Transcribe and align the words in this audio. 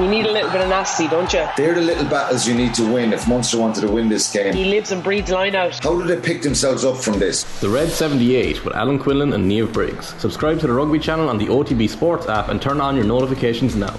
You 0.00 0.08
need 0.08 0.24
a 0.24 0.32
little 0.32 0.50
bit 0.50 0.62
of 0.62 0.68
nasty, 0.70 1.08
don't 1.08 1.30
you? 1.30 1.46
They're 1.58 1.74
the 1.74 1.82
little 1.82 2.06
battles 2.06 2.48
you 2.48 2.54
need 2.54 2.72
to 2.72 2.90
win 2.90 3.12
if 3.12 3.28
Munster 3.28 3.58
wanted 3.58 3.82
to 3.82 3.88
win 3.88 4.08
this 4.08 4.32
game. 4.32 4.54
He 4.54 4.64
lives 4.64 4.92
and 4.92 5.04
breathes 5.04 5.30
line 5.30 5.54
out. 5.54 5.78
How 5.84 5.94
do 5.94 6.04
they 6.06 6.18
pick 6.18 6.40
themselves 6.40 6.86
up 6.86 6.96
from 6.96 7.18
this? 7.18 7.44
The 7.60 7.68
Red 7.68 7.90
78 7.90 8.64
with 8.64 8.74
Alan 8.74 8.98
Quinlan 8.98 9.34
and 9.34 9.44
Niamh 9.44 9.70
Briggs. 9.70 10.14
Subscribe 10.18 10.58
to 10.60 10.66
the 10.66 10.72
Rugby 10.72 10.98
channel 10.98 11.28
on 11.28 11.36
the 11.36 11.48
OTB 11.48 11.90
Sports 11.90 12.28
app 12.28 12.48
and 12.48 12.62
turn 12.62 12.80
on 12.80 12.96
your 12.96 13.04
notifications 13.04 13.76
now. 13.76 13.94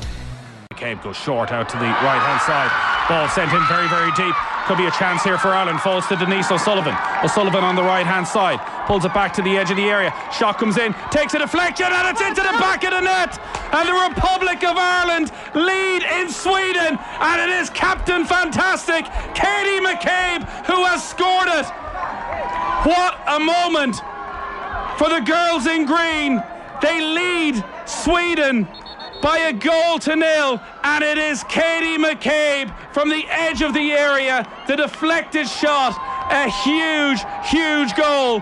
McCabe 0.73 1.03
goes 1.03 1.17
short 1.17 1.51
out 1.51 1.69
to 1.69 1.77
the 1.77 1.83
right 1.83 2.19
hand 2.19 2.41
side. 2.41 3.07
Ball 3.07 3.29
sent 3.29 3.53
in 3.53 3.63
very, 3.67 3.87
very 3.87 4.11
deep. 4.13 4.35
Could 4.67 4.77
be 4.77 4.85
a 4.85 4.91
chance 4.91 5.23
here 5.23 5.37
for 5.37 5.49
Ireland. 5.49 5.81
Falls 5.81 6.07
to 6.07 6.15
Denise 6.15 6.51
O'Sullivan. 6.51 6.95
O'Sullivan 7.23 7.63
on 7.63 7.75
the 7.75 7.83
right 7.83 8.05
hand 8.05 8.27
side. 8.27 8.59
Pulls 8.85 9.05
it 9.05 9.13
back 9.13 9.33
to 9.33 9.41
the 9.41 9.57
edge 9.57 9.71
of 9.71 9.77
the 9.77 9.89
area. 9.89 10.13
Shot 10.31 10.59
comes 10.59 10.77
in. 10.77 10.93
Takes 11.09 11.33
a 11.33 11.39
deflection 11.39 11.87
and 11.89 12.07
it's 12.07 12.21
into 12.21 12.41
the 12.41 12.55
back 12.59 12.83
of 12.83 12.91
the 12.91 13.01
net. 13.01 13.39
And 13.73 13.89
the 13.89 13.97
Republic 14.09 14.63
of 14.63 14.77
Ireland 14.77 15.31
lead 15.55 16.03
in 16.03 16.29
Sweden. 16.29 16.99
And 17.19 17.41
it 17.41 17.49
is 17.61 17.69
Captain 17.71 18.23
Fantastic, 18.25 19.05
Katie 19.33 19.81
McCabe, 19.81 20.43
who 20.65 20.85
has 20.85 21.01
scored 21.07 21.49
it. 21.49 21.65
What 22.85 23.19
a 23.27 23.39
moment 23.39 23.97
for 24.97 25.09
the 25.09 25.21
girls 25.21 25.65
in 25.65 25.85
green. 25.85 26.41
They 26.81 27.01
lead 27.01 27.63
Sweden 27.85 28.67
by 29.21 29.37
a 29.37 29.53
goal 29.53 29.99
to 29.99 30.15
nil, 30.15 30.61
and 30.83 31.03
it 31.03 31.17
is 31.17 31.43
Katie 31.45 32.01
McCabe 32.01 32.73
from 32.93 33.09
the 33.09 33.25
edge 33.27 33.61
of 33.61 33.73
the 33.73 33.91
area, 33.91 34.47
the 34.67 34.75
deflected 34.75 35.47
shot, 35.47 35.97
a 36.31 36.49
huge, 36.63 37.21
huge 37.45 37.95
goal 37.95 38.41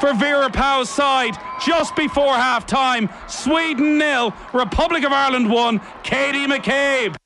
for 0.00 0.12
Vera 0.14 0.50
Pauw's 0.50 0.90
side 0.90 1.36
just 1.64 1.94
before 1.96 2.34
half 2.34 2.66
time. 2.66 3.08
Sweden 3.28 3.98
nil, 3.98 4.34
Republic 4.52 5.04
of 5.04 5.12
Ireland 5.12 5.50
one, 5.50 5.80
Katie 6.02 6.46
McCabe. 6.46 7.16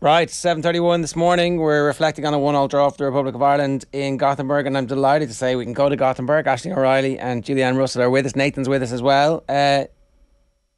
Right, 0.00 0.28
7.31 0.28 1.00
this 1.00 1.16
morning. 1.16 1.56
We're 1.56 1.86
reflecting 1.86 2.26
on 2.26 2.34
a 2.34 2.38
one-all 2.38 2.68
draw 2.68 2.90
for 2.90 2.98
the 2.98 3.04
Republic 3.06 3.34
of 3.34 3.40
Ireland 3.40 3.86
in 3.90 4.18
Gothenburg, 4.18 4.66
and 4.66 4.76
I'm 4.76 4.84
delighted 4.84 5.28
to 5.28 5.34
say 5.34 5.56
we 5.56 5.64
can 5.64 5.72
go 5.72 5.88
to 5.88 5.96
Gothenburg. 5.96 6.44
Aisling 6.44 6.76
O'Reilly 6.76 7.18
and 7.18 7.42
Julie-Ann 7.42 7.78
Russell 7.78 8.02
are 8.02 8.10
with 8.10 8.26
us. 8.26 8.36
Nathan's 8.36 8.68
with 8.68 8.82
us 8.82 8.92
as 8.92 9.00
well. 9.00 9.44
Uh, 9.48 9.84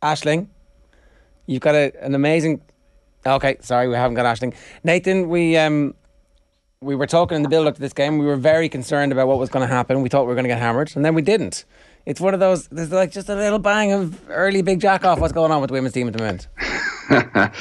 Aisling, 0.01 0.47
You've 1.47 1.63
got 1.63 1.75
a, 1.75 1.93
an 2.05 2.15
amazing. 2.15 2.61
Okay, 3.25 3.57
sorry, 3.61 3.89
we 3.89 3.95
haven't 3.95 4.15
got 4.15 4.25
Aisling. 4.25 4.55
Nathan, 4.85 5.29
we 5.29 5.57
um, 5.57 5.95
we 6.81 6.95
were 6.95 7.07
talking 7.07 7.37
in 7.37 7.43
the 7.43 7.49
build 7.49 7.67
up 7.67 7.75
to 7.75 7.81
this 7.81 7.93
game. 7.93 8.19
We 8.19 8.27
were 8.27 8.37
very 8.37 8.69
concerned 8.69 9.13
about 9.13 9.29
what 9.29 9.39
was 9.39 9.49
going 9.49 9.67
to 9.67 9.73
happen. 9.73 10.03
We 10.03 10.09
thought 10.09 10.23
we 10.23 10.29
were 10.29 10.35
going 10.35 10.45
to 10.45 10.49
get 10.49 10.59
hammered, 10.59 10.95
and 10.95 11.05
then 11.05 11.15
we 11.15 11.23
didn't. 11.23 11.65
It's 12.05 12.21
one 12.21 12.35
of 12.35 12.41
those. 12.41 12.69
There's 12.69 12.93
like 12.93 13.11
just 13.11 13.29
a 13.29 13.35
little 13.35 13.59
bang 13.59 13.93
of 13.93 14.31
early 14.31 14.63
big 14.63 14.81
jack 14.81 15.05
off. 15.05 15.19
What's 15.19 15.33
going 15.33 15.51
on 15.51 15.61
with 15.61 15.69
the 15.69 15.75
women's 15.75 15.95
team 15.95 16.07
at 16.07 16.13
the 16.13 16.21
moment? 16.21 16.49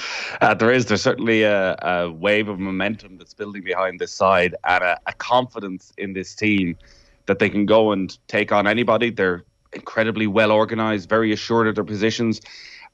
uh, 0.41 0.53
there 0.53 0.71
is. 0.71 0.85
There's 0.85 1.01
certainly 1.01 1.43
a, 1.43 1.75
a, 1.81 2.11
wave 2.11 2.47
of 2.47 2.59
momentum 2.59 3.17
that's 3.17 3.33
building 3.33 3.63
behind 3.63 3.99
this 3.99 4.11
side, 4.11 4.55
and 4.63 4.83
a, 4.83 4.99
a 5.07 5.13
confidence 5.13 5.93
in 5.97 6.13
this 6.13 6.35
team 6.35 6.77
that 7.25 7.39
they 7.39 7.49
can 7.49 7.65
go 7.65 7.91
and 7.91 8.17
take 8.27 8.51
on 8.51 8.67
anybody. 8.67 9.09
They're 9.09 9.43
incredibly 9.73 10.27
well 10.27 10.51
organized, 10.51 11.09
very 11.09 11.31
assured 11.31 11.67
of 11.67 11.75
their 11.75 11.83
positions, 11.83 12.41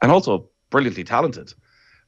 and 0.01 0.11
also 0.11 0.47
brilliantly 0.71 1.03
talented. 1.03 1.53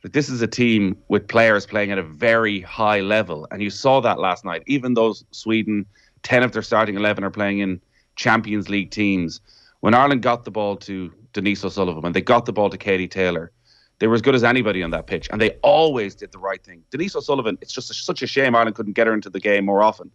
Like 0.04 0.14
this 0.14 0.28
is 0.28 0.42
a 0.42 0.48
team 0.48 0.98
with 1.08 1.28
players 1.28 1.66
playing 1.66 1.92
at 1.92 2.00
a 2.00 2.04
very 2.04 2.62
high 2.62 3.02
level, 3.02 3.48
and 3.52 3.62
you 3.62 3.70
saw 3.70 4.02
that 4.02 4.20
last 4.20 4.44
night. 4.44 4.64
Even 4.66 4.96
though 4.96 5.14
Sweden, 5.32 5.86
ten 6.24 6.42
of 6.44 6.52
their 6.52 6.64
starting 6.64 6.96
eleven 6.96 7.24
are 7.24 7.30
playing 7.30 7.60
in 7.60 7.80
Champions 8.16 8.70
League 8.70 8.90
teams. 8.90 9.40
When 9.82 9.94
Ireland 9.94 10.24
got 10.24 10.46
the 10.46 10.52
ball 10.52 10.78
to 10.78 11.14
Denise 11.34 11.64
O'Sullivan, 11.64 12.02
when 12.02 12.14
they 12.14 12.22
got 12.22 12.46
the 12.46 12.54
ball 12.54 12.70
to 12.70 12.78
Katie 12.78 13.08
Taylor, 13.08 13.52
they 14.00 14.08
were 14.08 14.16
as 14.16 14.22
good 14.22 14.36
as 14.36 14.44
anybody 14.44 14.82
on 14.84 14.92
that 14.92 15.08
pitch, 15.08 15.28
and 15.32 15.40
they 15.40 15.52
always 15.62 16.16
did 16.16 16.32
the 16.32 16.40
right 16.40 16.64
thing. 16.64 16.84
Denise 16.90 17.16
O'Sullivan, 17.16 17.58
it's 17.62 17.74
just 17.74 17.92
a, 17.92 17.94
such 17.94 18.22
a 18.22 18.28
shame 18.28 18.56
Ireland 18.56 18.76
couldn't 18.76 18.94
get 18.94 19.08
her 19.08 19.14
into 19.14 19.30
the 19.30 19.40
game 19.40 19.66
more 19.66 19.84
often. 19.84 20.12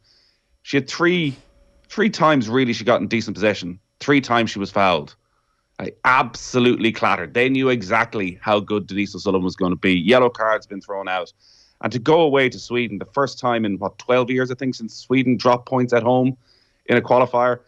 She 0.63 0.77
had 0.77 0.89
three, 0.89 1.37
three 1.89 2.11
times 2.11 2.49
really 2.49 2.73
she 2.73 2.85
got 2.85 3.01
in 3.01 3.09
decent 3.09 3.35
possession. 3.35 3.79
Three 4.01 4.21
times 4.21 4.51
she 4.51 4.59
was 4.59 4.71
fouled. 4.71 5.17
I 5.79 5.93
absolutely 6.05 6.91
clattered. 6.91 7.35
They 7.35 7.49
knew 7.49 7.69
exactly 7.69 8.39
how 8.41 8.61
good 8.61 8.87
Denise 8.87 9.15
O'Sullivan 9.15 9.45
was 9.45 9.57
going 9.57 9.73
to 9.73 9.77
be. 9.77 9.95
Yellow 9.95 10.29
cards 10.29 10.67
been 10.67 10.81
thrown 10.81 11.09
out. 11.09 11.33
And 11.81 11.93
to 11.93 12.01
go 12.01 12.21
away 12.21 12.49
to 12.49 12.59
Sweden, 12.59 12.99
the 12.99 13.05
first 13.05 13.39
time 13.39 13.65
in 13.65 13.79
what, 13.79 13.97
12 13.99 14.31
years, 14.31 14.51
I 14.51 14.55
think, 14.55 14.75
since 14.75 14.95
Sweden 14.95 15.37
dropped 15.37 15.69
points 15.69 15.93
at 15.93 16.03
home 16.03 16.37
in 16.87 16.97
a 16.97 17.01
qualifier, 17.01 17.61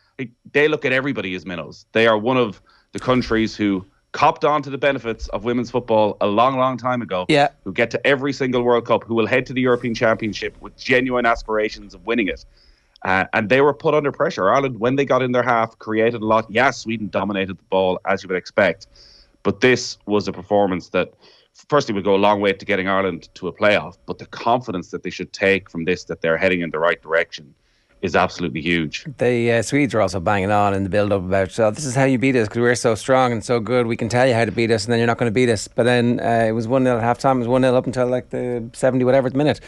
they 0.53 0.67
look 0.67 0.85
at 0.85 0.93
everybody 0.93 1.35
as 1.35 1.47
minnows. 1.47 1.87
They 1.93 2.09
are 2.09 2.19
one 2.19 2.37
of 2.37 2.61
the 2.93 2.99
countries 2.99 3.55
who 3.55 3.87
copped 4.13 4.45
on 4.45 4.63
to 4.63 4.71
the 4.71 4.79
benefits 4.79 5.29
of 5.29 5.45
women's 5.45 5.71
football 5.71 6.17
a 6.21 6.27
long, 6.27 6.59
long 6.59 6.77
time 6.77 7.03
ago. 7.03 7.27
Yeah. 7.29 7.49
Who 7.63 7.73
get 7.73 7.93
to 7.93 8.05
every 8.05 8.33
single 8.33 8.63
World 8.63 8.87
Cup, 8.87 9.05
who 9.05 9.15
will 9.15 9.29
head 9.29 9.47
to 9.47 9.53
the 9.53 9.61
European 9.61 9.95
Championship 9.95 10.61
with 10.61 10.77
genuine 10.77 11.27
aspirations 11.27 11.95
of 11.95 12.05
winning 12.07 12.27
it. 12.27 12.45
Uh, 13.05 13.25
and 13.33 13.49
they 13.49 13.61
were 13.61 13.73
put 13.73 13.95
under 13.95 14.13
pressure. 14.13 14.51
Ireland, 14.51 14.79
when 14.79 14.97
they 14.97 15.05
got 15.05 15.23
in 15.23 15.33
their 15.33 15.43
half, 15.43 15.79
created 15.79 16.21
a 16.21 16.27
lot. 16.27 16.47
Yes, 16.51 16.79
Sweden 16.79 17.09
dominated 17.09 17.59
the 17.59 17.63
ball, 17.65 17.99
as 18.07 18.23
you 18.23 18.29
would 18.29 18.37
expect. 18.37 18.87
But 19.43 19.61
this 19.61 19.97
was 20.07 20.29
a 20.29 20.33
performance 20.33 20.91
that, 20.91 21.15
firstly, 21.69 21.95
would 21.95 22.05
go 22.05 22.15
a 22.15 22.19
long 22.19 22.41
way 22.41 22.53
to 22.53 22.65
getting 22.65 22.89
Ireland 22.89 23.29
to 23.35 23.49
a 23.49 23.53
playoff. 23.53 23.97
But 24.05 24.19
the 24.19 24.27
confidence 24.27 24.91
that 24.91 25.03
they 25.03 25.11
should 25.11 25.33
take 25.33 25.71
from 25.71 25.85
this, 25.85 26.05
that 26.05 26.21
they're 26.21 26.37
heading 26.37 26.61
in 26.61 26.71
the 26.71 26.79
right 26.79 27.01
direction, 27.01 27.55
is 28.03 28.17
absolutely 28.17 28.61
huge. 28.61 29.05
The 29.19 29.53
uh, 29.53 29.63
Swedes 29.63 29.95
are 29.95 30.01
also 30.01 30.21
banging 30.21 30.51
on 30.51 30.73
in 30.75 30.85
the 30.85 30.89
build 30.89 31.13
up 31.13 31.23
about, 31.23 31.51
so 31.51 31.71
this 31.71 31.85
is 31.85 31.95
how 31.95 32.05
you 32.05 32.19
beat 32.19 32.35
us 32.35 32.49
because 32.49 32.61
we're 32.61 32.75
so 32.75 32.95
strong 32.95 33.33
and 33.33 33.45
so 33.45 33.61
good. 33.61 33.87
We 33.87 33.97
can 33.97 34.09
tell 34.09 34.27
you 34.27 34.35
how 34.35 34.45
to 34.45 34.53
beat 34.53 34.71
us, 34.71 34.85
and 34.85 34.93
then 34.93 34.99
you're 34.99 35.07
not 35.07 35.19
going 35.19 35.31
to 35.31 35.35
beat 35.35 35.51
us. 35.51 35.69
But 35.69 35.85
then 35.85 36.21
uh, 36.21 36.47
it 36.49 36.53
was 36.53 36.67
1 36.67 36.85
0 36.85 36.97
at 36.97 37.03
half 37.03 37.19
time, 37.19 37.37
it 37.37 37.41
was 37.41 37.49
1 37.49 37.63
0 37.63 37.75
up 37.75 37.87
until 37.87 38.07
like 38.07 38.31
the 38.31 38.69
70 38.73 39.05
whatever 39.05 39.31
minute. 39.31 39.61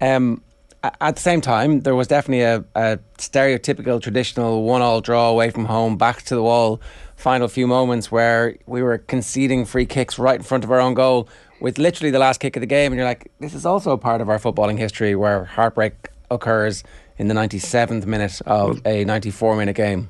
Um, 0.00 0.42
at 0.82 1.16
the 1.16 1.22
same 1.22 1.40
time, 1.40 1.80
there 1.80 1.94
was 1.94 2.06
definitely 2.06 2.42
a, 2.42 2.64
a 2.74 2.98
stereotypical, 3.18 4.00
traditional 4.00 4.62
one-all 4.62 5.00
draw 5.00 5.28
away 5.28 5.50
from 5.50 5.64
home, 5.64 5.96
back 5.96 6.22
to 6.22 6.34
the 6.34 6.42
wall. 6.42 6.80
Final 7.16 7.48
few 7.48 7.66
moments 7.66 8.12
where 8.12 8.56
we 8.66 8.80
were 8.80 8.98
conceding 8.98 9.64
free 9.64 9.86
kicks 9.86 10.18
right 10.18 10.36
in 10.36 10.42
front 10.42 10.62
of 10.62 10.70
our 10.70 10.78
own 10.78 10.94
goal 10.94 11.28
with 11.60 11.78
literally 11.78 12.12
the 12.12 12.18
last 12.20 12.38
kick 12.38 12.54
of 12.56 12.60
the 12.60 12.66
game, 12.66 12.92
and 12.92 12.98
you're 12.98 13.08
like, 13.08 13.30
this 13.40 13.54
is 13.54 13.66
also 13.66 13.90
a 13.90 13.98
part 13.98 14.20
of 14.20 14.28
our 14.28 14.38
footballing 14.38 14.78
history 14.78 15.16
where 15.16 15.44
heartbreak 15.44 16.10
occurs 16.30 16.84
in 17.16 17.26
the 17.26 17.34
97th 17.34 18.06
minute 18.06 18.40
of 18.46 18.78
a 18.84 19.04
94-minute 19.04 19.74
game. 19.74 20.08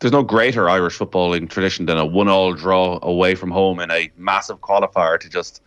There's 0.00 0.12
no 0.12 0.24
greater 0.24 0.68
Irish 0.68 0.98
footballing 0.98 1.48
tradition 1.48 1.86
than 1.86 1.96
a 1.96 2.04
one-all 2.04 2.54
draw 2.54 2.98
away 3.02 3.36
from 3.36 3.52
home 3.52 3.78
in 3.78 3.90
a 3.92 4.10
massive 4.16 4.60
qualifier 4.60 5.18
to 5.20 5.28
just 5.28 5.62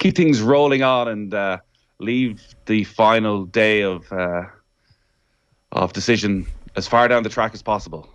keep 0.00 0.16
things 0.16 0.42
rolling 0.42 0.82
on 0.82 1.06
and. 1.06 1.32
Uh, 1.32 1.58
leave 2.00 2.54
the 2.66 2.84
final 2.84 3.44
day 3.44 3.82
of 3.82 4.12
uh, 4.12 4.44
of 5.72 5.92
decision 5.92 6.46
as 6.76 6.86
far 6.86 7.08
down 7.08 7.22
the 7.22 7.28
track 7.28 7.54
as 7.54 7.62
possible. 7.62 8.08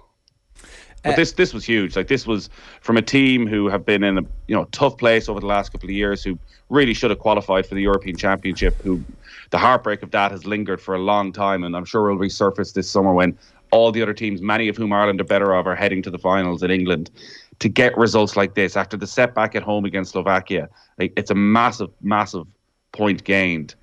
But 1.04 1.14
uh, 1.14 1.16
this 1.18 1.34
this 1.34 1.54
was 1.54 1.64
huge. 1.64 1.96
Like 1.96 2.08
this 2.08 2.26
was 2.26 2.50
from 2.82 2.98
a 2.98 3.02
team 3.02 3.48
who 3.48 3.70
have 3.70 3.86
been 3.86 4.04
in 4.04 4.18
a 4.18 4.24
you 4.48 4.56
know 4.56 4.66
tough 4.72 4.98
place 4.98 5.30
over 5.30 5.40
the 5.40 5.46
last 5.46 5.72
couple 5.72 5.88
of 5.88 5.96
years, 5.96 6.24
who 6.24 6.38
really 6.70 6.94
should 6.94 7.12
have 7.12 7.20
qualified 7.20 7.66
for 7.66 7.76
the 7.76 7.82
European 7.82 8.18
Championship. 8.18 8.82
Who 8.82 9.04
the 9.52 9.60
heartbreak 9.60 10.02
of 10.02 10.12
that 10.12 10.32
has 10.32 10.46
lingered 10.46 10.82
for 10.82 10.96
a 10.96 11.00
long 11.00 11.32
time, 11.32 11.64
and 11.64 11.76
I'm 11.76 11.86
sure 11.86 12.10
will 12.10 12.18
resurface 12.18 12.74
this 12.74 12.90
summer 12.90 13.14
when 13.14 13.38
all 13.72 13.92
the 13.92 14.02
other 14.02 14.14
teams, 14.14 14.42
many 14.42 14.68
of 14.68 14.78
whom 14.78 14.94
Ireland 14.94 15.22
are 15.22 15.26
better 15.26 15.54
off, 15.54 15.66
are 15.66 15.76
heading 15.76 16.02
to 16.04 16.12
the 16.12 16.18
finals 16.18 16.64
in 16.64 16.72
England. 16.72 17.12
To 17.60 17.70
get 17.70 17.98
results 17.98 18.36
like 18.36 18.54
this 18.54 18.76
after 18.76 18.98
the 18.98 19.08
setback 19.08 19.56
at 19.56 19.64
home 19.64 19.86
against 19.86 20.12
Slovakia, 20.12 20.68
like, 21.00 21.14
it's 21.16 21.32
a 21.32 21.36
massive, 21.36 21.90
massive 22.02 22.46
point 22.96 23.24
gained 23.24 23.76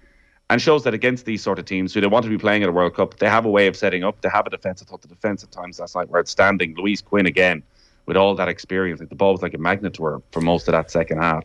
and 0.50 0.60
shows 0.60 0.84
that 0.84 0.92
against 0.92 1.24
these 1.24 1.42
sort 1.42 1.58
of 1.58 1.64
teams 1.64 1.94
who 1.94 2.00
they 2.00 2.06
want 2.06 2.24
to 2.24 2.28
be 2.28 2.36
playing 2.36 2.62
at 2.62 2.68
a 2.68 2.72
World 2.72 2.94
Cup, 2.94 3.18
they 3.18 3.28
have 3.28 3.44
a 3.44 3.50
way 3.50 3.66
of 3.68 3.76
setting 3.76 4.04
up. 4.04 4.20
They 4.20 4.28
have 4.28 4.46
a 4.46 4.50
defence. 4.50 4.82
I 4.82 4.84
thought 4.84 5.00
the 5.00 5.08
defence 5.08 5.42
at 5.42 5.50
times 5.50 5.80
last 5.80 5.96
night 5.96 6.10
were 6.10 6.18
outstanding. 6.18 6.74
Louise 6.76 7.00
Quinn 7.00 7.24
again 7.26 7.62
with 8.04 8.16
all 8.16 8.34
that 8.34 8.48
experience. 8.48 9.00
The 9.00 9.14
ball 9.14 9.32
was 9.32 9.42
like 9.42 9.54
a 9.54 9.58
magnet 9.58 9.94
to 9.94 10.04
her 10.04 10.22
for 10.30 10.40
most 10.40 10.68
of 10.68 10.72
that 10.72 10.90
second 10.90 11.18
half. 11.18 11.44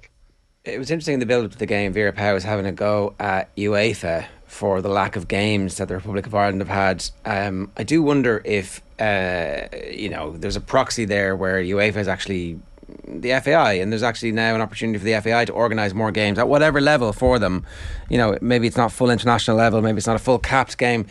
It 0.66 0.77
was 0.77 0.91
interesting 0.91 1.13
in 1.13 1.19
the 1.22 1.25
build 1.25 1.45
up 1.45 1.51
to 1.51 1.57
the 1.57 1.66
game. 1.66 1.94
Vera 1.94 2.11
Pauw 2.11 2.33
was 2.33 2.44
having 2.44 2.65
a 2.65 2.74
go 2.74 3.15
at 3.19 3.56
UEFA 3.56 4.25
for 4.45 4.81
the 4.81 4.89
lack 4.89 5.15
of 5.15 5.30
games 5.30 5.77
that 5.77 5.88
the 5.88 5.95
Republic 5.95 6.25
of 6.25 6.36
Ireland 6.36 6.59
have 6.59 6.68
had. 6.68 7.09
Um, 7.24 7.71
I 7.77 7.83
do 7.83 8.03
wonder 8.03 8.42
if 8.44 8.81
uh, 9.00 9.68
you 9.89 10.09
know 10.09 10.36
there's 10.36 10.57
a 10.57 10.62
proxy 10.62 11.06
there 11.06 11.36
where 11.36 11.62
UEFA 11.62 11.97
is 11.97 12.07
actually 12.09 12.59
the 13.07 13.39
FAI, 13.39 13.74
and 13.74 13.92
there's 13.92 14.04
actually 14.04 14.31
now 14.31 14.54
an 14.56 14.62
opportunity 14.62 15.00
for 15.00 15.06
the 15.06 15.19
FAI 15.21 15.45
to 15.45 15.54
organise 15.54 15.94
more 15.94 16.12
games 16.12 16.38
at 16.38 16.48
whatever 16.48 16.81
level 16.81 17.13
for 17.13 17.39
them. 17.39 17.65
You 18.09 18.18
know, 18.18 18.38
maybe 18.42 18.68
it's 18.68 18.77
not 18.77 18.92
full 18.92 19.09
international 19.09 19.57
level, 19.57 19.81
maybe 19.81 19.98
it's 19.98 20.07
not 20.07 20.15
a 20.15 20.19
full 20.19 20.39
capped 20.39 20.77
game, 20.77 21.06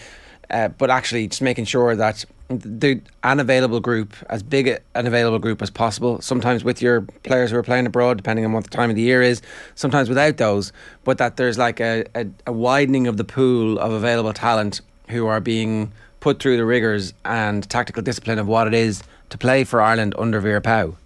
uh, 0.50 0.68
but 0.68 0.90
actually 0.90 1.28
just 1.28 1.42
making 1.42 1.64
sure 1.64 1.96
that 1.96 2.24
the 2.48 3.00
an 3.24 3.40
available 3.40 3.80
group, 3.80 4.14
as 4.28 4.42
big 4.42 4.68
an 4.94 5.06
available 5.06 5.38
group 5.38 5.62
as 5.62 5.70
possible, 5.70 6.20
sometimes 6.20 6.62
with 6.62 6.80
your 6.80 7.02
players 7.24 7.50
who 7.50 7.56
are 7.56 7.62
playing 7.62 7.86
abroad, 7.86 8.16
depending 8.16 8.44
on 8.44 8.52
what 8.52 8.64
the 8.64 8.70
time 8.70 8.90
of 8.90 8.96
the 8.96 9.02
year 9.02 9.22
is, 9.22 9.42
sometimes 9.74 10.08
without 10.08 10.36
those, 10.36 10.72
but 11.04 11.18
that 11.18 11.36
there's 11.36 11.58
like 11.58 11.80
a, 11.80 12.04
a, 12.14 12.26
a 12.46 12.52
widening 12.52 13.06
of 13.06 13.16
the 13.16 13.24
pool 13.24 13.78
of 13.78 13.92
available 13.92 14.32
talent 14.32 14.80
who 15.08 15.26
are 15.26 15.40
being 15.40 15.92
put 16.20 16.40
through 16.40 16.56
the 16.56 16.64
rigours 16.64 17.14
and 17.24 17.68
tactical 17.68 18.02
discipline 18.02 18.38
of 18.38 18.46
what 18.46 18.66
it 18.66 18.74
is 18.74 19.02
to 19.30 19.38
play 19.38 19.64
for 19.64 19.80
Ireland 19.80 20.14
under 20.18 20.40
Vera 20.40 20.60
Pauw. 20.60 20.96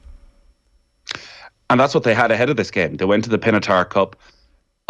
And 1.71 1.81
that's 1.81 1.95
what 1.95 2.05
they 2.05 2.15
had 2.15 2.31
ahead 2.31 2.51
of 2.51 2.57
this 2.57 2.71
game. 2.71 2.97
They 2.97 3.05
went 3.07 3.25
to 3.25 3.31
the 3.31 3.39
Pinatar 3.39 3.89
Cup 3.89 4.17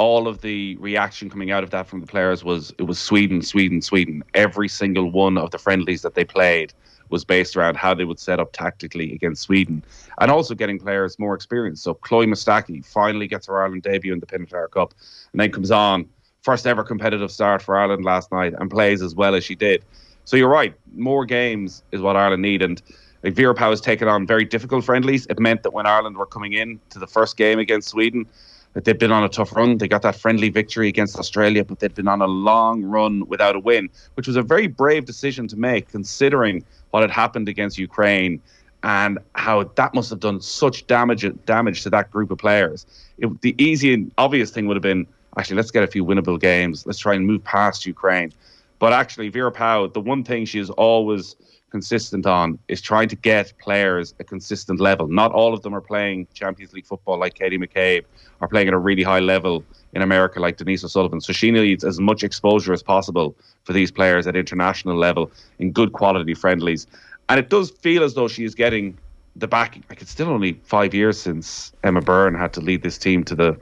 all 0.01 0.27
of 0.27 0.41
the 0.41 0.77
reaction 0.77 1.29
coming 1.29 1.51
out 1.51 1.63
of 1.63 1.69
that 1.69 1.87
from 1.87 2.01
the 2.01 2.07
players 2.07 2.43
was 2.43 2.73
it 2.79 2.85
was 2.85 2.99
Sweden, 2.99 3.43
Sweden, 3.43 3.83
Sweden. 3.83 4.25
Every 4.33 4.67
single 4.67 5.11
one 5.11 5.37
of 5.37 5.51
the 5.51 5.59
friendlies 5.59 6.01
that 6.01 6.15
they 6.15 6.25
played 6.25 6.73
was 7.11 7.23
based 7.23 7.55
around 7.55 7.77
how 7.77 7.93
they 7.93 8.07
would 8.07 8.19
set 8.19 8.41
up 8.41 8.53
tactically 8.53 9.13
against 9.13 9.43
Sweden, 9.43 9.85
and 10.19 10.31
also 10.31 10.55
getting 10.55 10.79
players 10.79 11.19
more 11.19 11.35
experience. 11.35 11.83
So 11.83 11.93
Chloe 11.93 12.27
Mustaki 12.27 12.83
finally 12.83 13.29
gets 13.29 13.47
her 13.49 13.61
Ireland 13.61 13.83
debut 13.83 14.15
in 14.15 14.21
the 14.21 14.27
Pinatar 14.27 14.71
Cup, 14.71 14.95
and 15.33 15.41
then 15.41 15.53
comes 15.53 15.71
on 15.71 16.09
first 16.41 16.67
ever 16.67 16.83
competitive 16.83 17.31
start 17.31 17.61
for 17.61 17.77
Ireland 17.77 18.03
last 18.03 18.33
night 18.33 18.55
and 18.59 18.71
plays 18.71 19.03
as 19.03 19.15
well 19.15 19.35
as 19.35 19.45
she 19.45 19.55
did. 19.55 19.85
So 20.25 20.39
you're 20.39 20.49
right, 20.49 20.73
more 20.95 21.27
games 21.27 21.83
is 21.93 22.01
what 22.01 22.17
Ireland 22.17 22.41
need, 22.41 22.63
and 22.63 22.81
like 23.23 23.35
Vera 23.35 23.55
Pauw 23.55 23.71
has 23.71 23.81
taken 23.81 24.09
on 24.09 24.27
very 24.27 24.45
difficult 24.45 24.85
friendlies. 24.85 25.27
It 25.27 25.39
meant 25.39 25.63
that 25.63 25.73
when 25.73 25.87
Ireland 25.87 26.17
were 26.17 26.27
coming 26.27 26.53
in 26.53 26.81
to 26.91 26.99
the 26.99 27.07
first 27.07 27.37
game 27.37 27.59
against 27.59 27.89
Sweden, 27.89 28.27
that 28.73 28.85
they'd 28.85 28.99
been 28.99 29.13
on 29.13 29.25
a 29.25 29.29
tough 29.29 29.55
run. 29.55 29.79
They 29.79 29.89
got 29.89 30.03
that 30.03 30.17
friendly 30.17 30.49
victory 30.49 30.89
against 30.89 31.19
Australia, 31.19 31.65
but 31.65 31.81
they'd 31.81 31.95
been 31.95 32.09
on 32.09 32.23
a 32.23 32.27
long 32.27 32.85
run 32.85 33.27
without 33.27 33.57
a 33.57 33.59
win, 33.59 33.91
which 34.15 34.27
was 34.27 34.37
a 34.37 34.43
very 34.43 34.69
brave 34.69 35.05
decision 35.05 35.49
to 35.49 35.57
make, 35.57 35.89
considering 35.89 36.65
what 36.91 37.03
had 37.03 37.11
happened 37.11 37.49
against 37.49 37.79
Ukraine 37.79 38.41
and 38.83 39.19
how 39.35 39.63
that 39.63 39.93
must 39.93 40.09
have 40.11 40.21
done 40.21 40.41
such 40.41 40.87
damage 40.87 41.27
damage 41.45 41.83
to 41.83 41.91
that 41.91 42.11
group 42.11 42.31
of 42.31 42.39
players. 42.39 42.87
It, 43.19 43.41
the 43.43 43.55
easy 43.63 43.93
and 43.93 44.11
obvious 44.17 44.51
thing 44.51 44.67
would 44.69 44.77
have 44.77 44.83
been 44.83 45.07
actually 45.37 45.57
let's 45.57 45.71
get 45.71 45.83
a 45.83 45.87
few 45.87 46.05
winnable 46.05 46.41
games. 46.41 46.87
Let's 46.87 46.99
try 46.99 47.15
and 47.15 47.27
move 47.27 47.45
past 47.45 47.87
Ukraine. 47.87 48.33
But 48.81 48.93
actually, 48.93 49.29
Vera 49.29 49.53
Pauw, 49.53 49.93
the 49.93 50.01
one 50.01 50.25
thing 50.25 50.47
she 50.47 50.59
is 50.59 50.71
always 50.71 51.37
consistent 51.71 52.27
on 52.27 52.59
is 52.67 52.81
trying 52.81 53.09
to 53.09 53.15
get 53.15 53.53
players 53.59 54.15
a 54.19 54.25
consistent 54.25 54.81
level. 54.81 55.07
Not 55.07 55.31
all 55.33 55.55
of 55.55 55.63
them 55.63 55.75
are 55.75 55.81
playing 55.81 56.27
Champions 56.35 56.73
League 56.73 56.87
football 56.87 57.19
like 57.19 57.35
Katie 57.35 57.59
McCabe, 57.59 58.05
are 58.41 58.49
playing 58.49 58.69
at 58.69 58.75
a 58.75 58.79
really 58.79 59.05
high 59.05 59.21
level 59.21 59.63
in 59.93 60.03
America 60.03 60.41
like 60.41 60.57
Denise 60.57 60.83
O'Sullivan. 60.83 61.21
So 61.21 61.33
she 61.33 61.51
needs 61.51 61.85
as 61.85 62.01
much 62.01 62.25
exposure 62.25 62.73
as 62.73 62.83
possible 62.83 63.37
for 63.65 63.73
these 63.73 63.91
players 63.91 64.27
at 64.27 64.35
international 64.35 64.97
level 64.97 65.31
in 65.59 65.73
good 65.73 65.93
quality 65.93 66.35
friendlies. 66.35 66.87
And 67.29 67.39
it 67.39 67.51
does 67.51 67.71
feel 67.71 68.03
as 68.03 68.15
though 68.15 68.29
she 68.29 68.45
is 68.45 68.55
getting 68.55 68.99
the 69.37 69.47
backing. 69.47 69.85
Like 69.89 70.01
it's 70.01 70.11
still 70.11 70.29
only 70.29 70.55
five 70.65 70.95
years 70.95 71.21
since 71.21 71.73
Emma 71.85 72.01
Byrne 72.01 72.35
had 72.35 72.53
to 72.55 72.61
lead 72.61 72.83
this 72.83 72.99
team 72.99 73.25
to 73.25 73.35
the 73.35 73.61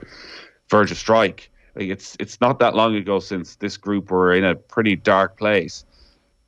verge 0.69 0.91
of 0.91 0.97
strike. 0.97 1.48
Like 1.75 1.89
it's 1.89 2.15
it's 2.19 2.39
not 2.41 2.59
that 2.59 2.75
long 2.75 2.95
ago 2.95 3.19
since 3.19 3.55
this 3.55 3.77
group 3.77 4.11
were 4.11 4.33
in 4.33 4.43
a 4.43 4.55
pretty 4.55 4.95
dark 4.95 5.37
place. 5.37 5.85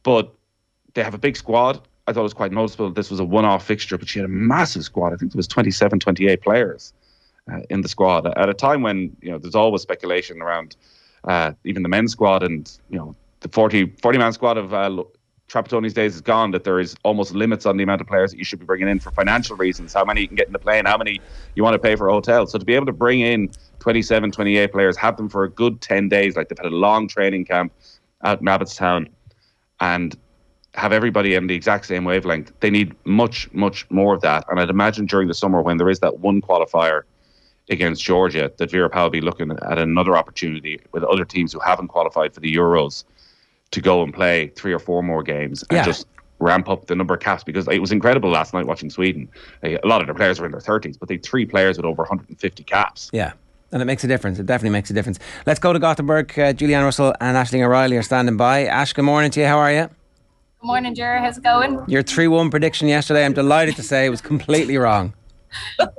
But 0.03 0.33
they 0.93 1.03
have 1.03 1.13
a 1.13 1.19
big 1.19 1.37
squad. 1.37 1.81
I 2.07 2.13
thought 2.13 2.21
it 2.21 2.23
was 2.23 2.33
quite 2.33 2.51
noticeable. 2.51 2.91
This 2.91 3.11
was 3.11 3.19
a 3.19 3.25
one-off 3.25 3.65
fixture, 3.65 3.97
but 3.97 4.09
she 4.09 4.19
had 4.19 4.25
a 4.25 4.31
massive 4.31 4.83
squad. 4.83 5.13
I 5.13 5.15
think 5.17 5.31
there 5.31 5.37
was 5.37 5.47
27, 5.47 5.99
28 5.99 6.41
players 6.41 6.93
uh, 7.51 7.59
in 7.69 7.81
the 7.81 7.87
squad 7.87 8.25
at 8.25 8.49
a 8.49 8.53
time 8.53 8.81
when 8.81 9.15
you 9.21 9.31
know 9.31 9.37
there's 9.37 9.55
always 9.55 9.81
speculation 9.81 10.41
around 10.41 10.75
uh, 11.25 11.51
even 11.63 11.83
the 11.83 11.89
men's 11.89 12.11
squad 12.11 12.43
and 12.43 12.77
you 12.89 12.97
know 12.97 13.15
the 13.41 13.49
40 13.49 13.93
40 14.01 14.17
man 14.17 14.33
squad 14.33 14.57
of 14.57 14.73
uh, 14.73 15.03
Trapattoni's 15.51 15.93
days 15.93 16.15
is 16.15 16.21
gone. 16.21 16.51
That 16.51 16.63
there 16.63 16.79
is 16.79 16.95
almost 17.03 17.33
limits 17.33 17.65
on 17.65 17.75
the 17.75 17.83
amount 17.83 18.01
of 18.01 18.07
players 18.07 18.31
that 18.31 18.37
you 18.37 18.45
should 18.45 18.59
be 18.59 18.65
bringing 18.65 18.87
in 18.87 18.99
for 18.99 19.11
financial 19.11 19.57
reasons. 19.57 19.93
How 19.93 20.05
many 20.05 20.21
you 20.21 20.27
can 20.27 20.37
get 20.37 20.47
in 20.47 20.53
the 20.53 20.59
plane, 20.59 20.85
how 20.85 20.97
many 20.97 21.19
you 21.55 21.63
want 21.63 21.73
to 21.73 21.79
pay 21.79 21.95
for 21.95 22.07
a 22.07 22.13
hotel. 22.13 22.47
So 22.47 22.57
to 22.57 22.65
be 22.65 22.73
able 22.73 22.85
to 22.85 22.93
bring 22.93 23.19
in 23.19 23.51
27, 23.79 24.31
28 24.31 24.71
players, 24.71 24.95
have 24.97 25.17
them 25.17 25.27
for 25.27 25.43
a 25.43 25.49
good 25.49 25.81
10 25.81 26.07
days, 26.07 26.35
like 26.35 26.47
they've 26.47 26.57
had 26.57 26.71
a 26.71 26.75
long 26.75 27.07
training 27.07 27.45
camp 27.45 27.73
at 28.23 28.41
Abbottstown, 28.41 29.09
and 29.79 30.15
have 30.73 30.93
everybody 30.93 31.35
in 31.35 31.47
the 31.47 31.55
exact 31.55 31.85
same 31.85 32.05
wavelength. 32.05 32.53
They 32.61 32.69
need 32.69 32.95
much, 33.05 33.51
much 33.51 33.89
more 33.89 34.15
of 34.15 34.21
that. 34.21 34.45
And 34.49 34.59
I'd 34.59 34.69
imagine 34.69 35.05
during 35.05 35.27
the 35.27 35.33
summer 35.33 35.61
when 35.61 35.77
there 35.77 35.89
is 35.89 35.99
that 35.99 36.19
one 36.19 36.41
qualifier 36.41 37.01
against 37.69 38.03
Georgia, 38.03 38.51
that 38.57 38.71
Vera 38.71 38.89
Pauw 38.89 39.03
will 39.03 39.09
be 39.09 39.21
looking 39.21 39.51
at 39.51 39.77
another 39.77 40.15
opportunity 40.15 40.79
with 40.93 41.03
other 41.03 41.25
teams 41.25 41.51
who 41.51 41.59
haven't 41.59 41.89
qualified 41.89 42.33
for 42.33 42.39
the 42.39 42.53
Euros 42.53 43.03
to 43.71 43.81
go 43.81 44.03
and 44.03 44.13
play 44.13 44.47
three 44.55 44.73
or 44.73 44.79
four 44.79 45.01
more 45.01 45.23
games 45.23 45.63
and 45.69 45.77
Yeah. 45.77 45.85
just 45.85 46.07
ramp 46.39 46.67
up 46.69 46.87
the 46.87 46.95
number 46.95 47.13
of 47.13 47.19
caps 47.19 47.43
because 47.43 47.67
it 47.67 47.79
was 47.79 47.91
incredible 47.91 48.29
last 48.29 48.53
night 48.53 48.65
watching 48.65 48.89
Sweden. 48.89 49.29
A 49.63 49.77
lot 49.85 50.01
of 50.01 50.07
their 50.07 50.15
players 50.15 50.39
were 50.39 50.45
in 50.45 50.51
their 50.51 50.61
30s, 50.61 50.97
but 50.97 51.07
they 51.07 51.15
had 51.15 51.23
three 51.23 51.45
players 51.45 51.77
with 51.77 51.85
over 51.85 52.01
150 52.03 52.63
caps. 52.63 53.09
Yeah. 53.13 53.33
And 53.71 53.81
it 53.81 53.85
makes 53.85 54.03
a 54.03 54.07
difference. 54.07 54.37
It 54.39 54.45
definitely 54.47 54.71
makes 54.73 54.89
a 54.89 54.93
difference. 54.93 55.17
Let's 55.45 55.59
go 55.59 55.71
to 55.71 55.79
Gothenburg. 55.79 56.37
Uh, 56.37 56.51
Julie-Ann 56.51 56.83
Russell 56.83 57.13
and 57.21 57.37
Aisling 57.37 57.63
O'Reilly 57.65 57.95
are 57.95 58.01
standing 58.01 58.35
by. 58.35 58.65
Ash, 58.65 58.91
good 58.91 59.05
morning 59.05 59.31
to 59.31 59.39
you. 59.39 59.45
How 59.45 59.59
are 59.59 59.71
you? 59.71 59.83
Good 60.59 60.67
morning, 60.67 60.93
Jer. 60.93 61.19
How's 61.19 61.37
it 61.37 61.43
going? 61.43 61.81
Your 61.87 62.03
3 62.03 62.27
1 62.27 62.49
prediction 62.49 62.87
yesterday, 62.89 63.23
I'm 63.23 63.33
delighted 63.33 63.75
to 63.77 63.83
say, 63.83 64.09
was 64.09 64.19
completely 64.21 64.77
wrong. 64.77 65.13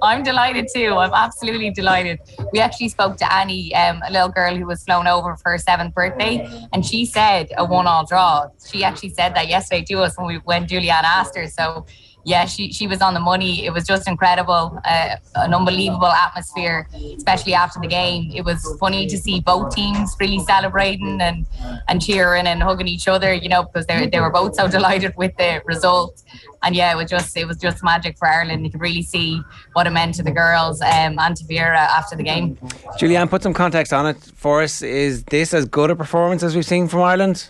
I'm 0.03 0.23
delighted 0.23 0.69
too. 0.75 0.95
I'm 0.97 1.13
absolutely 1.13 1.71
delighted. 1.71 2.19
We 2.53 2.61
actually 2.61 2.89
spoke 2.89 3.17
to 3.19 3.33
Annie, 3.33 3.75
um, 3.75 4.03
a 4.07 4.13
little 4.13 4.29
girl 4.29 4.57
who 4.57 4.67
was 4.67 4.83
flown 4.85 5.07
over 5.07 5.37
for 5.37 5.53
her 5.53 5.59
seventh 5.59 5.95
birthday, 5.95 6.49
and 6.73 6.85
she 6.85 7.05
said 7.05 7.49
a 7.57 7.65
one-all 7.65 8.07
draw. 8.07 8.49
She 8.67 8.85
actually 8.85 9.11
said 9.11 9.35
that 9.35 9.49
yesterday 9.49 9.85
to 9.85 10.01
us 10.01 10.17
when 10.17 10.27
we 10.27 10.37
when 10.45 10.67
Julie-Ann 10.67 11.05
asked 11.05 11.37
her. 11.37 11.47
So. 11.49 11.87
Yeah, 12.25 12.47
she, 12.47 12.73
she 12.73 12.87
was 12.87 13.01
on 13.03 13.15
the 13.15 13.21
money. 13.21 13.67
It 13.67 13.73
was 13.73 13.85
just 13.85 14.07
incredible, 14.07 14.81
uh, 14.85 15.17
an 15.35 15.55
unbelievable 15.55 16.07
atmosphere, 16.07 16.89
especially 17.17 17.55
after 17.55 17.81
the 17.81 17.89
game. 17.89 18.31
It 18.35 18.45
was 18.45 18.77
funny 18.79 19.07
to 19.07 19.19
see 19.19 19.41
both 19.41 19.75
teams 19.75 20.15
really 20.21 20.39
celebrating 20.41 21.21
and, 21.21 21.47
and 21.89 22.01
cheering 22.01 22.47
and 22.47 22.63
hugging 22.63 22.87
each 22.87 23.09
other, 23.09 23.35
you 23.35 23.49
know, 23.49 23.65
because 23.65 23.87
they, 23.87 24.07
they 24.07 24.21
were 24.21 24.31
both 24.31 24.55
so 24.55 24.69
delighted 24.79 25.15
with 25.17 25.37
the 25.37 25.63
result. 25.65 26.23
And 26.63 26.77
yeah, 26.77 26.93
it 26.93 26.97
was 26.97 27.11
just 27.11 27.37
it 27.37 27.47
was 27.47 27.57
just 27.57 27.83
magic 27.83 28.17
for 28.17 28.29
Ireland. 28.29 28.65
You 28.65 28.71
could 28.71 28.81
really 28.81 29.03
see 29.03 29.43
what 29.73 29.89
it 29.89 29.91
meant 29.91 30.15
to 30.17 30.23
the 30.23 30.31
girls 30.31 30.81
um, 30.81 31.19
and 31.19 31.37
to 31.37 31.45
Vera 31.47 31.81
after 31.81 32.15
the 32.17 32.23
game. 32.23 32.57
Julie-Ann, 32.99 33.29
put 33.29 33.43
some 33.43 33.53
context 33.53 33.93
on 33.93 34.07
it 34.07 34.17
for 34.37 34.63
us. 34.63 34.81
Is 34.81 35.25
this 35.25 35.53
as 35.55 35.65
good 35.65 35.91
a 35.91 35.97
performance 35.97 36.45
as 36.45 36.55
we've 36.55 36.65
seen 36.65 36.87
from 36.87 37.03
Ireland? 37.03 37.49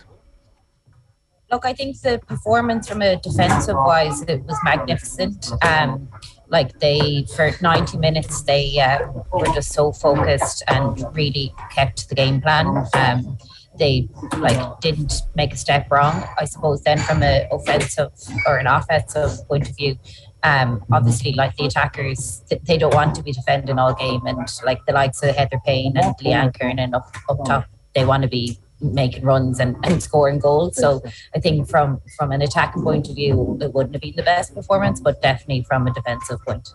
Look, 1.53 1.67
I 1.67 1.73
think 1.73 2.01
the 2.01 2.19
performance 2.25 2.89
from 2.89 3.03
a 3.03 3.15
defensive 3.17 3.75
wise, 3.75 4.23
it 4.23 4.43
was 4.45 4.57
magnificent. 4.63 5.51
Um, 5.61 6.09
like 6.47 6.79
they 6.79 7.27
for 7.35 7.51
90 7.61 7.99
minutes, 7.99 8.41
they 8.41 8.79
uh, 8.79 9.07
were 9.31 9.45
just 9.53 9.71
so 9.71 9.91
focused 9.91 10.63
and 10.67 11.05
really 11.15 11.53
kept 11.69 12.09
the 12.09 12.15
game 12.15 12.41
plan. 12.41 12.87
Um, 12.95 13.37
they 13.77 14.09
like 14.39 14.79
didn't 14.79 15.13
make 15.35 15.53
a 15.53 15.55
step 15.55 15.91
wrong. 15.91 16.23
I 16.39 16.45
suppose 16.45 16.81
then 16.81 16.97
from 16.97 17.21
an 17.21 17.47
offensive 17.51 18.11
or 18.47 18.57
an 18.57 18.65
offensive 18.65 19.47
point 19.47 19.69
of 19.69 19.77
view, 19.77 19.95
um, 20.41 20.83
obviously 20.91 21.33
like 21.33 21.55
the 21.57 21.67
attackers, 21.67 22.41
they 22.63 22.79
don't 22.79 22.95
want 22.95 23.13
to 23.13 23.21
be 23.21 23.31
defending 23.31 23.77
all 23.77 23.93
game, 23.93 24.25
and 24.25 24.39
like 24.65 24.83
the 24.87 24.93
likes 24.93 25.21
of 25.21 25.35
Heather 25.35 25.59
Payne 25.63 25.97
and 25.97 26.15
Leanne 26.17 26.59
Kernan 26.59 26.95
up 26.95 27.15
up 27.29 27.45
top, 27.45 27.65
they 27.93 28.05
want 28.05 28.23
to 28.23 28.27
be 28.27 28.57
making 28.83 29.23
runs 29.23 29.59
and, 29.59 29.75
and 29.83 30.01
scoring 30.01 30.39
goals. 30.39 30.75
So 30.77 31.01
I 31.35 31.39
think 31.39 31.69
from 31.69 32.01
from 32.17 32.31
an 32.31 32.41
attacking 32.41 32.83
point 32.83 33.09
of 33.09 33.15
view, 33.15 33.57
it 33.61 33.73
wouldn't 33.73 33.95
have 33.95 34.01
been 34.01 34.15
the 34.15 34.23
best 34.23 34.53
performance, 34.53 34.99
but 34.99 35.21
definitely 35.21 35.63
from 35.63 35.87
a 35.87 35.93
defensive 35.93 36.39
point. 36.45 36.73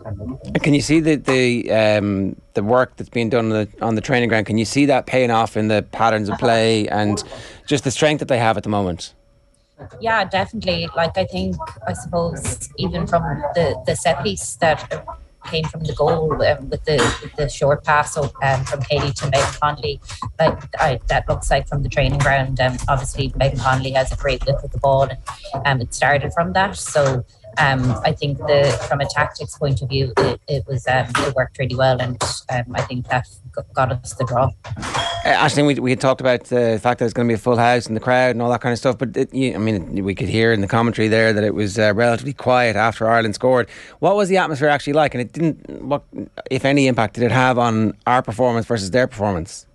Can 0.62 0.74
you 0.74 0.80
see 0.80 1.00
the 1.00 1.16
the 1.16 1.70
um, 1.72 2.36
the 2.54 2.62
work 2.62 2.96
that's 2.96 3.10
being 3.10 3.28
done 3.28 3.46
on 3.46 3.50
the, 3.50 3.68
on 3.82 3.94
the 3.94 4.00
training 4.00 4.28
ground? 4.28 4.46
Can 4.46 4.58
you 4.58 4.64
see 4.64 4.86
that 4.86 5.06
paying 5.06 5.30
off 5.30 5.56
in 5.56 5.68
the 5.68 5.82
patterns 5.82 6.28
of 6.28 6.38
play 6.38 6.88
and 6.88 7.22
just 7.66 7.84
the 7.84 7.90
strength 7.90 8.20
that 8.20 8.28
they 8.28 8.38
have 8.38 8.56
at 8.56 8.62
the 8.62 8.68
moment? 8.68 9.14
Yeah, 10.00 10.24
definitely. 10.24 10.88
Like 10.96 11.16
I 11.16 11.24
think, 11.24 11.56
I 11.86 11.92
suppose 11.92 12.68
even 12.78 13.06
from 13.06 13.22
the 13.54 13.80
the 13.86 13.94
set 13.94 14.22
piece 14.22 14.56
that 14.56 15.06
came 15.50 15.64
from 15.64 15.82
the 15.84 15.94
goal 15.94 16.32
um, 16.42 16.68
with 16.70 16.84
the 16.84 16.96
with 17.22 17.34
the 17.36 17.48
short 17.48 17.84
pass 17.84 18.16
um, 18.16 18.64
from 18.64 18.80
Katie 18.82 19.12
to 19.12 19.30
Megan 19.30 19.52
Connolly, 19.60 20.00
like 20.38 20.58
I, 20.78 21.00
that 21.08 21.28
looks 21.28 21.50
like 21.50 21.68
from 21.68 21.82
the 21.82 21.88
training 21.88 22.18
ground. 22.20 22.60
Um, 22.60 22.76
obviously 22.88 23.32
Megan 23.36 23.58
Connolly 23.58 23.92
has 23.92 24.12
a 24.12 24.16
great 24.16 24.46
look 24.46 24.62
at 24.62 24.72
the 24.72 24.78
ball, 24.78 25.08
and 25.52 25.66
um, 25.66 25.80
it 25.80 25.94
started 25.94 26.32
from 26.32 26.52
that. 26.52 26.76
So. 26.76 27.24
Um, 27.56 27.98
I 28.04 28.12
think 28.12 28.38
the 28.38 28.70
from 28.88 29.00
a 29.00 29.06
tactics 29.06 29.58
point 29.58 29.82
of 29.82 29.88
view, 29.88 30.12
it, 30.18 30.40
it 30.46 30.64
was 30.68 30.86
um, 30.86 31.06
it 31.16 31.34
worked 31.34 31.58
really 31.58 31.74
well, 31.74 32.00
and 32.00 32.22
um, 32.50 32.66
I 32.72 32.82
think 32.82 33.08
that 33.08 33.26
got 33.74 33.90
us 33.90 34.12
the 34.14 34.24
draw. 34.24 34.50
Uh, 35.24 35.44
Aisling, 35.44 35.66
we, 35.66 35.74
we 35.74 35.90
had 35.90 36.00
talked 36.00 36.20
about 36.20 36.44
the 36.44 36.78
fact 36.82 37.00
that 37.00 37.04
it's 37.04 37.12
going 37.12 37.26
to 37.26 37.30
be 37.30 37.34
a 37.34 37.38
full 37.38 37.56
house 37.56 37.86
and 37.86 37.96
the 37.96 38.00
crowd 38.00 38.30
and 38.30 38.40
all 38.40 38.50
that 38.50 38.60
kind 38.60 38.72
of 38.72 38.78
stuff, 38.78 38.96
but 38.96 39.16
it, 39.16 39.34
you, 39.34 39.54
I 39.54 39.58
mean, 39.58 40.04
we 40.04 40.14
could 40.14 40.28
hear 40.28 40.52
in 40.52 40.60
the 40.60 40.68
commentary 40.68 41.08
there 41.08 41.32
that 41.32 41.44
it 41.44 41.54
was 41.54 41.78
uh, 41.78 41.92
relatively 41.94 42.32
quiet 42.32 42.76
after 42.76 43.08
Ireland 43.08 43.34
scored. 43.34 43.68
What 43.98 44.16
was 44.16 44.28
the 44.28 44.36
atmosphere 44.38 44.68
actually 44.68 44.94
like, 44.94 45.14
and 45.14 45.20
it 45.20 45.32
didn't? 45.32 45.82
What, 45.82 46.04
if 46.50 46.64
any, 46.64 46.86
impact 46.86 47.14
did 47.14 47.24
it 47.24 47.32
have 47.32 47.58
on 47.58 47.94
our 48.06 48.22
performance 48.22 48.64
versus 48.66 48.90
their 48.90 49.06
performance? 49.06 49.66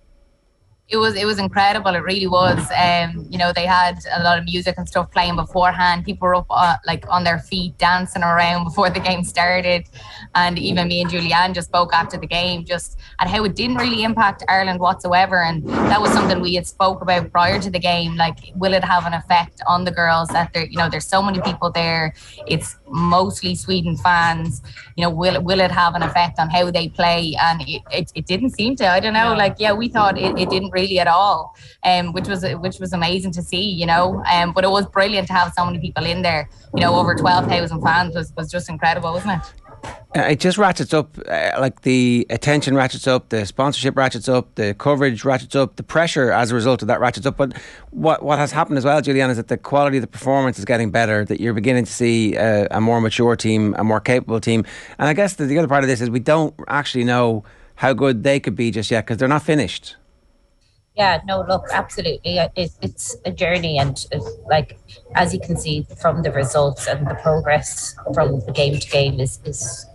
It 0.86 0.98
was 0.98 1.14
it 1.14 1.24
was 1.24 1.38
incredible. 1.38 1.94
It 1.94 2.04
really 2.04 2.26
was. 2.26 2.70
Um, 2.76 3.26
you 3.30 3.38
know, 3.38 3.52
they 3.54 3.64
had 3.64 3.98
a 4.12 4.22
lot 4.22 4.38
of 4.38 4.44
music 4.44 4.74
and 4.76 4.86
stuff 4.86 5.10
playing 5.10 5.34
beforehand. 5.34 6.04
People 6.04 6.28
were 6.28 6.34
up 6.34 6.46
uh, 6.50 6.76
like 6.86 7.06
on 7.08 7.24
their 7.24 7.38
feet 7.38 7.78
dancing 7.78 8.22
around 8.22 8.64
before 8.68 8.90
the 8.90 9.00
game 9.00 9.24
started, 9.24 9.86
and 10.34 10.58
even 10.58 10.88
me 10.88 11.00
and 11.00 11.10
Julie-Ann 11.10 11.54
just 11.54 11.68
spoke 11.68 11.94
after 11.94 12.18
the 12.18 12.26
game 12.26 12.66
just 12.66 12.98
at 13.18 13.28
how 13.28 13.44
it 13.44 13.54
didn't 13.54 13.76
really 13.76 14.02
impact 14.02 14.44
Ireland 14.46 14.78
whatsoever. 14.78 15.42
And 15.42 15.66
that 15.66 16.02
was 16.02 16.12
something 16.12 16.40
we 16.40 16.54
had 16.54 16.66
spoke 16.66 17.00
about 17.00 17.32
prior 17.32 17.58
to 17.60 17.70
the 17.70 17.78
game. 17.78 18.16
Like, 18.16 18.52
will 18.54 18.74
it 18.74 18.84
have 18.84 19.06
an 19.06 19.14
effect 19.14 19.62
on 19.66 19.84
the 19.84 19.90
girls? 19.90 20.28
That 20.28 20.52
there, 20.52 20.66
you 20.66 20.76
know, 20.76 20.90
there's 20.90 21.06
so 21.06 21.22
many 21.22 21.40
people 21.40 21.70
there. 21.70 22.12
It's 22.46 22.76
mostly 22.88 23.54
Sweden 23.54 23.96
fans. 23.96 24.60
You 24.96 25.04
know, 25.04 25.10
will 25.10 25.42
will 25.42 25.60
it 25.60 25.70
have 25.70 25.94
an 25.94 26.02
effect 26.02 26.38
on 26.38 26.50
how 26.50 26.70
they 26.70 26.88
play? 26.90 27.34
And 27.40 27.62
it, 27.62 27.82
it, 27.90 28.12
it 28.14 28.26
didn't 28.26 28.50
seem 28.50 28.76
to. 28.76 28.86
I 28.86 29.00
don't 29.00 29.14
know. 29.14 29.32
Like, 29.34 29.56
yeah, 29.58 29.72
we 29.72 29.88
thought 29.88 30.18
it, 30.18 30.38
it 30.38 30.50
didn't 30.50 30.73
really 30.74 30.98
at 30.98 31.06
all, 31.06 31.56
um, 31.84 32.12
which 32.12 32.28
was 32.28 32.44
which 32.64 32.78
was 32.78 32.92
amazing 32.92 33.32
to 33.32 33.42
see, 33.42 33.64
you 33.80 33.86
know. 33.86 34.22
Um, 34.32 34.52
but 34.52 34.64
it 34.64 34.70
was 34.70 34.84
brilliant 34.86 35.26
to 35.28 35.32
have 35.32 35.54
so 35.56 35.64
many 35.64 35.78
people 35.78 36.04
in 36.04 36.22
there. 36.22 36.50
You 36.74 36.82
know, 36.82 36.94
over 36.96 37.14
twelve 37.14 37.46
thousand 37.46 37.80
fans 37.80 38.14
was 38.14 38.32
was 38.36 38.50
just 38.50 38.68
incredible, 38.68 39.12
wasn't 39.12 39.40
it? 39.40 39.52
Uh, 40.16 40.20
it 40.30 40.38
just 40.38 40.56
ratchets 40.56 40.94
up, 40.94 41.18
uh, 41.28 41.50
like 41.58 41.82
the 41.82 42.24
attention 42.30 42.74
ratchets 42.74 43.06
up, 43.06 43.28
the 43.30 43.44
sponsorship 43.44 43.96
ratchets 43.96 44.28
up, 44.28 44.54
the 44.54 44.72
coverage 44.74 45.24
ratchets 45.24 45.56
up, 45.56 45.74
the 45.76 45.82
pressure 45.82 46.30
as 46.30 46.52
a 46.52 46.54
result 46.54 46.82
of 46.82 46.88
that 46.88 47.00
ratchets 47.00 47.26
up. 47.26 47.36
But 47.36 47.52
what 47.90 48.22
what 48.22 48.38
has 48.38 48.52
happened 48.52 48.78
as 48.78 48.84
well, 48.84 49.00
Julie-Ann, 49.02 49.30
is 49.30 49.36
that 49.36 49.48
the 49.48 49.58
quality 49.58 49.96
of 49.96 50.02
the 50.02 50.06
performance 50.06 50.58
is 50.58 50.64
getting 50.64 50.90
better. 50.90 51.24
That 51.24 51.40
you're 51.40 51.52
beginning 51.52 51.84
to 51.84 51.92
see 51.92 52.36
uh, 52.36 52.68
a 52.70 52.80
more 52.80 53.00
mature 53.00 53.36
team, 53.36 53.74
a 53.76 53.84
more 53.84 54.00
capable 54.00 54.40
team. 54.40 54.64
And 54.98 55.08
I 55.08 55.14
guess 55.14 55.34
the, 55.34 55.46
the 55.46 55.58
other 55.58 55.68
part 55.68 55.82
of 55.84 55.88
this 55.88 56.00
is 56.00 56.08
we 56.08 56.20
don't 56.20 56.54
actually 56.68 57.04
know 57.04 57.44
how 57.74 57.92
good 57.92 58.22
they 58.22 58.38
could 58.38 58.54
be 58.54 58.70
just 58.70 58.90
yet 58.90 59.04
because 59.04 59.18
they're 59.18 59.28
not 59.28 59.42
finished. 59.42 59.96
Yeah, 60.96 61.20
no, 61.26 61.44
look, 61.48 61.64
absolutely. 61.72 62.38
It, 62.38 62.70
it's 62.80 63.16
a 63.24 63.32
journey, 63.32 63.78
and 63.78 64.06
uh, 64.14 64.20
like 64.46 64.78
as 65.16 65.34
you 65.34 65.40
can 65.40 65.56
see 65.56 65.84
from 66.00 66.22
the 66.22 66.30
results 66.30 66.86
and 66.86 67.04
the 67.08 67.16
progress 67.16 67.96
from 68.14 68.40
game 68.52 68.78
to 68.78 68.88
game 68.88 69.18
is 69.18 69.40
is 69.44 69.86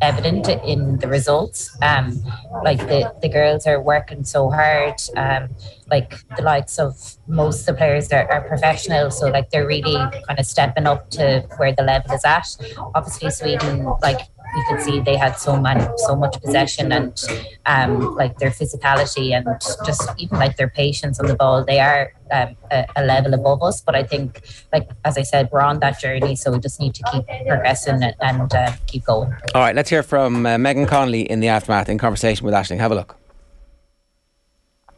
evident 0.00 0.48
in 0.48 0.98
the 0.98 1.08
results. 1.08 1.76
Um, 1.82 2.22
like 2.62 2.78
the 2.78 3.12
the 3.20 3.28
girls 3.28 3.66
are 3.66 3.80
working 3.82 4.22
so 4.22 4.48
hard. 4.50 4.94
Um, 5.16 5.48
like 5.90 6.14
the 6.36 6.42
likes 6.42 6.78
of 6.78 7.16
most 7.26 7.60
of 7.60 7.66
the 7.66 7.74
players 7.74 8.12
are, 8.12 8.30
are 8.30 8.42
professional, 8.46 9.10
so 9.10 9.28
like 9.30 9.50
they're 9.50 9.66
really 9.66 9.96
kind 10.26 10.38
of 10.38 10.46
stepping 10.46 10.86
up 10.86 11.10
to 11.10 11.46
where 11.56 11.72
the 11.72 11.82
level 11.82 12.12
is 12.14 12.24
at. 12.24 12.46
Obviously, 12.94 13.30
Sweden 13.30 13.86
like 14.02 14.20
you 14.56 14.64
could 14.68 14.80
see 14.80 15.00
they 15.00 15.16
had 15.16 15.34
so 15.34 15.56
much 15.56 15.82
so 15.96 16.14
much 16.14 16.40
possession 16.40 16.92
and 16.92 17.24
um, 17.66 18.14
like 18.14 18.38
their 18.38 18.50
physicality 18.50 19.32
and 19.32 19.46
just 19.84 20.08
even 20.18 20.38
like 20.38 20.56
their 20.56 20.68
patience 20.68 21.18
on 21.20 21.26
the 21.26 21.34
ball. 21.34 21.64
They 21.64 21.80
are 21.80 22.12
um, 22.30 22.56
a, 22.70 22.86
a, 22.96 23.04
level 23.04 23.34
above 23.34 23.62
us, 23.62 23.80
but 23.80 23.94
I 23.94 24.02
think 24.02 24.40
like 24.72 24.88
as 25.04 25.18
I 25.18 25.22
said, 25.22 25.48
we're 25.52 25.60
on 25.60 25.80
that 25.80 26.00
journey, 26.00 26.36
so 26.36 26.52
we 26.52 26.58
just 26.58 26.80
need 26.80 26.94
to 26.94 27.02
keep 27.12 27.26
progressing 27.46 28.02
and 28.20 28.54
uh, 28.54 28.72
keep 28.86 29.04
going. 29.04 29.32
All 29.54 29.62
right, 29.62 29.74
let's 29.74 29.90
hear 29.90 30.02
from 30.02 30.46
uh, 30.46 30.58
Megan 30.58 30.86
Connolly 30.86 31.22
in 31.30 31.40
the 31.40 31.48
aftermath 31.48 31.88
in 31.88 31.98
conversation 31.98 32.44
with 32.44 32.54
Aisling. 32.54 32.78
Have 32.78 32.92
a 32.92 32.94
look 32.94 33.16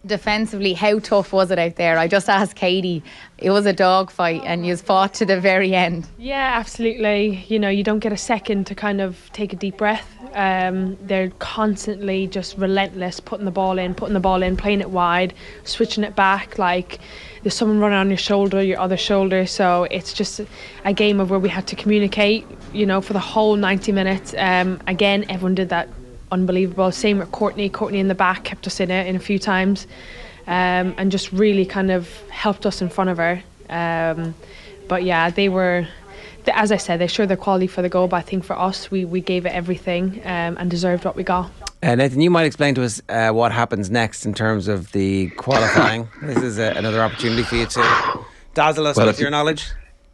defensively, 0.07 0.73
how 0.73 0.99
tough 0.99 1.33
was 1.33 1.51
it 1.51 1.59
out 1.59 1.77
there? 1.77 1.99
I 1.99 2.09
just 2.09 2.29
asked 2.29 2.57
Katie. 2.57 3.03
It 3.39 3.51
was 3.51 3.67
a 3.67 3.73
dogfight, 3.73 4.43
and 4.45 4.67
you 4.67 4.77
fought 4.77 5.15
to 5.15 5.27
the 5.27 5.41
very 5.41 5.75
end. 5.75 6.07
Yeah, 6.19 6.53
absolutely. 6.55 7.45
You 7.49 7.59
know, 7.59 7.69
you 7.69 7.83
don't 7.83 7.99
get 7.99 8.13
a 8.13 8.17
second 8.17 8.67
to 8.69 8.75
kind 8.75 9.01
of 9.01 9.31
take 9.33 9.53
a 9.53 9.57
deep 9.57 9.77
breath. 9.77 10.11
Um, 10.35 10.97
they're 11.03 11.31
constantly 11.39 12.27
just 12.27 12.57
relentless, 12.57 13.21
putting 13.21 13.45
the 13.45 13.51
ball 13.51 13.79
in, 13.79 13.95
putting 13.95 14.15
the 14.15 14.21
ball 14.21 14.43
in, 14.43 14.57
playing 14.57 14.81
it 14.81 14.91
wide, 14.91 15.35
switching 15.65 16.05
it 16.05 16.15
back. 16.17 16.59
Like 16.59 16.99
there's 17.43 17.55
someone 17.55 17.79
running 17.79 17.99
on 17.99 18.09
your 18.09 18.19
shoulder, 18.19 18.63
your 18.63 18.79
other 18.79 18.97
shoulder. 18.97 19.47
So 19.47 19.85
it's 19.85 20.13
just 20.13 20.41
a 20.85 20.93
game 20.93 21.21
of 21.21 21.31
where 21.31 21.39
we 21.39 21.49
had 21.49 21.67
to 21.69 21.77
communicate. 21.77 22.47
You 22.73 22.87
know, 22.87 23.01
for 23.01 23.13
the 23.13 23.21
whole 23.21 23.57
90 23.57 23.93
minutes. 23.93 24.35
Um, 24.37 24.81
again, 24.87 25.25
everyone 25.29 25.55
did 25.55 25.71
that 25.71 25.89
unbelievable. 26.31 26.91
Same 26.93 27.19
with 27.19 27.33
Courtney. 27.33 27.69
Courtney 27.69 27.99
in 27.99 28.09
the 28.09 28.15
back 28.15 28.45
kept 28.45 28.67
us 28.67 28.81
in 28.81 28.91
it 28.91 29.07
in 29.07 29.17
a 29.17 29.21
few 29.21 29.39
times, 29.39 29.87
um, 30.47 30.95
and 30.97 31.11
just 31.11 31.33
really 31.33 31.67
kind 31.67 31.91
of 31.91 32.09
helped 32.31 32.67
us 32.67 32.81
in 32.83 32.89
front 32.89 33.11
of 33.11 33.19
her. 33.19 33.43
Um, 33.69 34.35
but 34.89 35.03
yeah, 35.03 35.31
they 35.31 35.49
were, 35.49 35.87
as 36.53 36.71
I 36.71 36.77
said, 36.77 37.01
they 37.01 37.07
showed 37.07 37.29
their 37.29 37.37
quality 37.37 37.67
for 37.67 37.83
the 37.83 37.89
goal. 37.89 38.09
But 38.09 38.17
I 38.17 38.23
think 38.23 38.45
for 38.45 38.59
us, 38.59 38.91
we 38.91 39.05
we 39.05 39.21
gave 39.21 39.47
it 39.47 39.51
everything 39.51 40.21
um, 40.25 40.57
and 40.59 40.71
deserved 40.71 41.05
what 41.05 41.17
we 41.17 41.23
got. 41.23 41.51
Uh, 41.83 41.95
Nathan, 41.95 42.21
you 42.21 42.31
might 42.31 42.45
explain 42.45 42.75
to 42.75 42.83
us 42.83 43.03
uh, 43.09 43.31
what 43.31 43.53
happens 43.53 43.91
next 43.91 44.25
in 44.25 44.35
terms 44.35 44.67
of 44.67 44.93
the 44.93 45.29
qualifying. 45.31 46.09
this 46.23 46.43
is 46.43 46.59
a, 46.59 46.73
another 46.73 47.01
opportunity 47.03 47.43
for 47.43 47.57
you 47.57 47.67
to 47.67 48.21
dazzle 48.55 48.87
us 48.87 48.97
well, 48.97 49.07
with 49.07 49.21
your 49.21 49.31
knowledge. 49.31 49.69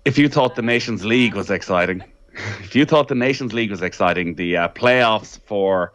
If 0.05 0.19
you 0.19 0.29
thought 0.29 0.57
the 0.57 0.63
Nations 0.63 1.05
League 1.05 1.35
was 1.35 1.51
exciting, 1.51 2.03
if 2.61 2.75
you 2.75 2.85
thought 2.85 3.09
the 3.09 3.15
Nations 3.15 3.53
League 3.53 3.71
was 3.71 3.83
exciting, 3.83 4.35
the 4.35 4.57
uh, 4.57 4.69
playoffs 4.69 5.39
for 5.41 5.93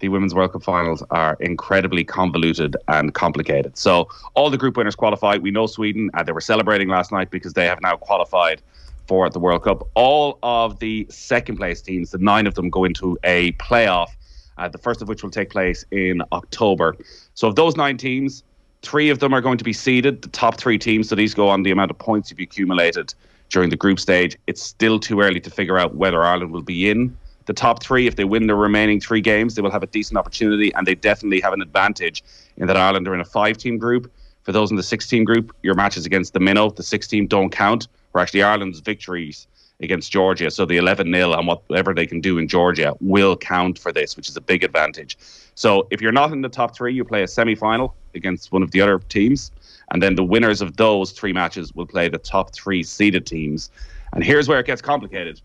the 0.00 0.08
Women's 0.08 0.34
World 0.34 0.52
Cup 0.52 0.62
finals 0.62 1.02
are 1.10 1.36
incredibly 1.40 2.04
convoluted 2.04 2.76
and 2.88 3.12
complicated. 3.14 3.76
So 3.76 4.08
all 4.34 4.50
the 4.50 4.58
group 4.58 4.76
winners 4.76 4.96
qualify. 4.96 5.36
We 5.36 5.50
know 5.50 5.66
Sweden, 5.66 6.10
and 6.14 6.26
they 6.26 6.32
were 6.32 6.40
celebrating 6.40 6.88
last 6.88 7.12
night 7.12 7.30
because 7.30 7.52
they 7.52 7.66
have 7.66 7.80
now 7.82 7.96
qualified 7.96 8.62
for 9.06 9.28
the 9.28 9.38
World 9.38 9.64
Cup. 9.64 9.86
All 9.94 10.38
of 10.42 10.78
the 10.78 11.06
second 11.10 11.56
place 11.56 11.82
teams, 11.82 12.10
the 12.10 12.18
nine 12.18 12.46
of 12.46 12.54
them, 12.54 12.70
go 12.70 12.84
into 12.84 13.18
a 13.24 13.52
playoff. 13.52 14.08
Uh, 14.56 14.68
the 14.68 14.78
first 14.78 15.00
of 15.00 15.08
which 15.08 15.22
will 15.22 15.30
take 15.30 15.48
place 15.48 15.84
in 15.90 16.22
October. 16.32 16.94
So, 17.34 17.48
of 17.48 17.56
those 17.56 17.76
nine 17.76 17.96
teams, 17.96 18.42
three 18.82 19.08
of 19.08 19.18
them 19.18 19.32
are 19.32 19.40
going 19.40 19.56
to 19.56 19.64
be 19.64 19.72
seeded, 19.72 20.20
the 20.20 20.28
top 20.28 20.58
three 20.58 20.78
teams. 20.78 21.08
So, 21.08 21.14
these 21.14 21.32
go 21.32 21.48
on 21.48 21.62
the 21.62 21.70
amount 21.70 21.90
of 21.90 21.98
points 21.98 22.30
you've 22.30 22.40
accumulated 22.40 23.14
during 23.50 23.70
the 23.70 23.76
group 23.76 24.00
stage. 24.00 24.36
It's 24.46 24.62
still 24.62 24.98
too 24.98 25.20
early 25.20 25.40
to 25.40 25.50
figure 25.50 25.78
out 25.78 25.94
whether 25.94 26.22
Ireland 26.22 26.52
will 26.52 26.62
be 26.62 26.88
in 26.88 27.16
the 27.50 27.54
top 27.54 27.82
three, 27.82 28.06
if 28.06 28.14
they 28.14 28.22
win 28.22 28.46
the 28.46 28.54
remaining 28.54 29.00
three 29.00 29.20
games, 29.20 29.56
they 29.56 29.62
will 29.62 29.72
have 29.72 29.82
a 29.82 29.88
decent 29.88 30.16
opportunity, 30.16 30.72
and 30.74 30.86
they 30.86 30.94
definitely 30.94 31.40
have 31.40 31.52
an 31.52 31.60
advantage 31.60 32.22
in 32.56 32.68
that 32.68 32.76
Ireland 32.76 33.08
are 33.08 33.14
in 33.14 33.20
a 33.20 33.24
five-team 33.24 33.76
group. 33.76 34.08
For 34.44 34.52
those 34.52 34.70
in 34.70 34.76
the 34.76 34.84
six-team 34.84 35.24
group, 35.24 35.52
your 35.64 35.74
matches 35.74 36.06
against 36.06 36.32
the 36.32 36.38
minnow, 36.38 36.70
the 36.70 36.84
six-team 36.84 37.26
don't 37.26 37.50
count. 37.50 37.88
Or 38.14 38.20
actually, 38.20 38.44
Ireland's 38.44 38.78
victories 38.78 39.48
against 39.80 40.12
Georgia, 40.12 40.48
so 40.50 40.64
the 40.64 40.76
11 40.76 41.12
0 41.12 41.32
and 41.32 41.48
whatever 41.48 41.92
they 41.92 42.06
can 42.06 42.20
do 42.20 42.38
in 42.38 42.46
Georgia 42.46 42.94
will 43.00 43.36
count 43.36 43.80
for 43.80 43.90
this, 43.90 44.16
which 44.16 44.28
is 44.28 44.36
a 44.36 44.40
big 44.40 44.62
advantage. 44.62 45.18
So 45.56 45.88
if 45.90 46.00
you're 46.00 46.12
not 46.12 46.30
in 46.32 46.42
the 46.42 46.48
top 46.48 46.76
three, 46.76 46.94
you 46.94 47.04
play 47.04 47.24
a 47.24 47.28
semi-final 47.28 47.96
against 48.14 48.52
one 48.52 48.62
of 48.62 48.70
the 48.70 48.80
other 48.80 49.00
teams, 49.00 49.50
and 49.90 50.02
then 50.02 50.14
the 50.14 50.24
winners 50.24 50.60
of 50.60 50.76
those 50.76 51.12
three 51.12 51.32
matches 51.32 51.74
will 51.74 51.86
play 51.86 52.08
the 52.08 52.18
top 52.18 52.54
three 52.54 52.82
seeded 52.82 53.26
teams. 53.26 53.70
And 54.12 54.24
here's 54.24 54.48
where 54.48 54.60
it 54.60 54.66
gets 54.66 54.82
complicated 54.82 55.40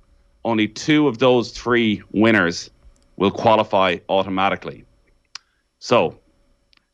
only 0.45 0.67
two 0.67 1.07
of 1.07 1.17
those 1.17 1.51
three 1.51 2.01
winners 2.11 2.69
will 3.17 3.31
qualify 3.31 3.97
automatically. 4.09 4.85
So, 5.79 6.17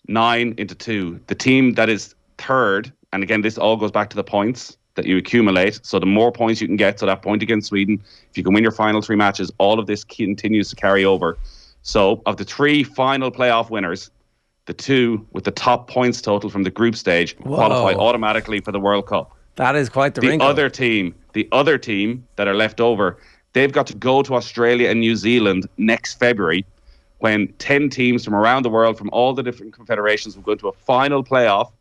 nine 0.08 0.56
into 0.58 0.74
two. 0.74 1.20
The 1.28 1.36
team 1.36 1.74
that 1.74 1.90
is 1.90 2.16
third, 2.38 2.92
and 3.14 3.22
again, 3.24 3.42
this 3.42 3.58
all 3.58 3.76
goes 3.76 3.92
back 3.92 4.10
to 4.12 4.16
the 4.16 4.24
points 4.24 4.78
that 4.96 5.06
you 5.06 5.18
accumulate. 5.18 5.82
So, 5.84 6.00
the 6.00 6.06
more 6.06 6.32
points 6.32 6.62
you 6.62 6.68
can 6.68 6.78
get, 6.78 7.00
so 7.00 7.06
that 7.06 7.22
point 7.22 7.44
against 7.44 7.68
Sweden, 7.68 8.02
if 8.30 8.38
you 8.38 8.44
can 8.44 8.54
win 8.54 8.64
your 8.64 8.72
final 8.72 9.02
three 9.02 9.18
matches, 9.18 9.52
all 9.58 9.80
of 9.80 9.86
this 9.86 10.04
continues 10.06 10.70
to 10.70 10.76
carry 10.76 11.04
over. 11.04 11.38
So, 11.82 12.22
of 12.26 12.38
the 12.38 12.46
three 12.46 12.84
final 12.84 13.32
playoff 13.32 13.70
winners, 13.70 14.12
the 14.66 14.74
two 14.74 15.26
with 15.32 15.44
the 15.44 15.52
top 15.52 15.90
points 15.90 16.22
total 16.22 16.50
from 16.50 16.64
the 16.64 16.70
group 16.70 16.96
stage 16.96 17.36
Whoa. 17.40 17.56
qualify 17.56 17.98
automatically 17.98 18.60
for 18.60 18.72
the 18.72 18.80
World 18.80 19.08
Cup. 19.08 19.36
That 19.56 19.76
is 19.76 19.90
quite 19.90 20.16
the, 20.16 20.22
the 20.22 20.30
wrinkle. 20.30 20.48
other 20.48 20.70
team. 20.70 21.16
The 21.34 21.48
other 21.52 21.78
team 21.78 22.28
that 22.36 22.48
are 22.48 22.54
left 22.54 22.82
over 22.82 23.18
They've 23.54 23.72
got 23.72 23.88
to 23.88 23.96
go 23.96 24.24
to 24.24 24.36
Australia 24.36 24.90
and 24.90 25.00
New 25.00 25.16
Zealand 25.16 25.68
next 25.78 26.16
February 26.16 26.66
when 27.20 27.48
10 27.60 27.90
teams 27.90 28.26
from 28.26 28.34
around 28.34 28.64
the 28.64 28.70
world, 28.70 28.98
from 28.98 29.10
all 29.12 29.34
the 29.34 29.44
different 29.44 29.74
confederations, 29.74 30.36
will 30.36 30.44
go 30.44 30.56
to 30.56 30.70
a 30.70 30.72
final 30.72 31.24
playoff. 31.24 31.72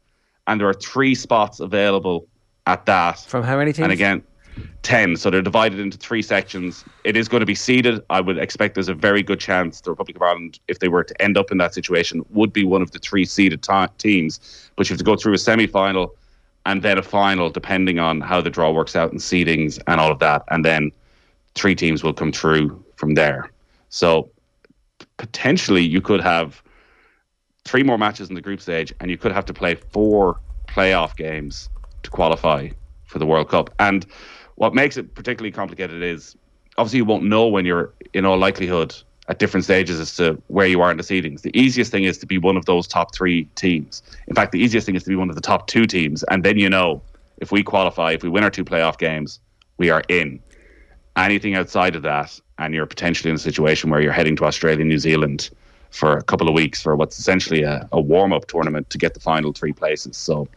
And 0.47 0.61
there 0.61 0.69
are 0.69 0.75
three 0.75 1.15
spots 1.15 1.61
available 1.61 2.27
at 2.67 2.87
that. 2.87 3.21
From 3.21 3.45
how 3.45 3.57
many 3.57 3.73
teams? 3.73 3.85
And 3.85 3.93
again, 3.93 4.23
10. 4.83 5.17
So 5.17 5.31
they're 5.31 5.43
divided 5.43 5.79
into 5.79 5.99
three 5.99 6.23
sections. 6.23 6.85
It 7.05 7.17
is 7.17 7.29
going 7.29 7.41
to 7.41 7.47
be 7.47 7.55
seeded. 7.55 8.03
I 8.11 8.21
would 8.21 8.39
expect 8.39 8.75
there's 8.75 8.89
a 8.89 8.95
very 8.95 9.23
good 9.23 9.41
chance 9.41 9.81
the 9.81 9.91
Republic 9.91 10.17
of 10.17 10.23
Ireland, 10.23 10.59
if 10.69 10.79
they 10.79 10.89
were 10.89 11.05
to 11.05 11.23
end 11.23 11.37
up 11.37 11.51
in 11.51 11.59
that 11.59 11.75
situation, 11.75 12.25
would 12.31 12.53
be 12.53 12.65
one 12.65 12.83
of 12.83 12.91
the 12.91 12.99
three 12.99 13.25
seeded 13.25 13.67
teams. 13.99 14.71
But 14.77 14.89
you 14.89 14.95
have 14.95 14.99
to 14.99 15.05
go 15.05 15.17
through 15.17 15.35
a 15.35 15.39
semi 15.39 15.67
final 15.67 16.15
and 16.67 16.83
then 16.83 16.99
a 16.99 17.03
final, 17.03 17.51
depending 17.51 17.99
on 17.99 18.21
how 18.21 18.41
the 18.41 18.51
draw 18.51 18.71
works 18.71 18.97
out 18.97 19.13
in 19.13 19.19
seedings 19.19 19.81
and 19.87 20.01
all 20.01 20.11
of 20.11 20.19
that. 20.19 20.43
And 20.51 20.65
then 20.65 20.93
three 21.55 21.75
teams 21.75 22.03
will 22.03 22.13
come 22.13 22.33
through 22.33 22.83
from 22.97 23.15
there. 23.15 23.51
So 23.89 24.31
potentially 25.17 25.83
you 25.83 26.01
could 26.01 26.21
have 26.21 26.63
three 27.65 27.83
more 27.83 27.99
matches 27.99 28.29
in 28.29 28.35
the 28.35 28.41
group 28.41 28.61
stage 28.61 28.93
and 29.01 29.11
you 29.11 29.19
could 29.19 29.33
have 29.33 29.45
to 29.47 29.55
play 29.55 29.75
four 29.75 30.39
playoff 30.69 31.17
games 31.17 31.69
to 32.03 32.11
qualify 32.11 32.69
for 33.05 33.19
the 33.19 33.27
World 33.27 33.49
Cup. 33.49 33.71
And 33.79 34.07
what 34.61 34.75
makes 34.75 34.99
it 34.99 35.15
particularly 35.15 35.51
complicated 35.51 36.03
is 36.03 36.37
obviously 36.77 36.99
you 36.99 37.05
won't 37.07 37.25
know 37.25 37.49
when 37.49 37.65
you're 37.65 37.95
in 38.13 38.27
all 38.27 38.37
likelihood 38.37 38.95
at 39.29 39.39
different 39.39 39.65
stages 39.65 39.99
as 39.99 40.15
to 40.17 40.35
where 40.49 40.67
you 40.67 40.83
are 40.83 40.91
in 40.91 40.99
the 40.99 41.03
seedings. 41.03 41.41
The 41.41 41.59
easiest 41.59 41.91
thing 41.91 42.05
is 42.05 42.19
to 42.19 42.27
be 42.27 42.37
one 42.37 42.59
of 42.59 42.67
those 42.67 42.87
top 42.87 43.15
three 43.15 43.45
teams. 43.55 44.03
In 44.27 44.35
fact, 44.35 44.53
the 44.53 44.59
easiest 44.59 44.85
thing 44.85 44.97
is 44.97 45.05
to 45.05 45.09
be 45.09 45.17
one 45.17 45.31
of 45.31 45.35
the 45.35 45.41
top 45.41 45.67
two 45.67 45.87
teams, 45.87 46.25
and 46.25 46.45
then 46.45 46.59
you 46.59 46.69
know 46.69 47.01
if 47.39 47.51
we 47.51 47.63
qualify, 47.63 48.13
if 48.13 48.23
we 48.23 48.29
win 48.29 48.45
our 48.45 48.51
two 48.51 48.67
playoff 48.67 48.99
games, 48.99 49.41
we 49.79 49.89
are 49.89 50.03
in. 50.09 50.39
Anything 51.17 51.55
outside 51.55 51.97
of 51.97 52.03
that, 52.03 52.39
and 52.59 52.75
you're 52.75 52.85
potentially 52.85 53.31
in 53.31 53.37
a 53.37 53.39
situation 53.39 53.89
where 53.89 54.03
you're 54.03 54.13
heading 54.13 54.37
to 54.37 54.45
Australia, 54.45 54.81
and 54.81 54.91
New 54.91 54.99
Zealand 54.99 55.49
for 55.89 56.19
a 56.19 56.23
couple 56.23 56.49
of 56.49 56.55
weeks 56.55 56.83
for 56.83 56.95
what's 56.97 57.19
essentially 57.19 57.63
a, 57.63 57.89
a 57.93 58.01
warm 58.01 58.35
up 58.35 58.47
tournament 58.47 58.91
to 58.91 58.99
get 58.99 59.15
the 59.15 59.21
final 59.21 59.55
three 59.55 59.73
places. 59.73 60.19
So 60.19 60.49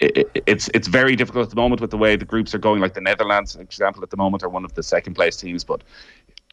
it, 0.00 0.42
it's 0.46 0.68
it's 0.74 0.88
very 0.88 1.14
difficult 1.14 1.44
at 1.44 1.50
the 1.50 1.56
moment 1.56 1.80
with 1.80 1.90
the 1.90 1.98
way 1.98 2.16
the 2.16 2.24
groups 2.24 2.54
are 2.54 2.58
going. 2.58 2.80
Like 2.80 2.94
the 2.94 3.00
Netherlands, 3.00 3.54
for 3.54 3.62
example, 3.62 4.02
at 4.02 4.10
the 4.10 4.16
moment 4.16 4.42
are 4.42 4.48
one 4.48 4.64
of 4.64 4.74
the 4.74 4.82
second 4.82 5.14
place 5.14 5.36
teams, 5.36 5.62
but 5.62 5.82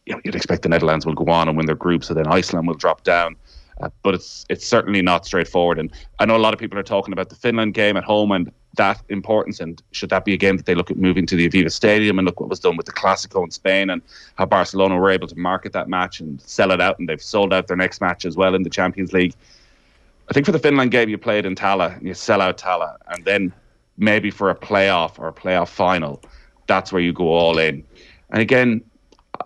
you 0.06 0.14
know, 0.14 0.20
you'd 0.24 0.34
expect 0.34 0.62
the 0.62 0.68
Netherlands 0.68 1.04
will 1.04 1.14
go 1.14 1.30
on 1.30 1.48
and 1.48 1.56
win 1.56 1.66
their 1.66 1.74
group, 1.74 2.04
so 2.04 2.14
then 2.14 2.26
Iceland 2.26 2.66
will 2.66 2.74
drop 2.74 3.04
down. 3.04 3.36
Uh, 3.80 3.88
but 4.02 4.14
it's 4.14 4.44
it's 4.48 4.66
certainly 4.66 5.02
not 5.02 5.24
straightforward. 5.24 5.78
And 5.78 5.92
I 6.18 6.26
know 6.26 6.36
a 6.36 6.38
lot 6.38 6.52
of 6.52 6.60
people 6.60 6.78
are 6.78 6.84
talking 6.84 7.12
about 7.12 7.28
the 7.28 7.36
Finland 7.36 7.74
game 7.74 7.96
at 7.96 8.04
home 8.04 8.32
and 8.32 8.50
that 8.76 9.00
importance. 9.08 9.60
And 9.60 9.80
should 9.92 10.10
that 10.10 10.24
be 10.24 10.34
a 10.34 10.36
game 10.36 10.56
that 10.56 10.66
they 10.66 10.74
look 10.74 10.90
at 10.90 10.96
moving 10.96 11.26
to 11.26 11.36
the 11.36 11.48
Aviva 11.48 11.70
Stadium 11.70 12.18
and 12.18 12.26
look 12.26 12.40
what 12.40 12.48
was 12.48 12.60
done 12.60 12.76
with 12.76 12.86
the 12.86 12.92
Clasico 12.92 13.44
in 13.44 13.50
Spain 13.50 13.90
and 13.90 14.02
how 14.36 14.46
Barcelona 14.46 14.96
were 14.96 15.10
able 15.10 15.28
to 15.28 15.38
market 15.38 15.72
that 15.72 15.88
match 15.88 16.20
and 16.20 16.40
sell 16.40 16.70
it 16.72 16.80
out, 16.80 16.98
and 16.98 17.08
they've 17.08 17.22
sold 17.22 17.52
out 17.52 17.68
their 17.68 17.76
next 17.76 18.00
match 18.00 18.24
as 18.24 18.36
well 18.36 18.54
in 18.54 18.62
the 18.62 18.70
Champions 18.70 19.12
League. 19.12 19.34
I 20.28 20.32
think 20.34 20.44
for 20.46 20.52
the 20.52 20.58
Finland 20.58 20.90
game, 20.90 21.08
you 21.08 21.16
played 21.16 21.46
in 21.46 21.54
Tallaght 21.54 21.96
and 21.96 22.06
you 22.06 22.14
sell 22.14 22.40
out 22.40 22.58
Tallaght, 22.58 22.98
and 23.08 23.24
then 23.24 23.52
maybe 23.96 24.30
for 24.30 24.50
a 24.50 24.54
playoff 24.54 25.18
or 25.18 25.28
a 25.28 25.32
playoff 25.32 25.68
final, 25.68 26.22
that's 26.66 26.92
where 26.92 27.00
you 27.00 27.12
go 27.12 27.28
all 27.28 27.58
in. 27.58 27.84
And 28.30 28.42
again, 28.42 28.82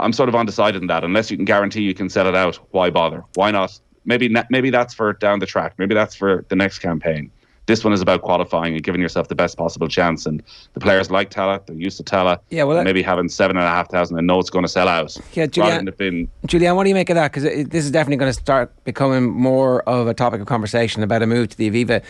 I'm 0.00 0.12
sort 0.12 0.28
of 0.28 0.34
undecided 0.34 0.82
in 0.82 0.88
that. 0.88 1.04
Unless 1.04 1.30
you 1.30 1.36
can 1.36 1.44
guarantee 1.44 1.82
you 1.82 1.94
can 1.94 2.08
sell 2.08 2.26
it 2.26 2.34
out, 2.34 2.56
why 2.72 2.90
bother? 2.90 3.24
Why 3.34 3.50
not? 3.50 3.78
Maybe 4.04 4.34
maybe 4.50 4.70
that's 4.70 4.92
for 4.92 5.12
down 5.12 5.38
the 5.38 5.46
track. 5.46 5.74
Maybe 5.78 5.94
that's 5.94 6.16
for 6.16 6.44
the 6.48 6.56
next 6.56 6.80
campaign. 6.80 7.30
This 7.72 7.84
one 7.84 7.94
is 7.94 8.02
about 8.02 8.20
qualifying 8.20 8.74
and 8.74 8.82
giving 8.82 9.00
yourself 9.00 9.28
the 9.28 9.34
best 9.34 9.56
possible 9.56 9.88
chance. 9.88 10.26
And 10.26 10.42
the 10.74 10.80
players 10.80 11.10
like 11.10 11.30
Tallaght, 11.30 11.64
they're 11.64 11.74
used 11.74 11.96
to 11.96 12.02
Tallaght. 12.02 12.40
Yeah, 12.50 12.64
well, 12.64 12.84
maybe 12.84 13.00
having 13.00 13.30
seven 13.30 13.56
and 13.56 13.64
a 13.64 13.68
half 13.70 13.90
thousand 13.90 14.18
and 14.18 14.26
know 14.26 14.38
it's 14.38 14.50
going 14.50 14.66
to 14.66 14.68
sell 14.68 14.88
out. 14.88 15.16
Yeah, 15.32 15.46
Julian, 15.46 15.88
been, 15.96 16.28
Julian, 16.44 16.76
what 16.76 16.82
do 16.82 16.90
you 16.90 16.94
make 16.94 17.08
of 17.08 17.14
that? 17.14 17.32
Because 17.32 17.44
this 17.44 17.86
is 17.86 17.90
definitely 17.90 18.18
going 18.18 18.30
to 18.30 18.38
start 18.38 18.70
becoming 18.84 19.30
more 19.30 19.80
of 19.88 20.06
a 20.06 20.12
topic 20.12 20.42
of 20.42 20.46
conversation 20.46 21.02
about 21.02 21.22
a 21.22 21.26
move 21.26 21.48
to 21.48 21.56
the 21.56 21.70
Aviva. 21.70 22.02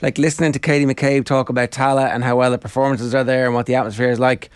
Like 0.00 0.16
listening 0.16 0.52
to 0.52 0.58
Katie 0.58 0.86
McCabe 0.86 1.26
talk 1.26 1.50
about 1.50 1.70
Tallaght 1.70 2.14
and 2.14 2.24
how 2.24 2.36
well 2.36 2.50
the 2.50 2.56
performances 2.56 3.14
are 3.14 3.22
there 3.22 3.44
and 3.44 3.54
what 3.54 3.66
the 3.66 3.74
atmosphere 3.74 4.08
is 4.08 4.18
like. 4.18 4.48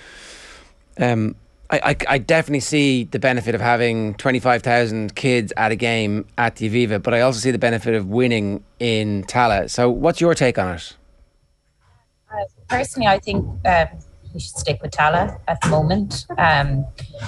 Um, 0.99 1.37
I, 1.71 1.97
I, 2.09 2.19
definitely 2.19 2.61
see 2.61 3.05
the 3.05 3.19
benefit 3.19 3.55
of 3.55 3.61
having 3.61 4.15
25,000 4.15 5.15
kids 5.15 5.53
at 5.57 5.73
a 5.73 5.77
game 5.77 6.27
at 6.37 6.57
the 6.57 6.69
Aviva, 6.69 7.03
but 7.03 7.15
I 7.15 7.23
also 7.23 7.41
see 7.41 7.51
the 7.51 7.59
benefit 7.59 7.95
of 7.95 8.07
winning 8.07 8.63
in 8.79 9.25
Tallaght. 9.25 9.71
So, 9.71 9.91
what's 9.91 10.21
your 10.21 10.35
take 10.35 10.59
on 10.59 10.75
it? 10.75 10.97
Uh, 12.31 12.45
personally, 12.69 13.09
I 13.09 13.19
think 13.19 13.45
um, 13.67 13.89
we 14.35 14.41
should 14.41 14.57
stick 14.57 14.83
with 14.83 14.91
Tallaght 14.91 15.41
at 15.49 15.61
the 15.63 15.69
moment. 15.69 16.27
Um, 16.37 16.87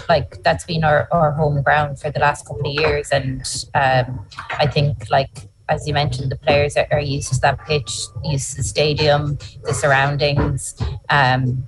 like, 0.08 0.42
that's 0.42 0.64
been 0.64 0.84
our, 0.84 1.08
our 1.12 1.32
home 1.32 1.62
ground 1.62 1.98
for 1.98 2.10
the 2.10 2.20
last 2.20 2.46
couple 2.46 2.68
of 2.68 2.74
years. 2.74 3.10
And 3.10 3.42
um, 3.74 4.26
I 4.50 4.66
think, 4.66 5.10
like, 5.10 5.30
as 5.68 5.86
you 5.86 5.94
mentioned, 5.94 6.30
the 6.30 6.36
players 6.36 6.76
are, 6.76 6.86
are, 6.90 7.00
used 7.00 7.32
to 7.32 7.40
that 7.40 7.64
pitch, 7.66 8.06
used 8.24 8.50
to 8.50 8.56
the 8.58 8.62
stadium, 8.62 9.38
the 9.64 9.72
surroundings. 9.72 10.74
Um, 11.08 11.66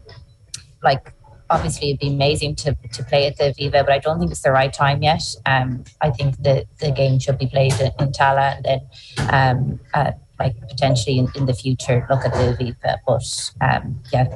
like, 0.82 1.12
obviously 1.50 1.90
it'd 1.90 2.00
be 2.00 2.08
amazing 2.08 2.54
to, 2.56 2.76
to 2.92 3.04
play 3.04 3.26
at 3.26 3.36
the 3.36 3.54
Viva, 3.56 3.84
but 3.84 3.92
I 3.92 3.98
don't 3.98 4.18
think 4.18 4.30
it's 4.30 4.42
the 4.42 4.52
right 4.52 4.72
time 4.72 5.02
yet. 5.02 5.22
Um, 5.46 5.84
I 6.00 6.10
think 6.10 6.36
that 6.42 6.66
the 6.78 6.90
game 6.90 7.18
should 7.18 7.38
be 7.38 7.46
played 7.46 7.72
in, 7.74 7.90
in 7.98 8.12
Tallaght 8.12 8.56
and 8.56 8.64
then 8.64 9.28
um, 9.32 9.80
uh, 9.94 10.12
like 10.38 10.56
potentially 10.68 11.18
in, 11.18 11.28
in 11.34 11.46
the 11.46 11.54
future 11.54 12.06
look 12.10 12.24
at 12.24 12.32
the 12.32 12.56
Viva. 12.58 13.00
But 13.06 13.52
um, 13.60 14.00
yeah, 14.12 14.26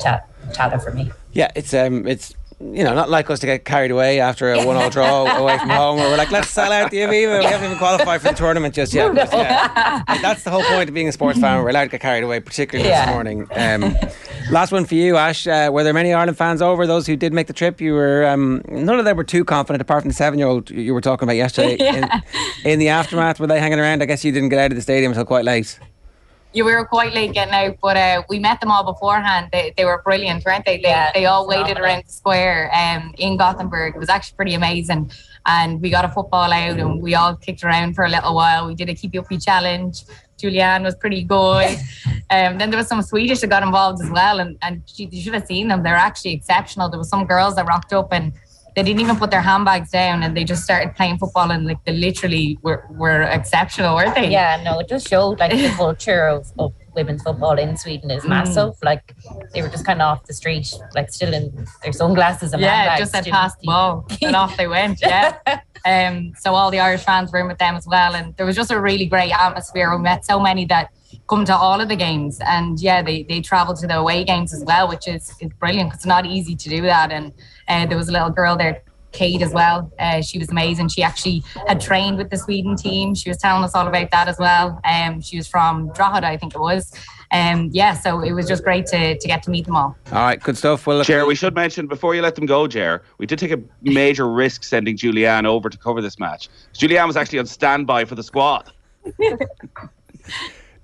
Tallaght 0.50 0.83
for 0.83 0.92
me. 0.92 1.11
Yeah, 1.33 1.50
it's 1.54 1.73
um, 1.73 2.07
it's 2.07 2.35
you 2.62 2.85
know, 2.85 2.95
not 2.95 3.11
like 3.11 3.28
us 3.28 3.40
to 3.40 3.47
get 3.47 3.64
carried 3.64 3.90
away 3.90 4.21
after 4.21 4.52
a 4.52 4.64
one-all 4.64 4.88
draw 4.88 5.37
away 5.37 5.59
from 5.59 5.71
home, 5.71 5.97
where 5.97 6.09
we're 6.09 6.16
like, 6.16 6.31
let's 6.31 6.49
sell 6.49 6.71
out 6.71 6.90
the 6.90 6.99
Aviva. 6.99 7.40
We 7.40 7.45
haven't 7.47 7.66
even 7.66 7.78
qualified 7.78 8.23
for 8.23 8.28
the 8.28 8.35
tournament 8.35 8.75
just 8.75 8.95
yet. 8.95 9.12
But, 9.23 9.33
yeah, 9.33 10.02
that's 10.21 10.45
the 10.45 10.50
whole 10.50 10.62
point 10.62 10.88
of 10.88 10.95
being 10.95 11.09
a 11.09 11.12
sports 11.12 11.38
fan. 11.38 11.62
We're 11.62 11.71
allowed 11.71 11.85
to 11.85 11.90
get 11.90 12.00
carried 12.00 12.23
away, 12.23 12.40
particularly 12.40 12.88
yeah. 12.88 13.07
this 13.07 13.14
morning. 13.14 13.47
Um, 13.52 13.97
last 14.51 14.73
one 14.73 14.85
for 14.85 14.95
you, 14.95 15.17
Ash. 15.17 15.47
Uh, 15.47 15.71
were 15.73 15.85
there 15.85 15.93
many 15.93 16.13
Ireland 16.13 16.39
fans 16.39 16.63
over? 16.63 16.87
Those 16.87 17.07
who 17.07 17.17
did 17.17 17.33
make 17.33 17.47
the 17.47 17.53
trip, 17.53 17.81
you 17.81 17.95
were 17.95 18.27
um, 18.27 18.63
none 18.69 18.99
of 18.99 19.05
them 19.05 19.17
were 19.17 19.25
too 19.25 19.45
confident, 19.45 19.81
apart 19.81 20.03
from 20.03 20.11
the 20.11 20.15
seven-year-old 20.15 20.71
you 20.71 20.95
were 20.95 21.01
talking 21.01 21.27
about 21.27 21.37
yesterday. 21.37 21.77
yeah. 21.81 22.21
in, 22.65 22.73
in 22.73 22.79
the 22.79 22.89
aftermath, 22.89 23.41
were 23.41 23.47
they 23.47 23.61
hanging 23.61 23.79
around? 23.79 24.03
I 24.03 24.07
guess 24.07 24.25
you 24.25 24.33
didn't 24.33 24.49
get 24.49 24.59
out 24.59 24.73
of 24.73 24.77
the 24.77 24.83
stadium 24.83 25.13
until 25.13 25.25
quite 25.25 25.45
late 25.45 25.79
yeah, 26.53 26.65
we 26.65 26.75
were 26.75 26.85
quite 26.85 27.15
late 27.15 27.33
getting 27.33 27.55
out, 27.55 27.79
but 27.81 27.97
uh, 27.97 28.23
we 28.29 28.39
met 28.39 28.61
them 28.61 28.71
all 28.71 28.85
beforehand. 28.85 29.49
They, 29.53 29.73
they 29.76 29.85
were 29.85 30.02
brilliant, 30.02 30.45
weren't 30.45 30.65
they? 30.67 30.76
They, 30.76 30.89
yeah, 30.89 31.11
they 31.15 31.25
all 31.25 31.47
waited 31.47 31.78
around 31.78 32.05
the 32.07 32.13
square 32.13 32.71
um, 32.75 33.15
in 33.19 33.37
Gothenburg. 33.37 33.95
It 33.95 33.99
was 33.99 34.11
actually 34.11 34.37
pretty 34.37 34.55
amazing. 34.55 35.11
And 35.47 35.81
we 35.81 35.91
got 35.91 36.05
a 36.05 36.09
football 36.09 36.52
out 36.52 36.78
and 36.78 37.02
we 37.02 37.15
all 37.15 37.37
kicked 37.37 37.65
around 37.65 37.95
for 37.95 38.05
a 38.05 38.09
little 38.09 38.35
while. 38.35 38.67
We 38.67 38.75
did 38.75 38.89
a 38.89 38.95
keep 38.95 39.15
uppy 39.17 39.39
challenge. 39.39 40.02
Julie-Ann 40.43 40.83
was 40.83 40.95
pretty 40.95 41.23
good. 41.25 41.76
Um, 42.31 42.57
then 42.57 42.71
there 42.71 42.78
was 42.78 42.89
some 42.89 43.02
Swedish 43.02 43.41
that 43.41 43.49
got 43.49 43.63
involved 43.63 44.02
as 44.02 44.09
well. 44.09 44.41
And, 44.41 44.57
and 44.63 44.83
you 44.97 45.21
should 45.21 45.35
have 45.35 45.47
seen 45.47 45.69
them. 45.69 45.83
They're 45.83 45.95
actually 45.95 46.33
exceptional. 46.33 46.89
There 46.89 46.99
was 46.99 47.11
some 47.11 47.26
girls 47.26 47.57
that 47.57 47.67
rocked 47.67 47.93
up 47.93 48.11
and 48.11 48.33
they 48.75 48.83
didn't 48.83 49.00
even 49.00 49.17
put 49.17 49.31
their 49.31 49.43
handbags 49.43 49.91
down 49.91 50.23
and 50.23 50.35
they 50.35 50.45
just 50.45 50.65
started 50.65 50.95
playing 50.97 51.19
football 51.19 51.50
and 51.50 51.67
like 51.67 51.85
they 51.85 51.93
literally 51.93 52.59
were, 52.63 52.87
were 52.91 53.21
exceptional, 53.23 53.95
weren't 53.95 54.15
they? 54.15 54.31
Yeah, 54.31 54.63
no, 54.65 54.78
it 54.78 54.89
just 54.89 55.09
showed 55.09 55.41
like 55.41 55.52
the 55.52 55.69
culture 55.76 56.26
of, 56.26 56.50
of 56.59 56.73
women's 56.95 57.23
football 57.23 57.59
in 57.59 57.76
Sweden 57.76 58.11
is 58.11 58.25
mm. 58.25 58.31
massive. 58.31 58.73
Like 58.83 59.15
they 59.52 59.61
were 59.61 59.69
just 59.69 59.85
kind 59.85 60.00
of 60.00 60.07
off 60.07 60.25
the 60.25 60.33
street, 60.33 60.73
like 60.95 61.13
still 61.13 61.35
in 61.35 61.67
their 61.83 61.93
sunglasses 61.93 62.55
and 62.55 62.63
yeah, 62.63 62.76
handbags, 62.76 63.00
just 63.00 63.15
had 63.15 63.26
past 63.26 63.61
the 63.61 63.67
ball 63.67 64.07
and 64.23 64.35
off 64.35 64.57
they 64.57 64.69
went. 64.69 65.00
Yeah. 65.02 65.37
um. 65.84 66.32
So 66.38 66.54
all 66.54 66.71
the 66.71 66.80
Irish 66.80 67.02
fans 67.02 67.32
were 67.32 67.40
in 67.40 67.49
with 67.49 67.58
them 67.58 67.75
as 67.75 67.86
well, 67.86 68.14
and 68.14 68.36
there 68.36 68.47
was 68.47 68.56
just 68.56 68.71
a 68.71 68.80
really 68.80 69.06
great 69.06 69.32
atmosphere. 69.32 69.95
We 69.95 70.02
met 70.02 70.25
so 70.25 70.40
many 70.40 70.64
that 70.66 70.90
come 71.28 71.45
to 71.45 71.56
all 71.56 71.80
of 71.80 71.88
the 71.88 71.97
games, 71.97 72.40
and 72.45 72.80
yeah, 72.80 73.02
they 73.02 73.23
they 73.25 73.40
travel 73.40 73.75
to 73.75 73.86
the 73.86 73.99
away 73.99 74.25
games 74.25 74.52
as 74.52 74.64
well, 74.64 74.88
which 74.88 75.08
is 75.08 75.34
is 75.40 75.50
brilliant. 75.58 75.95
It's 75.95 76.06
not 76.06 76.26
easy 76.26 76.56
to 76.56 76.68
do 76.68 76.82
that, 76.82 77.12
and 77.12 77.32
uh, 77.68 77.86
there 77.86 77.99
was 77.99 78.08
a 78.08 78.12
little 78.12 78.30
girl 78.30 78.56
there 78.56 78.82
Kate 79.12 79.42
as 79.42 79.52
well. 79.52 79.92
Uh, 79.99 80.23
she 80.23 80.38
was 80.38 80.49
amazing. 80.50 80.88
She 80.88 81.02
actually 81.02 81.45
had 81.66 81.80
trained 81.80 82.18
with 82.18 82.30
the 82.30 82.36
Sweden 82.36 82.76
team. 82.76 83.14
She 83.14 83.28
was 83.28 83.38
telling 83.38 83.62
us 83.62 83.75
all 83.75 83.86
about 83.86 84.10
that 84.10 84.28
as 84.28 84.38
well. 84.38 84.80
Um, 84.84 85.21
she 85.21 85.36
was 85.36 85.47
from 85.47 85.92
Drogheda, 85.92 86.26
I 86.26 86.36
think 86.36 86.54
it 86.54 86.60
was. 86.60 86.92
Um, 87.32 87.71
yeah, 87.73 87.95
so 87.95 88.21
it 88.21 88.32
was 88.32 88.47
just 88.47 88.62
great 88.62 88.84
to, 88.86 89.18
to 89.18 89.26
get 89.26 89.42
to 89.45 89.50
meet 89.50 89.64
them 89.64 89.75
all. 89.75 89.97
All 90.12 90.23
right, 90.23 90.40
good 90.40 90.58
stuff. 90.58 90.86
Well, 90.86 91.02
Jer, 91.02 91.25
we 91.26 91.34
should 91.34 91.54
mention 91.54 91.86
before 91.86 92.14
you 92.14 92.21
let 92.21 92.34
them 92.34 92.45
go, 92.45 92.66
Jer, 92.66 93.02
we 93.16 93.26
did 93.26 93.38
take 93.38 93.50
a 93.50 93.60
major 93.80 94.30
risk 94.30 94.64
sending 94.64 94.97
Julie-Ann 94.97 95.47
over 95.47 95.71
to 95.71 95.78
cover 95.78 96.02
this 96.02 96.18
match. 96.18 96.50
Julie-Ann 96.75 97.06
was 97.06 97.16
actually 97.16 97.38
on 97.38 97.47
standby 97.47 98.04
for 98.04 98.14
the 98.14 98.23
squad. 98.23 98.71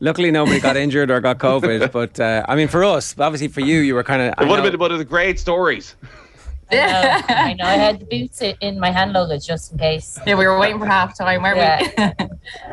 Luckily, 0.00 0.30
nobody 0.30 0.60
got 0.60 0.76
injured 0.76 1.10
or 1.10 1.20
got 1.20 1.38
COVID. 1.38 1.92
But 1.98 2.18
uh, 2.18 2.44
I 2.48 2.54
mean, 2.54 2.68
for 2.68 2.84
us, 2.84 3.18
obviously 3.18 3.48
for 3.48 3.60
you, 3.60 3.80
you 3.80 3.94
were 3.94 4.04
kind 4.04 4.22
of. 4.22 4.28
It 4.40 4.48
would 4.48 4.60
have 4.60 4.70
been 4.70 4.80
one 4.80 4.92
of 4.92 4.98
the 4.98 5.04
great 5.04 5.38
stories. 5.40 5.96
I 6.70 6.76
know, 6.76 7.34
I 7.34 7.54
know. 7.54 7.64
I 7.64 7.74
had 7.74 8.00
the 8.00 8.04
boots 8.04 8.42
in 8.60 8.78
my 8.78 8.90
hand 8.90 9.12
luggage 9.12 9.46
just 9.46 9.72
in 9.72 9.78
case. 9.78 10.18
Yeah, 10.26 10.34
we 10.34 10.46
were 10.46 10.58
waiting 10.58 10.78
for 10.78 10.86
half 10.86 11.16
time, 11.16 11.42
weren't 11.42 11.56
yeah. 11.56 12.12
we? 12.18 12.26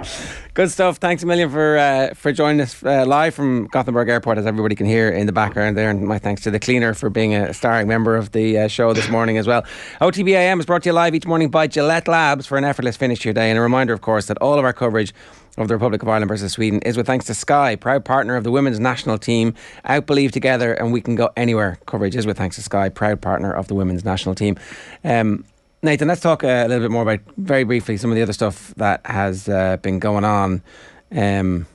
Good 0.54 0.72
stuff. 0.72 0.98
Thanks 0.98 1.24
a 1.24 1.26
million 1.26 1.50
for 1.50 1.78
uh, 1.78 2.14
for 2.14 2.32
joining 2.32 2.62
us 2.62 2.84
uh, 2.84 3.06
live 3.06 3.36
from 3.36 3.68
Gothenburg 3.68 4.10
Airport, 4.10 4.38
as 4.38 4.46
everybody 4.46 4.76
can 4.76 4.86
hear 4.86 5.10
in 5.10 5.26
the 5.26 5.34
background 5.34 5.78
there. 5.78 5.90
And 5.90 6.08
my 6.08 6.20
thanks 6.20 6.42
to 6.44 6.52
the 6.52 6.60
cleaner 6.60 6.94
for 6.94 7.10
being 7.10 7.36
a 7.36 7.54
starring 7.54 7.88
member 7.88 8.16
of 8.16 8.32
the 8.32 8.60
uh, 8.60 8.68
show 8.68 8.94
this 8.94 9.10
morning 9.10 9.38
as 9.38 9.48
well. 9.48 9.64
OTBAM 10.02 10.60
is 10.60 10.66
brought 10.66 10.84
to 10.84 10.90
you 10.90 10.94
live 10.94 11.14
each 11.16 11.26
morning 11.26 11.50
by 11.50 11.68
Gillette 11.68 12.08
Labs 12.08 12.46
for 12.46 12.58
an 12.58 12.64
effortless 12.64 12.96
finish 12.96 13.20
to 13.20 13.30
your 13.30 13.34
day. 13.34 13.50
And 13.50 13.60
a 13.60 13.62
reminder, 13.62 13.94
of 13.94 14.02
course, 14.02 14.28
that 14.28 14.38
all 14.38 14.58
of 14.58 14.66
our 14.66 14.74
coverage 14.74 15.14
of 15.58 15.68
the 15.68 15.76
Republic 15.76 16.02
of 16.02 16.10
Ireland 16.10 16.30
versus 16.30 16.54
Sweden 16.54 16.82
is 16.82 16.98
with 16.98 17.08
thanks 17.08 17.26
to 17.26 17.34
Sky, 17.34 17.76
proud 17.76 18.04
partner 18.04 18.36
of 18.36 18.44
the 18.44 18.52
women's 18.52 18.80
national 18.80 19.18
team. 19.18 19.54
Out 19.86 20.06
believe 20.06 20.32
together 20.32 20.74
and 20.74 20.92
we 20.92 21.02
can 21.02 21.16
go 21.16 21.30
anywhere. 21.38 21.80
Coverage 21.86 22.16
is 22.16 22.26
with 22.26 22.38
thanks 22.38 22.56
to 22.58 22.62
Sky, 22.62 22.90
proud 22.90 23.22
partner 23.22 23.52
of 23.52 23.68
the 23.68 23.76
women's 23.76 24.04
national 24.04 24.36
team. 24.36 24.58
Um, 25.04 25.46
Nathan, 25.82 26.08
let's 26.08 26.22
talk 26.22 26.44
a 26.44 26.66
little 26.68 26.84
bit 26.84 26.92
more 26.92 27.04
about 27.04 27.20
very 27.38 27.64
briefly 27.64 27.98
some 27.98 28.10
of 28.10 28.16
the 28.16 28.24
other 28.24 28.34
stuff 28.34 28.74
that 28.78 29.06
has 29.06 29.48
uh, 29.48 29.78
been 29.78 30.00
going 30.00 30.26
on. 30.26 30.64
Um, 31.12 31.68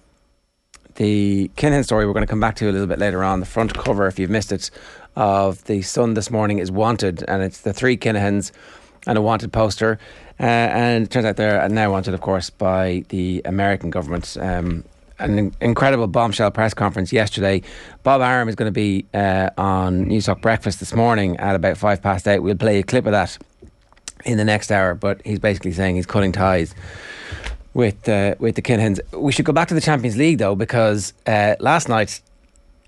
the 0.96 1.50
Kinahan 1.56 1.84
story 1.84 2.06
we're 2.06 2.12
going 2.12 2.26
to 2.26 2.30
come 2.30 2.40
back 2.40 2.56
to 2.56 2.68
a 2.68 2.72
little 2.72 2.86
bit 2.86 2.98
later 2.98 3.24
on. 3.24 3.40
The 3.40 3.46
front 3.46 3.72
cover, 3.72 4.06
if 4.06 4.18
you've 4.18 4.30
missed 4.30 4.52
it, 4.52 4.70
of 5.16 5.64
the 5.64 5.82
Sun 5.82 6.14
this 6.14 6.30
morning 6.30 6.58
is 6.58 6.70
wanted, 6.70 7.24
and 7.28 7.42
it's 7.42 7.60
the 7.60 7.72
three 7.72 7.96
Kinahans 7.96 8.52
and 9.06 9.18
a 9.18 9.22
wanted 9.22 9.52
poster. 9.52 9.98
Uh, 10.38 10.44
and 10.44 11.04
it 11.04 11.10
turns 11.10 11.26
out 11.26 11.36
they're 11.36 11.68
now 11.68 11.90
wanted, 11.90 12.14
of 12.14 12.20
course, 12.20 12.50
by 12.50 13.04
the 13.08 13.42
American 13.44 13.90
government. 13.90 14.36
Um, 14.40 14.84
an 15.18 15.54
incredible 15.60 16.06
bombshell 16.06 16.50
press 16.50 16.72
conference 16.74 17.12
yesterday. 17.12 17.62
Bob 18.02 18.22
Arum 18.22 18.48
is 18.48 18.54
going 18.54 18.68
to 18.68 18.72
be 18.72 19.04
uh, 19.12 19.50
on 19.58 20.06
Newstalk 20.06 20.40
Breakfast 20.40 20.80
this 20.80 20.94
morning 20.94 21.36
at 21.36 21.54
about 21.54 21.76
five 21.76 22.02
past 22.02 22.26
eight. 22.26 22.38
We'll 22.38 22.56
play 22.56 22.78
a 22.78 22.82
clip 22.82 23.04
of 23.06 23.12
that 23.12 23.36
in 24.24 24.38
the 24.38 24.44
next 24.44 24.72
hour. 24.72 24.94
But 24.94 25.20
he's 25.24 25.38
basically 25.38 25.72
saying 25.72 25.96
he's 25.96 26.06
cutting 26.06 26.32
ties 26.32 26.74
with 27.74 28.08
uh, 28.08 28.34
with 28.38 28.56
the 28.56 28.62
Kinahans. 28.62 29.00
We 29.12 29.32
should 29.32 29.44
go 29.44 29.52
back 29.52 29.68
to 29.68 29.74
the 29.74 29.80
Champions 29.80 30.16
League 30.16 30.38
though, 30.38 30.54
because 30.54 31.12
uh, 31.26 31.56
last 31.60 31.88
night. 31.88 32.20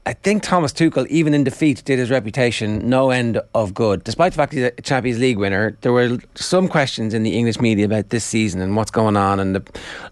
I 0.05 0.15
think 0.15 0.43
Thomas 0.43 0.73
Tuchel, 0.73 1.07
even 1.07 1.33
in 1.33 1.45
defeat, 1.45 1.85
did 1.85 2.01
his 2.01 2.11
reputation 2.11 2.89
no 2.89 3.11
end 3.11 3.41
of 3.55 3.73
good. 3.73 4.03
Despite 4.03 4.33
the 4.33 4.37
fact 4.37 4.53
he's 4.53 4.65
a 4.65 4.73
Champions 4.83 5.21
League 5.21 5.39
winner, 5.39 5.77
there 5.83 5.93
were 5.93 6.19
some 6.35 6.67
questions 6.67 7.15
in 7.15 7.23
the 7.23 7.39
English 7.39 7.61
media 7.61 7.85
about 7.85 8.09
this 8.09 8.25
season 8.25 8.61
and 8.61 8.75
what's 8.75 8.91
going 8.91 9.17
on 9.17 9.39
and 9.39 9.55
the 9.55 9.63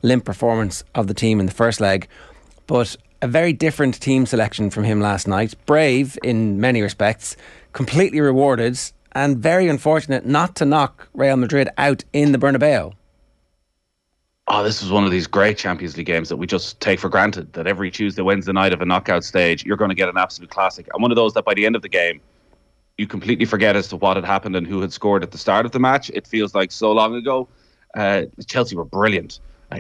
limp 0.03 0.25
performance 0.25 0.85
of 0.95 1.09
the 1.09 1.15
team 1.15 1.41
in 1.41 1.47
the 1.47 1.53
first 1.53 1.81
leg. 1.81 2.07
But 2.69 2.97
a 3.21 3.27
very 3.27 3.53
different 3.53 4.01
team 4.01 4.27
selection 4.27 4.71
from 4.71 4.85
him 4.85 5.01
last 5.01 5.27
night. 5.27 5.57
Brave 5.67 6.17
in 6.23 6.61
many 6.61 6.83
respects, 6.83 7.37
completely 7.73 8.21
rewarded, 8.21 8.79
and 9.11 9.39
very 9.39 9.67
unfortunate 9.67 10.25
not 10.25 10.55
to 10.57 10.65
knock 10.65 11.09
Real 11.15 11.37
Madrid 11.37 11.69
out 11.77 12.05
in 12.13 12.31
the 12.31 12.39
Bernabeu. 12.39 12.95
Oh, 14.53 14.65
this 14.65 14.83
was 14.83 14.91
one 14.91 15.05
of 15.05 15.13
these 15.13 15.29
great 15.29 15.57
Champions 15.57 15.97
League 15.97 16.07
games 16.07 16.29
that 16.29 16.37
we 16.37 16.45
just 16.45 16.81
take 16.81 16.99
for 16.99 17.09
granted. 17.09 17.53
That 17.53 17.69
every 17.69 17.89
Tuesday, 17.89 18.21
Wednesday 18.21 18.51
night 18.51 18.73
of 18.73 18.81
a 18.81 18.85
knockout 18.85 19.23
stage, 19.23 19.65
you're 19.65 19.77
going 19.77 19.91
to 19.91 19.95
get 19.95 20.09
an 20.09 20.19
absolute 20.19 20.51
classic. 20.51 20.89
And 20.93 21.01
one 21.01 21.13
of 21.13 21.15
those 21.15 21.35
that 21.35 21.45
by 21.45 21.55
the 21.55 21.65
end 21.67 21.77
of 21.77 21.83
the 21.83 21.89
game, 21.89 22.21
you 22.99 23.07
completely 23.07 23.45
forget 23.45 23.77
as 23.77 23.87
to 23.89 23.97
what 23.97 24.17
had 24.17 24.25
happened 24.25 24.57
and 24.57 24.67
who 24.67 24.81
had 24.81 24.93
scored 24.93 25.23
at 25.23 25.31
the 25.31 25.39
start 25.39 25.67
of 25.67 25.71
the 25.71 25.79
match. 25.79 26.11
It 26.13 26.27
feels 26.27 26.53
like 26.53 26.73
so 26.73 26.91
long 26.91 27.15
ago. 27.15 27.49
Uh, 27.95 28.23
Chelsea 28.45 28.75
were 28.75 28.85
brilliant. 28.85 29.39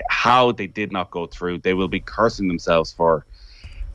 How 0.08 0.52
they 0.52 0.68
did 0.68 0.92
not 0.92 1.10
go 1.10 1.26
through, 1.26 1.58
they 1.58 1.74
will 1.74 1.88
be 1.88 1.98
cursing 1.98 2.46
themselves 2.46 2.92
for 2.92 3.26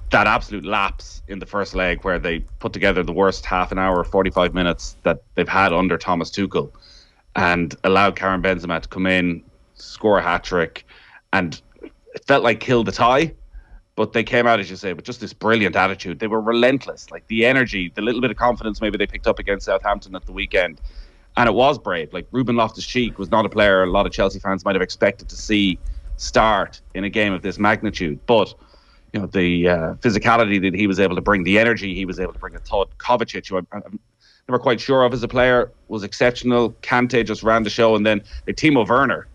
that 0.09 0.27
absolute 0.27 0.65
lapse 0.65 1.23
in 1.29 1.39
the 1.39 1.45
first 1.45 1.73
leg 1.73 2.03
where 2.03 2.19
they 2.19 2.39
put 2.59 2.73
together 2.73 3.01
the 3.01 3.13
worst 3.13 3.45
half 3.45 3.71
an 3.71 3.79
hour, 3.79 4.03
45 4.03 4.53
minutes 4.53 4.97
that 5.03 5.23
they've 5.35 5.47
had 5.47 5.71
under 5.71 5.97
Thomas 5.97 6.29
Tuchel 6.29 6.69
and 7.33 7.75
allowed 7.85 8.17
Karim 8.17 8.43
Benzema 8.43 8.81
to 8.81 8.89
come 8.89 9.07
in, 9.07 9.41
score 9.75 10.19
a 10.19 10.21
hat 10.21 10.43
trick, 10.43 10.85
and 11.33 11.61
it 11.81 12.25
felt 12.25 12.43
like 12.43 12.59
kill 12.59 12.83
the 12.83 12.91
tie. 12.91 13.33
But 13.95 14.11
they 14.11 14.23
came 14.23 14.45
out, 14.45 14.59
as 14.59 14.69
you 14.69 14.75
say, 14.75 14.91
with 14.91 15.05
just 15.05 15.21
this 15.21 15.31
brilliant 15.31 15.77
attitude. 15.77 16.19
They 16.19 16.27
were 16.27 16.41
relentless, 16.41 17.11
like 17.11 17.25
the 17.27 17.45
energy, 17.45 17.91
the 17.95 18.01
little 18.01 18.19
bit 18.19 18.29
of 18.29 18.35
confidence 18.35 18.81
maybe 18.81 18.97
they 18.97 19.07
picked 19.07 19.25
up 19.25 19.39
against 19.39 19.67
Southampton 19.67 20.15
at 20.15 20.25
the 20.25 20.33
weekend. 20.33 20.81
And 21.37 21.47
it 21.47 21.53
was 21.53 21.79
brave. 21.79 22.11
Like 22.11 22.27
Ruben 22.31 22.57
Loftus 22.57 22.85
Cheek 22.85 23.17
was 23.17 23.31
not 23.31 23.45
a 23.45 23.49
player 23.49 23.83
a 23.83 23.89
lot 23.89 24.05
of 24.05 24.11
Chelsea 24.11 24.39
fans 24.39 24.65
might 24.65 24.75
have 24.75 24.81
expected 24.81 25.29
to 25.29 25.37
see 25.37 25.79
start 26.17 26.81
in 26.93 27.03
a 27.03 27.09
game 27.09 27.31
of 27.31 27.41
this 27.41 27.57
magnitude. 27.57 28.19
But 28.25 28.53
you 29.13 29.21
know 29.21 29.27
the 29.27 29.69
uh, 29.69 29.93
physicality 29.95 30.61
that 30.61 30.73
he 30.73 30.87
was 30.87 30.99
able 30.99 31.15
to 31.15 31.21
bring, 31.21 31.43
the 31.43 31.57
energy 31.57 31.95
he 31.95 32.05
was 32.05 32.19
able 32.19 32.33
to 32.33 32.39
bring. 32.39 32.55
I 32.55 32.59
thought 32.59 32.89
Kovacic, 32.97 33.47
who 33.47 33.57
I'm, 33.57 33.67
I'm 33.71 33.99
never 34.49 34.59
quite 34.59 34.81
sure 34.81 35.03
of 35.03 35.13
as 35.13 35.23
a 35.23 35.27
player, 35.27 35.71
was 35.87 36.03
exceptional. 36.03 36.71
Kante 36.81 37.25
just 37.25 37.41
ran 37.41 37.63
the 37.63 37.69
show, 37.69 37.95
and 37.95 38.05
then 38.05 38.21
the 38.45 38.53
Timo 38.53 38.85
Werner. 38.85 39.27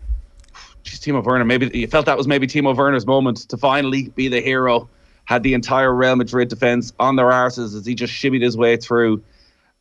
Geez, 0.83 0.99
Timo 0.99 1.23
Werner. 1.23 1.45
Maybe 1.45 1.69
you 1.73 1.87
felt 1.87 2.05
that 2.05 2.17
was 2.17 2.27
maybe 2.27 2.47
Timo 2.47 2.75
Werner's 2.75 3.05
moment 3.05 3.49
to 3.49 3.57
finally 3.57 4.09
be 4.09 4.27
the 4.27 4.41
hero. 4.41 4.89
Had 5.25 5.43
the 5.43 5.53
entire 5.53 5.93
Real 5.93 6.15
Madrid 6.15 6.49
defense 6.49 6.91
on 6.99 7.15
their 7.15 7.27
arses 7.27 7.75
as 7.75 7.85
he 7.85 7.95
just 7.95 8.13
shimmied 8.13 8.41
his 8.41 8.57
way 8.57 8.75
through. 8.75 9.23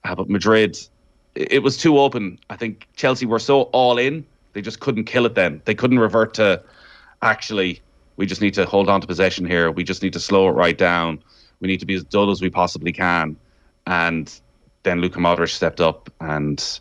Uh, 0.04 0.14
but 0.14 0.28
Madrid, 0.28 0.78
it 1.34 1.62
was 1.62 1.76
too 1.76 1.98
open. 1.98 2.38
I 2.50 2.56
think 2.56 2.86
Chelsea 2.94 3.26
were 3.26 3.38
so 3.38 3.62
all 3.62 3.98
in, 3.98 4.24
they 4.52 4.62
just 4.62 4.80
couldn't 4.80 5.04
kill 5.04 5.26
it. 5.26 5.34
Then 5.34 5.62
they 5.64 5.74
couldn't 5.74 5.98
revert 5.98 6.34
to 6.34 6.62
actually 7.22 7.82
we 8.20 8.26
just 8.26 8.42
need 8.42 8.52
to 8.52 8.66
hold 8.66 8.90
on 8.90 9.00
to 9.00 9.06
possession 9.06 9.46
here. 9.46 9.70
We 9.70 9.82
just 9.82 10.02
need 10.02 10.12
to 10.12 10.20
slow 10.20 10.46
it 10.48 10.52
right 10.52 10.76
down. 10.76 11.22
We 11.60 11.68
need 11.68 11.80
to 11.80 11.86
be 11.86 11.94
as 11.94 12.04
dull 12.04 12.30
as 12.30 12.42
we 12.42 12.50
possibly 12.50 12.92
can. 12.92 13.34
And 13.86 14.30
then 14.82 15.00
Luka 15.00 15.18
Modric 15.18 15.48
stepped 15.48 15.80
up, 15.80 16.10
and 16.20 16.80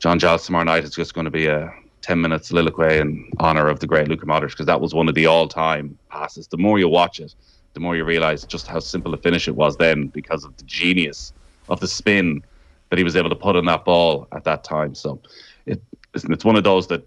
John 0.00 0.18
Giles 0.18 0.44
tomorrow 0.44 0.64
night 0.64 0.82
is 0.82 0.90
just 0.90 1.14
going 1.14 1.26
to 1.26 1.30
be 1.30 1.46
a 1.46 1.72
10 2.02 2.20
minute 2.20 2.44
soliloquy 2.44 2.98
in 2.98 3.30
honor 3.38 3.68
of 3.68 3.80
the 3.80 3.86
great 3.86 4.08
Luka 4.08 4.26
Modric 4.26 4.50
because 4.50 4.66
that 4.66 4.80
was 4.80 4.94
one 4.94 5.08
of 5.08 5.14
the 5.14 5.26
all 5.26 5.48
time 5.48 5.98
passes. 6.08 6.46
The 6.46 6.56
more 6.56 6.78
you 6.78 6.88
watch 6.88 7.20
it, 7.20 7.34
the 7.74 7.80
more 7.80 7.96
you 7.96 8.04
realize 8.04 8.44
just 8.44 8.66
how 8.66 8.80
simple 8.80 9.14
a 9.14 9.16
finish 9.16 9.48
it 9.48 9.54
was 9.54 9.76
then 9.76 10.08
because 10.08 10.44
of 10.44 10.56
the 10.56 10.64
genius 10.64 11.32
of 11.68 11.80
the 11.80 11.88
spin 11.88 12.42
that 12.88 12.98
he 12.98 13.04
was 13.04 13.16
able 13.16 13.30
to 13.30 13.36
put 13.36 13.56
on 13.56 13.64
that 13.66 13.84
ball 13.84 14.26
at 14.32 14.44
that 14.44 14.64
time. 14.64 14.94
So 14.94 15.20
it, 15.66 15.80
it's 16.14 16.44
one 16.44 16.56
of 16.56 16.64
those 16.64 16.88
that 16.88 17.06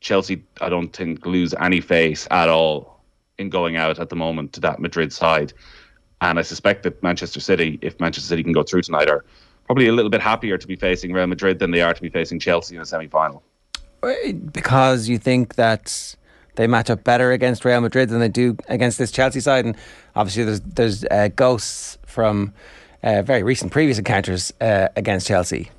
Chelsea, 0.00 0.42
I 0.60 0.68
don't 0.68 0.94
think, 0.94 1.24
lose 1.26 1.54
any 1.54 1.80
face 1.80 2.26
at 2.30 2.48
all 2.48 3.00
in 3.38 3.48
going 3.48 3.76
out 3.76 3.98
at 3.98 4.08
the 4.08 4.16
moment 4.16 4.52
to 4.54 4.60
that 4.60 4.80
Madrid 4.80 5.12
side. 5.12 5.52
And 6.20 6.38
I 6.38 6.42
suspect 6.42 6.82
that 6.82 7.02
Manchester 7.02 7.40
City, 7.40 7.78
if 7.82 7.98
Manchester 8.00 8.28
City 8.28 8.42
can 8.42 8.52
go 8.52 8.62
through 8.62 8.82
tonight, 8.82 9.08
are 9.08 9.24
probably 9.66 9.86
a 9.86 9.92
little 9.92 10.10
bit 10.10 10.20
happier 10.20 10.58
to 10.58 10.66
be 10.66 10.76
facing 10.76 11.12
Real 11.12 11.26
Madrid 11.26 11.58
than 11.58 11.70
they 11.70 11.80
are 11.80 11.94
to 11.94 12.02
be 12.02 12.08
facing 12.08 12.40
Chelsea 12.40 12.74
in 12.74 12.82
a 12.82 12.86
semi 12.86 13.06
final. 13.06 13.42
Because 14.52 15.08
you 15.08 15.18
think 15.18 15.56
that 15.56 16.16
they 16.56 16.66
match 16.66 16.90
up 16.90 17.04
better 17.04 17.32
against 17.32 17.64
Real 17.64 17.80
Madrid 17.80 18.08
than 18.08 18.20
they 18.20 18.28
do 18.28 18.56
against 18.68 18.98
this 18.98 19.10
Chelsea 19.10 19.40
side. 19.40 19.64
And 19.64 19.76
obviously, 20.16 20.44
there's, 20.44 20.60
there's 20.60 21.04
uh, 21.10 21.28
ghosts 21.34 21.98
from 22.06 22.52
uh, 23.02 23.22
very 23.22 23.42
recent 23.42 23.72
previous 23.72 23.98
encounters 23.98 24.52
uh, 24.60 24.88
against 24.96 25.26
Chelsea. 25.26 25.70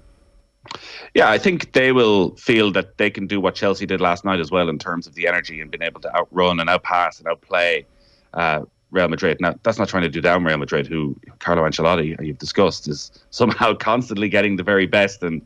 Yeah, 1.13 1.29
I 1.29 1.37
think 1.37 1.73
they 1.73 1.91
will 1.91 2.35
feel 2.35 2.71
that 2.71 2.97
they 2.97 3.09
can 3.09 3.27
do 3.27 3.41
what 3.41 3.55
Chelsea 3.55 3.85
did 3.85 3.99
last 3.99 4.23
night 4.23 4.39
as 4.39 4.51
well 4.51 4.69
in 4.69 4.77
terms 4.77 5.07
of 5.07 5.15
the 5.15 5.27
energy 5.27 5.59
and 5.59 5.69
being 5.69 5.81
able 5.81 5.99
to 6.01 6.15
outrun 6.15 6.59
and 6.59 6.69
outpass 6.69 7.19
and 7.19 7.27
outplay 7.27 7.85
uh, 8.33 8.61
Real 8.91 9.07
Madrid. 9.07 9.37
Now, 9.41 9.55
that's 9.63 9.77
not 9.77 9.89
trying 9.89 10.03
to 10.03 10.09
do 10.09 10.21
down 10.21 10.43
Real 10.43 10.57
Madrid, 10.57 10.87
who 10.87 11.15
Carlo 11.39 11.63
Ancelotti, 11.63 12.15
you've 12.25 12.37
discussed, 12.37 12.87
is 12.87 13.11
somehow 13.31 13.73
constantly 13.79 14.29
getting 14.29 14.55
the 14.55 14.63
very 14.63 14.85
best. 14.85 15.23
And 15.23 15.41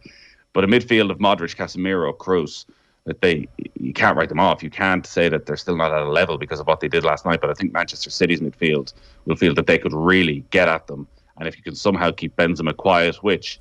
but 0.56 0.64
a 0.64 0.68
midfield 0.68 1.12
of 1.12 1.20
Modric, 1.20 1.56
Casemiro, 1.58 2.16
Kroos, 2.16 2.66
that 3.04 3.22
they 3.22 3.48
you 3.76 3.94
can't 3.94 4.18
write 4.18 4.30
them 4.30 4.40
off. 4.40 4.64
You 4.64 4.70
can't 4.72 5.06
say 5.06 5.30
that 5.30 5.46
they're 5.46 5.58
still 5.58 5.76
not 5.76 5.92
at 5.92 6.02
a 6.02 6.10
level 6.10 6.38
because 6.40 6.62
of 6.62 6.66
what 6.66 6.80
they 6.80 6.88
did 6.88 7.04
last 7.04 7.26
night. 7.26 7.42
But 7.42 7.50
I 7.50 7.54
think 7.54 7.74
Manchester 7.74 8.10
City's 8.10 8.40
midfield 8.40 8.94
will 9.26 9.36
feel 9.36 9.54
that 9.54 9.68
they 9.68 9.78
could 9.78 9.94
really 9.94 10.46
get 10.50 10.70
at 10.70 10.88
them. 10.88 11.08
And 11.38 11.48
if 11.48 11.58
you 11.58 11.62
can 11.62 11.76
somehow 11.76 12.10
keep 12.12 12.36
Benzema 12.38 12.76
quiet, 12.76 13.18
which 13.18 13.60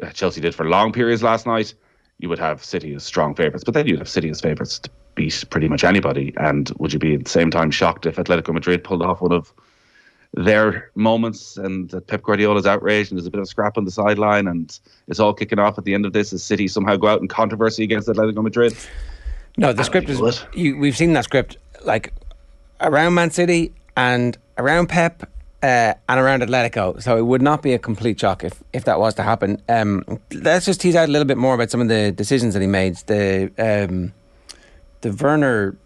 uh, 0.00 0.10
Chelsea 0.10 0.40
did 0.40 0.54
for 0.54 0.68
long 0.68 0.92
periods 0.92 1.24
last 1.24 1.46
night, 1.46 1.74
you 2.20 2.28
would 2.28 2.38
have 2.38 2.64
City 2.64 2.94
as 2.94 3.02
strong 3.02 3.34
favourites. 3.34 3.64
But 3.64 3.74
then 3.74 3.88
you'd 3.88 3.98
have 3.98 4.08
City 4.08 4.30
as 4.30 4.40
favourites 4.40 4.78
to 4.78 4.90
beat 5.16 5.44
pretty 5.50 5.66
much 5.66 5.82
anybody. 5.82 6.32
And 6.36 6.70
would 6.78 6.92
you 6.92 7.00
be 7.00 7.14
at 7.14 7.24
the 7.24 7.30
same 7.30 7.50
time 7.50 7.72
shocked 7.72 8.06
if 8.06 8.16
Atletico 8.16 8.54
Madrid 8.54 8.84
pulled 8.84 9.02
off 9.02 9.20
one 9.20 9.32
of 9.32 9.52
their 10.34 10.90
moments 10.94 11.56
and 11.56 11.90
Pep 12.06 12.22
Guardiola's 12.22 12.66
outraged 12.66 13.10
and 13.10 13.18
there's 13.18 13.26
a 13.26 13.30
bit 13.30 13.40
of 13.40 13.48
scrap 13.48 13.78
on 13.78 13.84
the 13.84 13.90
sideline 13.90 14.46
and 14.46 14.78
it's 15.08 15.18
all 15.18 15.32
kicking 15.32 15.58
off 15.58 15.78
at 15.78 15.84
the 15.84 15.94
end 15.94 16.06
of 16.06 16.12
this 16.12 16.32
as 16.32 16.44
City 16.44 16.68
somehow 16.68 16.96
go 16.96 17.08
out 17.08 17.20
in 17.20 17.28
controversy 17.28 17.82
against 17.82 18.08
Atletico 18.08 18.42
Madrid? 18.42 18.76
No, 19.56 19.72
the 19.72 19.82
script 19.82 20.08
is. 20.08 20.44
You, 20.54 20.78
we've 20.78 20.96
seen 20.96 21.14
that 21.14 21.24
script 21.24 21.56
like 21.84 22.12
around 22.80 23.14
Man 23.14 23.30
City 23.30 23.72
and 23.96 24.36
around 24.56 24.88
Pep 24.88 25.28
uh, 25.62 25.94
and 26.08 26.20
around 26.20 26.42
Atletico. 26.42 27.02
So 27.02 27.16
it 27.16 27.22
would 27.22 27.42
not 27.42 27.62
be 27.62 27.72
a 27.72 27.78
complete 27.78 28.20
shock 28.20 28.44
if, 28.44 28.62
if 28.72 28.84
that 28.84 29.00
was 29.00 29.14
to 29.14 29.22
happen. 29.22 29.60
Um, 29.68 30.04
let's 30.32 30.66
just 30.66 30.80
tease 30.80 30.94
out 30.94 31.08
a 31.08 31.12
little 31.12 31.26
bit 31.26 31.36
more 31.36 31.54
about 31.54 31.70
some 31.70 31.80
of 31.80 31.88
the 31.88 32.12
decisions 32.12 32.54
that 32.54 32.60
he 32.60 32.68
made. 32.68 32.96
The 33.06 33.50
um, 33.58 34.12
the 35.00 35.12
Werner, 35.12 35.76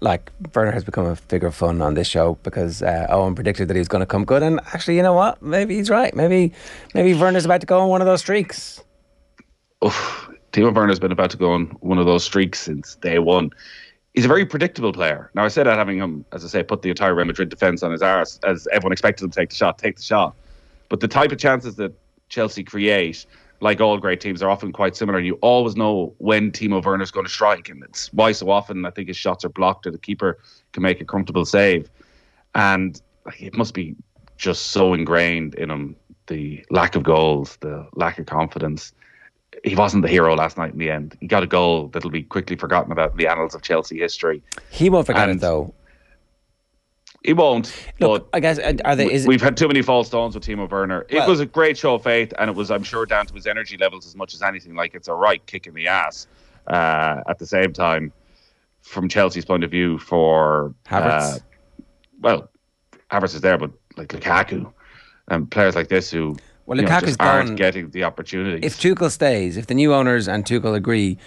like 0.00 0.30
Werner 0.54 0.72
has 0.72 0.84
become 0.84 1.06
a 1.06 1.16
figure 1.16 1.48
of 1.48 1.54
fun 1.54 1.80
on 1.80 1.94
this 1.94 2.06
show 2.06 2.38
because 2.42 2.82
uh, 2.82 3.06
Owen 3.08 3.34
predicted 3.34 3.68
that 3.68 3.74
he 3.74 3.80
was 3.80 3.88
going 3.88 4.00
to 4.00 4.06
come 4.06 4.24
good, 4.24 4.42
and 4.42 4.60
actually, 4.72 4.96
you 4.96 5.02
know 5.02 5.14
what? 5.14 5.40
Maybe 5.42 5.76
he's 5.76 5.90
right. 5.90 6.14
Maybe 6.14 6.52
maybe 6.94 7.14
Werner's 7.14 7.44
about 7.44 7.60
to 7.60 7.66
go 7.66 7.80
on 7.80 7.88
one 7.88 8.00
of 8.00 8.06
those 8.06 8.20
streaks. 8.20 8.82
Oof. 9.84 10.30
Timo 10.52 10.74
Werner's 10.74 10.98
been 10.98 11.12
about 11.12 11.30
to 11.30 11.36
go 11.36 11.52
on 11.52 11.66
one 11.80 11.98
of 11.98 12.06
those 12.06 12.24
streaks 12.24 12.60
since 12.60 12.96
day 12.96 13.18
one 13.18 13.50
he's 14.16 14.24
a 14.24 14.28
very 14.28 14.44
predictable 14.44 14.92
player. 14.92 15.30
Now 15.34 15.44
I 15.44 15.48
say 15.48 15.62
that 15.62 15.78
having 15.78 15.98
him, 15.98 16.24
as 16.32 16.44
I 16.44 16.48
say, 16.48 16.62
put 16.64 16.82
the 16.82 16.88
entire 16.88 17.14
Real 17.14 17.26
Madrid 17.26 17.50
defence 17.50 17.82
on 17.82 17.92
his 17.92 18.02
arse, 18.02 18.40
as 18.44 18.66
everyone 18.72 18.92
expected 18.92 19.24
him 19.24 19.30
to 19.30 19.38
take 19.38 19.50
the 19.50 19.54
shot, 19.54 19.78
take 19.78 19.96
the 19.96 20.02
shot. 20.02 20.34
But 20.88 21.00
the 21.00 21.08
type 21.08 21.30
of 21.30 21.38
chances 21.38 21.76
that 21.76 21.92
Chelsea 22.28 22.64
create, 22.64 23.26
like 23.60 23.80
all 23.80 23.98
great 23.98 24.20
teams, 24.20 24.42
are 24.42 24.50
often 24.50 24.72
quite 24.72 24.96
similar. 24.96 25.18
You 25.18 25.34
always 25.42 25.76
know 25.76 26.14
when 26.18 26.52
Timo 26.52 26.84
Werner's 26.84 27.10
going 27.10 27.26
to 27.26 27.32
strike, 27.32 27.68
and 27.68 27.82
it's 27.84 28.12
why 28.12 28.32
so 28.32 28.50
often 28.50 28.84
I 28.84 28.90
think 28.90 29.08
his 29.08 29.16
shots 29.16 29.44
are 29.44 29.48
blocked, 29.48 29.86
or 29.86 29.90
the 29.90 29.98
keeper 29.98 30.38
can 30.72 30.82
make 30.82 31.00
a 31.00 31.04
comfortable 31.04 31.44
save. 31.44 31.90
And 32.54 33.00
like, 33.24 33.42
it 33.42 33.56
must 33.56 33.74
be 33.74 33.96
just 34.36 34.68
so 34.68 34.94
ingrained 34.94 35.54
in 35.54 35.70
him 35.70 35.96
the 36.26 36.64
lack 36.70 36.96
of 36.96 37.02
goals, 37.02 37.56
the 37.60 37.86
lack 37.94 38.18
of 38.18 38.26
confidence 38.26 38.92
he 39.64 39.74
wasn't 39.74 40.02
the 40.02 40.08
hero 40.08 40.34
last 40.34 40.56
night 40.56 40.72
in 40.72 40.78
the 40.78 40.90
end. 40.90 41.16
He 41.20 41.26
got 41.26 41.42
a 41.42 41.46
goal 41.46 41.88
that'll 41.88 42.10
be 42.10 42.22
quickly 42.22 42.56
forgotten 42.56 42.92
about 42.92 43.12
in 43.12 43.16
the 43.16 43.26
annals 43.26 43.54
of 43.54 43.62
Chelsea 43.62 43.98
history. 43.98 44.42
He 44.70 44.90
won't 44.90 45.06
forget 45.06 45.28
and 45.28 45.38
it 45.38 45.40
though. 45.40 45.74
He 47.26 47.32
won't. 47.32 47.74
Look, 47.98 48.28
I 48.32 48.38
guess 48.38 48.58
are 48.60 48.94
they? 48.94 49.12
Is 49.12 49.26
we've 49.26 49.42
had 49.42 49.56
too 49.56 49.66
many 49.66 49.82
false 49.82 50.08
dawns 50.08 50.36
with 50.36 50.44
Timo 50.44 50.70
Werner. 50.70 51.04
It 51.08 51.16
well, 51.16 51.28
was 51.28 51.40
a 51.40 51.46
great 51.46 51.76
show 51.76 51.96
of 51.96 52.04
faith, 52.04 52.32
and 52.38 52.48
it 52.48 52.54
was, 52.54 52.70
I'm 52.70 52.84
sure, 52.84 53.04
down 53.04 53.26
to 53.26 53.34
his 53.34 53.48
energy 53.48 53.76
levels 53.76 54.06
as 54.06 54.14
much 54.14 54.32
as 54.32 54.42
anything. 54.42 54.76
Like 54.76 54.94
it's 54.94 55.08
a 55.08 55.14
right 55.14 55.44
kick 55.46 55.66
in 55.66 55.74
the 55.74 55.88
ass. 55.88 56.28
Uh, 56.68 57.22
at 57.28 57.40
the 57.40 57.46
same 57.46 57.72
time, 57.72 58.12
from 58.82 59.08
Chelsea's 59.08 59.44
point 59.44 59.64
of 59.64 59.70
view, 59.72 59.98
for 59.98 60.72
Havertz. 60.86 61.36
Uh, 61.36 61.38
well, 62.20 62.50
Havertz 63.10 63.34
is 63.34 63.40
there, 63.40 63.58
but 63.58 63.72
like 63.96 64.08
Lukaku 64.08 64.72
and 65.28 65.50
players 65.50 65.74
like 65.74 65.88
this 65.88 66.10
who 66.10 66.36
Well, 66.66 66.78
you 66.78 66.84
know, 66.86 66.92
aren't 66.92 67.18
gone- 67.48 67.56
getting 67.56 67.90
the 67.90 68.04
opportunity. 68.04 68.64
If 68.64 68.78
Tuchel 68.78 69.10
stays, 69.10 69.56
if 69.56 69.66
the 69.66 69.74
new 69.74 69.92
owners 69.92 70.28
and 70.28 70.44
Tuchel 70.44 70.76
agree 70.76 71.18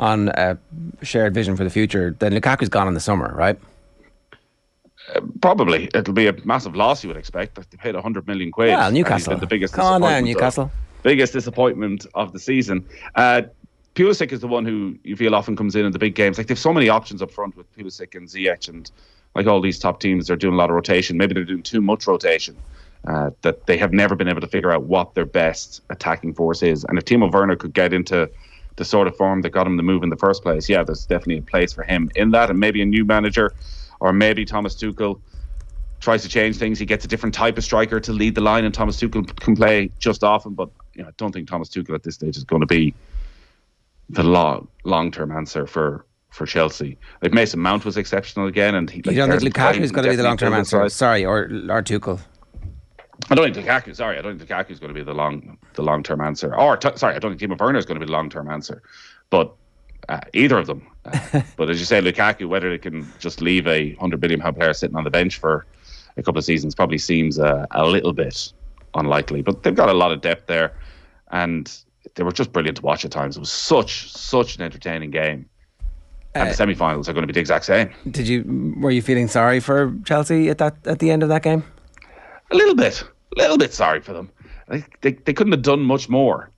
on 0.00 0.28
a 0.30 0.58
shared 1.02 1.32
vision 1.32 1.56
for 1.56 1.62
the 1.62 1.70
future, 1.70 2.16
then 2.18 2.32
Lukaku's 2.32 2.68
gone 2.68 2.88
in 2.88 2.94
the 2.94 3.00
summer, 3.00 3.32
right? 3.36 3.58
Probably 5.40 5.88
it'll 5.94 6.14
be 6.14 6.26
a 6.26 6.34
massive 6.44 6.74
loss. 6.74 7.04
You 7.04 7.08
would 7.08 7.16
expect. 7.16 7.54
They 7.56 7.76
paid 7.76 7.94
hundred 7.94 8.26
million 8.26 8.50
quid. 8.50 8.68
Well, 8.70 8.90
Newcastle. 8.90 9.36
the 9.36 9.46
biggest. 9.46 9.74
Come 9.74 9.84
on 9.86 10.00
now, 10.00 10.08
disappointment 10.08 10.28
of- 10.28 10.36
Newcastle. 10.36 10.72
biggest 11.02 11.32
disappointment 11.32 12.06
of 12.14 12.32
the 12.32 12.38
season. 12.38 12.86
Uh, 13.14 13.42
Pulisic 13.94 14.32
is 14.32 14.40
the 14.40 14.48
one 14.48 14.64
who 14.64 14.96
you 15.04 15.14
feel 15.14 15.34
often 15.34 15.54
comes 15.56 15.76
in 15.76 15.84
in 15.84 15.92
the 15.92 15.98
big 15.98 16.14
games. 16.14 16.38
Like 16.38 16.46
they've 16.48 16.58
so 16.58 16.72
many 16.72 16.88
options 16.88 17.22
up 17.22 17.30
front 17.30 17.56
with 17.56 17.70
Pulisic 17.76 18.14
and 18.16 18.26
Ziyech, 18.28 18.68
and 18.68 18.90
like 19.34 19.46
all 19.46 19.60
these 19.60 19.78
top 19.78 20.00
teams, 20.00 20.26
they're 20.26 20.36
doing 20.36 20.54
a 20.54 20.56
lot 20.56 20.70
of 20.70 20.74
rotation. 20.74 21.16
Maybe 21.16 21.34
they're 21.34 21.44
doing 21.44 21.62
too 21.62 21.80
much 21.80 22.06
rotation. 22.06 22.56
Uh, 23.06 23.30
that 23.42 23.66
they 23.66 23.76
have 23.76 23.92
never 23.92 24.14
been 24.16 24.28
able 24.28 24.40
to 24.40 24.46
figure 24.46 24.70
out 24.72 24.84
what 24.84 25.14
their 25.14 25.26
best 25.26 25.82
attacking 25.90 26.32
force 26.32 26.62
is. 26.62 26.84
And 26.88 26.96
if 26.96 27.04
Timo 27.04 27.30
Werner 27.30 27.54
could 27.54 27.74
get 27.74 27.92
into 27.92 28.30
the 28.76 28.84
sort 28.86 29.06
of 29.06 29.14
form 29.18 29.42
that 29.42 29.50
got 29.50 29.66
him 29.66 29.76
the 29.76 29.82
move 29.82 30.02
in 30.02 30.08
the 30.08 30.16
first 30.16 30.42
place, 30.42 30.70
yeah, 30.70 30.82
there's 30.82 31.04
definitely 31.04 31.36
a 31.36 31.42
place 31.42 31.70
for 31.74 31.82
him 31.82 32.10
in 32.16 32.30
that. 32.30 32.48
And 32.48 32.58
maybe 32.58 32.80
a 32.80 32.86
new 32.86 33.04
manager, 33.04 33.52
or 34.04 34.12
maybe 34.12 34.44
Thomas 34.44 34.74
Tuchel 34.74 35.18
tries 35.98 36.22
to 36.22 36.28
change 36.28 36.58
things. 36.58 36.78
He 36.78 36.84
gets 36.84 37.06
a 37.06 37.08
different 37.08 37.34
type 37.34 37.56
of 37.56 37.64
striker 37.64 37.98
to 38.00 38.12
lead 38.12 38.34
the 38.34 38.42
line, 38.42 38.66
and 38.66 38.74
Thomas 38.74 39.00
Tuchel 39.00 39.34
can 39.40 39.56
play 39.56 39.90
just 39.98 40.22
off 40.22 40.44
him. 40.44 40.52
But 40.52 40.68
you 40.92 41.02
know, 41.02 41.08
I 41.08 41.12
don't 41.16 41.32
think 41.32 41.48
Thomas 41.48 41.70
Tuchel 41.70 41.94
at 41.94 42.02
this 42.02 42.16
stage 42.16 42.36
is 42.36 42.44
going 42.44 42.60
to 42.60 42.66
be 42.66 42.92
the 44.10 44.22
long 44.22 44.68
long 44.84 45.10
term 45.10 45.32
answer 45.32 45.66
for 45.66 46.04
for 46.28 46.44
Chelsea. 46.44 46.98
Like 47.22 47.32
Mason 47.32 47.60
Mount 47.60 47.86
was 47.86 47.96
exceptional 47.96 48.46
again, 48.46 48.74
and 48.74 48.90
he, 48.90 49.00
like, 49.00 49.16
you 49.16 49.26
don't 49.26 49.30
think 49.30 49.54
Lukaku's 49.54 49.90
Kane 49.90 49.92
going 49.92 50.04
to 50.04 50.10
be 50.10 50.16
the 50.16 50.22
long 50.22 50.36
term 50.36 50.52
answer? 50.52 50.80
side. 50.82 50.92
Sorry, 50.92 51.24
or 51.24 51.44
or 51.70 51.82
Tuchel. 51.82 52.20
I 53.30 53.34
don't 53.34 53.54
think 53.54 53.66
Lukaku. 53.66 53.96
Sorry, 53.96 54.18
I 54.18 54.20
don't 54.20 54.38
think 54.38 54.50
Lukaku 54.50 54.70
is 54.70 54.80
going 54.80 54.92
to 54.92 55.00
be 55.00 55.02
the 55.02 55.14
long 55.14 55.56
the 55.72 55.82
long 55.82 56.02
term 56.02 56.20
answer. 56.20 56.54
Or 56.54 56.76
t- 56.76 56.90
sorry, 56.96 57.14
I 57.14 57.18
don't 57.18 57.38
think 57.38 57.50
Timo 57.50 57.58
Werner 57.58 57.78
is 57.78 57.86
going 57.86 57.98
to 57.98 58.04
be 58.04 58.10
the 58.10 58.12
long 58.12 58.28
term 58.28 58.50
answer. 58.50 58.82
But 59.30 59.54
uh, 60.08 60.20
either 60.32 60.58
of 60.58 60.66
them. 60.66 60.86
Uh, 61.04 61.42
but 61.56 61.70
as 61.70 61.78
you 61.78 61.86
say, 61.86 62.00
Lukaku, 62.00 62.48
whether 62.48 62.70
they 62.70 62.78
can 62.78 63.06
just 63.18 63.40
leave 63.40 63.66
a 63.66 63.94
hundred 63.94 64.20
billion 64.20 64.40
pound 64.40 64.56
player 64.56 64.72
sitting 64.72 64.96
on 64.96 65.04
the 65.04 65.10
bench 65.10 65.38
for 65.38 65.66
a 66.16 66.22
couple 66.22 66.38
of 66.38 66.44
seasons, 66.44 66.74
probably 66.74 66.98
seems 66.98 67.38
uh, 67.38 67.66
a 67.72 67.86
little 67.86 68.12
bit 68.12 68.52
unlikely. 68.94 69.42
But 69.42 69.62
they've 69.62 69.74
got 69.74 69.88
a 69.88 69.94
lot 69.94 70.12
of 70.12 70.20
depth 70.20 70.46
there, 70.46 70.72
and 71.30 71.70
they 72.14 72.22
were 72.22 72.32
just 72.32 72.52
brilliant 72.52 72.76
to 72.78 72.82
watch 72.82 73.04
at 73.04 73.10
times. 73.10 73.36
It 73.36 73.40
was 73.40 73.50
such 73.52 74.10
such 74.12 74.56
an 74.56 74.62
entertaining 74.62 75.10
game. 75.10 75.48
And 76.34 76.48
Uh, 76.48 76.50
the 76.50 76.54
semi-finals 76.54 77.08
are 77.08 77.12
going 77.12 77.22
to 77.22 77.28
be 77.28 77.32
the 77.32 77.40
exact 77.40 77.64
same. 77.64 77.90
Did 78.10 78.26
you 78.26 78.74
were 78.80 78.90
you 78.90 79.02
feeling 79.02 79.28
sorry 79.28 79.60
for 79.60 79.94
Chelsea 80.04 80.50
at 80.50 80.58
that 80.58 80.74
at 80.86 80.98
the 80.98 81.10
end 81.10 81.22
of 81.22 81.28
that 81.28 81.42
game? 81.42 81.62
a 82.50 82.56
little 82.56 82.74
bit, 82.74 83.02
a 83.36 83.40
little 83.40 83.56
bit 83.58 83.72
sorry 83.72 84.00
for 84.00 84.12
them. 84.12 84.30
They, 84.68 84.84
they, 85.00 85.12
they 85.12 85.32
couldn't 85.32 85.52
have 85.52 85.62
done 85.62 85.80
much 85.80 86.08
more. 86.08 86.50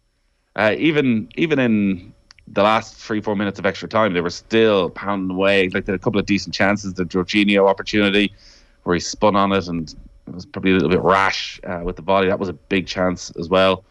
Uh, 0.57 0.75
even 0.79 1.29
even 1.37 1.59
in 1.59 2.13
the 2.49 2.63
last 2.63 2.97
three 2.97 3.21
four 3.21 3.37
minutes 3.37 3.59
of 3.59 3.67
extra 3.67 3.89
time, 3.89 4.15
they 4.15 4.21
were 4.21 4.31
still 4.31 4.91
pounding 4.91 5.35
away. 5.35 5.69
Like 5.69 5.85
they 5.85 5.93
had 5.93 6.01
a 6.01 6.03
couple 6.03 6.21
of 6.21 6.27
decent 6.27 6.55
chances. 6.55 6.95
The 6.95 7.05
Jorginho 7.05 7.69
opportunity, 7.69 8.33
where 8.85 8.95
he 8.95 9.01
spun 9.01 9.37
on 9.37 9.53
it 9.53 9.67
and 9.69 9.95
it 10.27 10.35
was 10.35 10.47
probably 10.47 10.73
a 10.73 10.75
little 10.75 10.89
bit 10.89 11.01
rash 11.01 11.61
uh, 11.65 11.81
with 11.85 11.97
the 11.97 12.03
volley. 12.03 12.29
That 12.29 12.39
was 12.39 12.49
a 12.49 12.53
big 12.53 12.87
chance 12.87 13.31
as 13.39 13.49
well. 13.49 13.85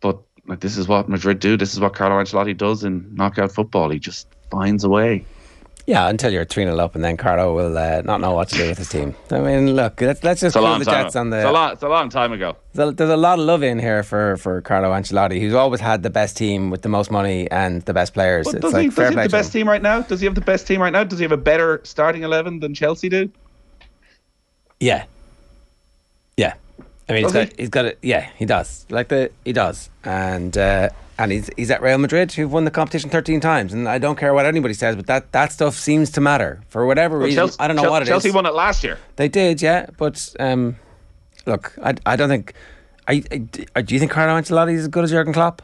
But 0.00 0.20
like 0.46 0.60
this 0.60 0.76
is 0.76 0.88
what 0.88 1.08
Madrid 1.08 1.38
do. 1.38 1.56
This 1.56 1.72
is 1.74 1.80
what 1.80 1.94
Carlo 1.94 2.22
Ancelotti 2.22 2.56
does 2.56 2.84
in 2.84 3.14
knockout 3.14 3.52
football. 3.52 3.90
He 3.90 3.98
just 3.98 4.28
finds 4.50 4.84
a 4.84 4.88
way. 4.88 5.24
Yeah, 5.84 6.08
until 6.08 6.32
you're 6.32 6.44
3 6.44 6.64
0 6.64 6.78
up, 6.78 6.94
and 6.94 7.02
then 7.02 7.16
Carlo 7.16 7.54
will 7.54 7.76
uh, 7.76 8.02
not 8.02 8.20
know 8.20 8.32
what 8.32 8.48
to 8.50 8.56
do 8.56 8.68
with 8.68 8.78
his 8.78 8.88
team. 8.88 9.16
I 9.30 9.40
mean, 9.40 9.74
look, 9.74 10.00
let's, 10.00 10.22
let's 10.22 10.40
just 10.40 10.54
It's 10.54 10.64
pull 10.64 10.78
the 10.78 10.84
time. 10.84 11.04
Jets 11.04 11.16
on 11.16 11.30
the. 11.30 11.38
it's, 11.38 11.46
a 11.46 11.50
long, 11.50 11.72
it's 11.72 11.82
a 11.82 11.88
long 11.88 12.08
time 12.08 12.32
ago. 12.32 12.56
There's 12.72 13.00
a, 13.00 13.16
lot 13.16 13.40
of 13.40 13.44
love 13.44 13.64
in 13.64 13.80
here 13.80 14.04
for, 14.04 14.36
for 14.36 14.60
Carlo 14.60 14.90
Ancelotti, 14.90 15.40
who's 15.40 15.54
always 15.54 15.80
had 15.80 16.04
the 16.04 16.10
best 16.10 16.36
team 16.36 16.70
with 16.70 16.82
the 16.82 16.88
most 16.88 17.10
money 17.10 17.50
and 17.50 17.82
the 17.82 17.92
best 17.92 18.14
players. 18.14 18.46
But 18.46 18.56
it's 18.56 18.62
does 18.62 18.72
like 18.72 18.82
he, 18.82 18.88
does 18.90 18.96
he 18.96 19.14
have 19.16 19.24
the 19.24 19.36
best 19.36 19.52
team 19.52 19.68
right 19.68 19.82
now? 19.82 20.02
Does 20.02 20.20
he 20.20 20.26
have 20.26 20.36
the 20.36 20.40
best 20.40 20.68
team 20.68 20.80
right 20.80 20.92
now? 20.92 21.02
Does 21.02 21.18
he 21.18 21.24
have 21.24 21.32
a 21.32 21.36
better 21.36 21.80
starting 21.82 22.22
eleven 22.22 22.60
than 22.60 22.74
Chelsea 22.74 23.08
do? 23.08 23.28
Yeah, 24.78 25.04
yeah. 26.36 26.54
I 27.08 27.12
mean, 27.12 27.24
he's 27.24 27.32
Does 27.32 27.48
got, 27.48 27.58
he's 27.58 27.68
got 27.68 27.84
it. 27.86 27.98
Yeah, 28.02 28.28
he 28.36 28.44
does. 28.44 28.86
Like 28.88 29.08
the 29.08 29.32
he 29.44 29.52
does, 29.52 29.90
and 30.04 30.56
uh, 30.56 30.90
and 31.18 31.32
he's 31.32 31.50
he's 31.56 31.70
at 31.70 31.82
Real 31.82 31.98
Madrid, 31.98 32.32
who've 32.32 32.52
won 32.52 32.64
the 32.64 32.70
competition 32.70 33.10
13 33.10 33.40
times, 33.40 33.72
and 33.72 33.88
I 33.88 33.98
don't 33.98 34.16
care 34.18 34.32
what 34.34 34.46
anybody 34.46 34.74
says, 34.74 34.96
but 34.96 35.06
that 35.06 35.32
that 35.32 35.52
stuff 35.52 35.74
seems 35.74 36.10
to 36.12 36.20
matter 36.20 36.62
for 36.68 36.86
whatever 36.86 37.18
Well, 37.18 37.26
reason. 37.26 37.38
Chelsea, 37.40 37.56
I 37.60 37.66
don't 37.68 37.76
know 37.76 37.82
Chel- 37.82 37.90
what 37.92 38.02
it 38.02 38.04
is. 38.04 38.08
Chelsea 38.08 38.30
won 38.30 38.46
it 38.46 38.54
last 38.54 38.82
year. 38.84 38.98
They 39.16 39.28
did, 39.28 39.60
yeah. 39.62 39.86
But 39.96 40.34
um, 40.40 40.76
look, 41.46 41.74
I, 41.82 41.94
I 42.06 42.16
don't 42.16 42.28
think. 42.28 42.54
I, 43.08 43.22
I, 43.74 43.82
do 43.82 43.94
you 43.94 43.98
think 44.00 44.12
Carlo 44.12 44.40
Ancelotti 44.40 44.74
is 44.74 44.82
as 44.82 44.88
good 44.88 45.02
as 45.04 45.10
Jurgen 45.10 45.32
Klopp? 45.32 45.60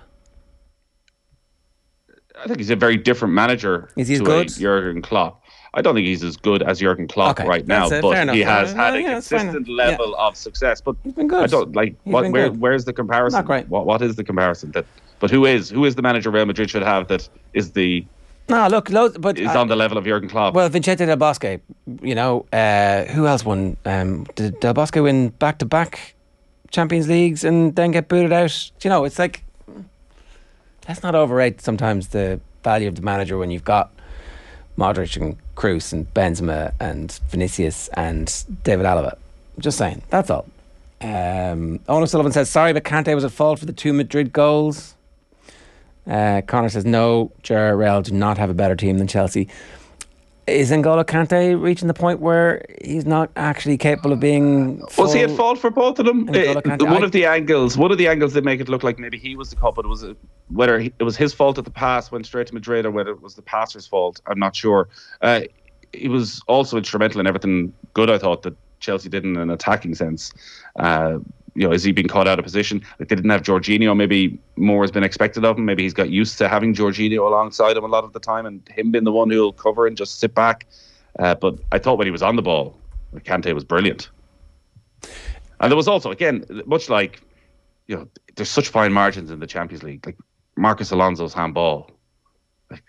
I 2.42 2.46
think 2.46 2.58
he's 2.58 2.70
a 2.70 2.76
very 2.76 2.96
different 2.96 3.34
manager 3.34 3.88
Is 3.96 4.08
he 4.08 4.14
as 4.14 4.20
to 4.20 4.24
good? 4.26 4.48
Jurgen 4.48 5.02
Klopp. 5.02 5.42
I 5.74 5.82
don't 5.82 5.94
think 5.94 6.06
he's 6.06 6.24
as 6.24 6.36
good 6.36 6.62
as 6.62 6.80
Jurgen 6.80 7.06
Klopp 7.06 7.38
Okay, 7.38 7.48
right 7.48 7.66
now, 7.66 7.88
it. 7.88 8.00
But 8.02 8.28
he 8.34 8.40
has 8.40 8.72
Yeah, 8.72 8.76
had 8.84 8.94
a 8.94 9.00
yeah, 9.02 9.12
consistent 9.14 9.68
level 9.68 10.16
of 10.16 10.36
success. 10.36 10.80
But 10.80 11.00
been 11.14 11.28
good. 11.28 11.44
I 11.44 11.46
don't 11.46 11.74
like 11.76 11.94
what. 12.04 12.30
Where, 12.30 12.50
where's 12.50 12.84
the 12.84 12.92
comparison? 12.92 13.38
Not 13.38 13.46
great. 13.46 13.68
What 13.68 13.86
What 13.86 14.02
is 14.02 14.16
the 14.16 14.24
comparison 14.24 14.72
that? 14.72 14.86
But 15.20 15.30
who 15.30 15.44
is 15.46 15.70
who 15.70 15.84
is 15.84 15.94
the 15.94 16.02
manager 16.02 16.30
Real 16.30 16.46
Madrid 16.46 16.70
should 16.70 16.82
have 16.82 17.08
that 17.08 17.28
is 17.52 17.72
the 17.72 18.04
No, 18.48 18.66
look, 18.68 18.88
loads, 18.90 19.18
but 19.18 19.38
is 19.38 19.48
I- 19.48 19.56
on 19.60 19.68
the 19.68 19.76
level 19.76 19.98
of 19.98 20.04
Jurgen 20.04 20.28
Klopp? 20.28 20.54
Well, 20.54 20.68
Vincente 20.68 21.04
Del 21.06 21.16
Bosque, 21.16 21.60
you 22.02 22.14
know, 22.14 22.46
uh, 22.52 23.04
who 23.04 23.26
else 23.26 23.44
won? 23.44 23.76
Um, 23.84 24.24
did 24.36 24.58
Del 24.60 24.74
Bosque 24.74 24.96
win 24.96 25.28
back 25.30 25.58
to 25.58 25.66
back 25.66 26.14
Champions 26.70 27.08
Leagues 27.08 27.44
and 27.44 27.74
then 27.76 27.90
get 27.90 28.08
booted 28.08 28.32
out? 28.32 28.70
Do 28.78 28.88
you 28.88 28.90
know, 28.90 29.04
it's 29.04 29.18
like, 29.18 29.42
let's 30.88 31.02
not 31.02 31.14
overrate 31.14 31.60
sometimes 31.60 32.08
the 32.08 32.40
value 32.64 32.88
of 32.88 32.94
the 32.96 33.02
manager 33.02 33.36
when 33.38 33.50
you've 33.50 33.64
got 33.64 33.90
Modric 34.78 35.16
and 35.20 35.36
Kroos 35.56 35.92
and 35.92 36.12
Benzema 36.14 36.72
and 36.80 37.18
Vinicius 37.30 37.88
and 37.94 38.44
David 38.64 38.86
Alaba. 38.86 39.16
Just 39.58 39.76
saying, 39.78 40.02
that's 40.08 40.30
all. 40.30 40.46
Um, 41.00 41.80
Owen 41.88 42.06
Sullivan 42.06 42.32
says, 42.32 42.48
sorry, 42.48 42.72
but 42.72 42.84
Kante 42.84 43.14
was 43.14 43.24
at 43.24 43.32
fault 43.32 43.58
for 43.58 43.66
the 43.66 43.72
two 43.72 43.92
Madrid 43.92 44.32
goals. 44.32 44.94
Uh, 46.08 46.42
Connor 46.46 46.70
says, 46.70 46.84
no, 46.84 47.30
Gerrard 47.42 48.04
do 48.04 48.12
not 48.12 48.38
have 48.38 48.50
a 48.50 48.54
better 48.54 48.74
team 48.74 48.98
than 48.98 49.06
Chelsea. 49.06 49.48
Is 50.46 50.70
N'Golo 50.70 51.04
Kante 51.04 51.60
reaching 51.60 51.88
the 51.88 51.94
point 51.94 52.20
where 52.20 52.64
he's 52.82 53.04
not 53.04 53.30
actually 53.36 53.76
capable 53.76 54.12
of 54.12 54.20
being? 54.20 54.82
Was 54.96 55.12
he 55.12 55.20
at 55.20 55.30
fault 55.30 55.58
for 55.58 55.70
both 55.70 55.98
of 55.98 56.06
them? 56.06 56.26
Uh, 56.30 56.62
one 56.86 57.04
of 57.04 57.12
the 57.12 57.26
angles, 57.26 57.76
one 57.76 57.92
of 57.92 57.98
the 57.98 58.08
angles 58.08 58.32
that 58.32 58.44
make 58.44 58.58
it 58.58 58.68
look 58.68 58.82
like 58.82 58.98
maybe 58.98 59.18
he 59.18 59.36
was 59.36 59.50
the 59.50 59.56
culprit 59.56 59.86
was 59.86 60.02
it, 60.02 60.16
whether 60.48 60.78
he, 60.78 60.90
it 60.98 61.02
was 61.02 61.18
his 61.18 61.34
fault 61.34 61.56
that 61.56 61.66
the 61.66 61.70
pass 61.70 62.10
went 62.10 62.24
straight 62.24 62.46
to 62.46 62.54
Madrid 62.54 62.86
or 62.86 62.90
whether 62.90 63.10
it 63.10 63.20
was 63.20 63.34
the 63.34 63.42
passer's 63.42 63.86
fault. 63.86 64.22
I'm 64.26 64.38
not 64.38 64.56
sure. 64.56 64.88
Uh, 65.20 65.42
he 65.92 66.08
was 66.08 66.40
also 66.48 66.78
instrumental 66.78 67.20
in 67.20 67.26
everything 67.26 67.74
good 67.92 68.08
I 68.08 68.16
thought 68.16 68.42
that 68.42 68.56
Chelsea 68.80 69.10
did 69.10 69.24
in 69.24 69.36
an 69.36 69.50
attacking 69.50 69.94
sense. 69.96 70.32
Uh, 70.76 71.18
you 71.58 71.66
know, 71.66 71.72
is 71.72 71.82
he 71.82 71.90
being 71.90 72.06
caught 72.06 72.28
out 72.28 72.38
of 72.38 72.44
position? 72.44 72.80
Like 73.00 73.08
they 73.08 73.16
didn't 73.16 73.30
have 73.30 73.42
Jorginho. 73.42 73.96
Maybe 73.96 74.38
more 74.54 74.84
has 74.84 74.92
been 74.92 75.02
expected 75.02 75.44
of 75.44 75.58
him. 75.58 75.64
Maybe 75.64 75.82
he's 75.82 75.92
got 75.92 76.08
used 76.08 76.38
to 76.38 76.48
having 76.48 76.72
Jorginho 76.72 77.26
alongside 77.26 77.76
him 77.76 77.82
a 77.82 77.88
lot 77.88 78.04
of 78.04 78.12
the 78.12 78.20
time, 78.20 78.46
and 78.46 78.66
him 78.68 78.92
being 78.92 79.02
the 79.02 79.10
one 79.10 79.28
who'll 79.28 79.52
cover 79.52 79.88
and 79.88 79.96
just 79.96 80.20
sit 80.20 80.34
back. 80.36 80.66
Uh, 81.18 81.34
but 81.34 81.58
I 81.72 81.78
thought 81.80 81.98
when 81.98 82.06
he 82.06 82.12
was 82.12 82.22
on 82.22 82.36
the 82.36 82.42
ball, 82.42 82.78
Kante 83.16 83.52
was 83.52 83.64
brilliant. 83.64 84.08
And 85.58 85.72
there 85.72 85.76
was 85.76 85.88
also, 85.88 86.12
again, 86.12 86.44
much 86.66 86.88
like, 86.88 87.20
you 87.88 87.96
know, 87.96 88.08
there's 88.36 88.50
such 88.50 88.68
fine 88.68 88.92
margins 88.92 89.32
in 89.32 89.40
the 89.40 89.46
Champions 89.46 89.82
League. 89.82 90.06
Like 90.06 90.16
Marcus 90.56 90.92
Alonso's 90.92 91.34
handball, 91.34 91.90
like 92.70 92.84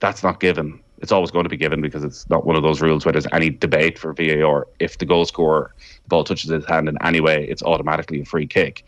that's 0.00 0.24
not 0.24 0.40
given. 0.40 0.80
It's 1.00 1.12
always 1.12 1.30
going 1.30 1.44
to 1.44 1.48
be 1.48 1.56
given 1.56 1.80
because 1.80 2.04
it's 2.04 2.28
not 2.28 2.44
one 2.44 2.56
of 2.56 2.62
those 2.62 2.80
rules 2.80 3.04
where 3.04 3.12
there's 3.12 3.26
any 3.32 3.50
debate 3.50 3.98
for 3.98 4.12
VAR. 4.12 4.66
If 4.78 4.98
the 4.98 5.06
goal 5.06 5.24
scorer, 5.24 5.74
the 6.02 6.08
ball 6.08 6.24
touches 6.24 6.50
his 6.50 6.64
hand 6.66 6.88
in 6.88 6.98
any 7.02 7.20
way, 7.20 7.46
it's 7.48 7.62
automatically 7.62 8.20
a 8.20 8.24
free 8.24 8.46
kick. 8.46 8.84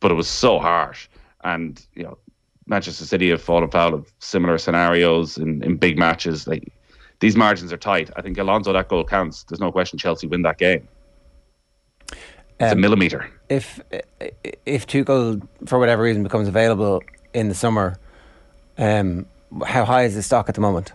But 0.00 0.10
it 0.10 0.14
was 0.14 0.28
so 0.28 0.58
harsh. 0.58 1.08
And, 1.44 1.84
you 1.94 2.02
know, 2.02 2.18
Manchester 2.66 3.04
City 3.04 3.30
have 3.30 3.40
fallen 3.40 3.70
foul 3.70 3.94
of 3.94 4.12
similar 4.18 4.58
scenarios 4.58 5.38
in, 5.38 5.62
in 5.62 5.76
big 5.76 5.96
matches. 5.98 6.48
Like 6.48 6.72
these 7.20 7.36
margins 7.36 7.72
are 7.72 7.76
tight. 7.76 8.10
I 8.16 8.22
think 8.22 8.36
Alonso, 8.38 8.72
that 8.72 8.88
goal 8.88 9.04
counts. 9.04 9.44
There's 9.44 9.60
no 9.60 9.70
question 9.70 9.98
Chelsea 9.98 10.26
win 10.26 10.42
that 10.42 10.58
game. 10.58 10.88
It's 12.58 12.72
a 12.72 12.72
Um, 12.72 12.80
millimeter. 12.80 13.30
If 13.48 13.80
if 14.64 14.86
Tuchel 14.86 15.46
for 15.66 15.78
whatever 15.78 16.02
reason 16.02 16.22
becomes 16.22 16.48
available 16.48 17.02
in 17.34 17.48
the 17.48 17.54
summer, 17.54 17.98
um, 18.78 19.26
how 19.64 19.84
high 19.84 20.04
is 20.04 20.14
the 20.14 20.22
stock 20.22 20.48
at 20.48 20.54
the 20.56 20.60
moment? 20.60 20.92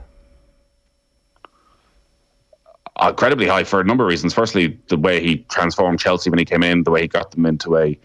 Incredibly 3.10 3.48
high 3.48 3.64
for 3.64 3.80
a 3.80 3.84
number 3.84 4.04
of 4.04 4.10
reasons. 4.10 4.34
Firstly, 4.34 4.80
the 4.88 4.98
way 4.98 5.22
he 5.22 5.38
transformed 5.50 6.00
Chelsea 6.00 6.30
when 6.30 6.40
he 6.40 6.46
came 6.46 6.64
in, 6.64 6.84
the 6.84 6.92
way 6.92 7.02
he 7.02 7.08
got 7.08 7.32
them 7.32 7.46
into 7.46 7.78
a 7.78 7.98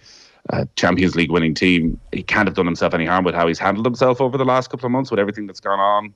uh, 0.51 0.65
Champions 0.77 1.17
League 1.17 1.31
winning 1.31 1.55
team. 1.55 2.01
He 2.13 2.23
can't 2.23 2.47
have 2.47 2.55
done 2.55 2.67
himself 2.67 2.95
any 2.95 3.07
harm 3.07 3.25
with 3.25 3.35
how 3.35 3.47
he's 3.47 3.59
handled 3.59 3.85
himself 3.85 4.21
over 4.21 4.39
the 4.39 4.45
last 4.45 4.71
couple 4.71 4.87
of 4.87 4.93
months 4.93 5.11
with 5.11 5.21
everything 5.21 5.47
that's 5.47 5.61
gone 5.61 5.81
on 5.81 6.15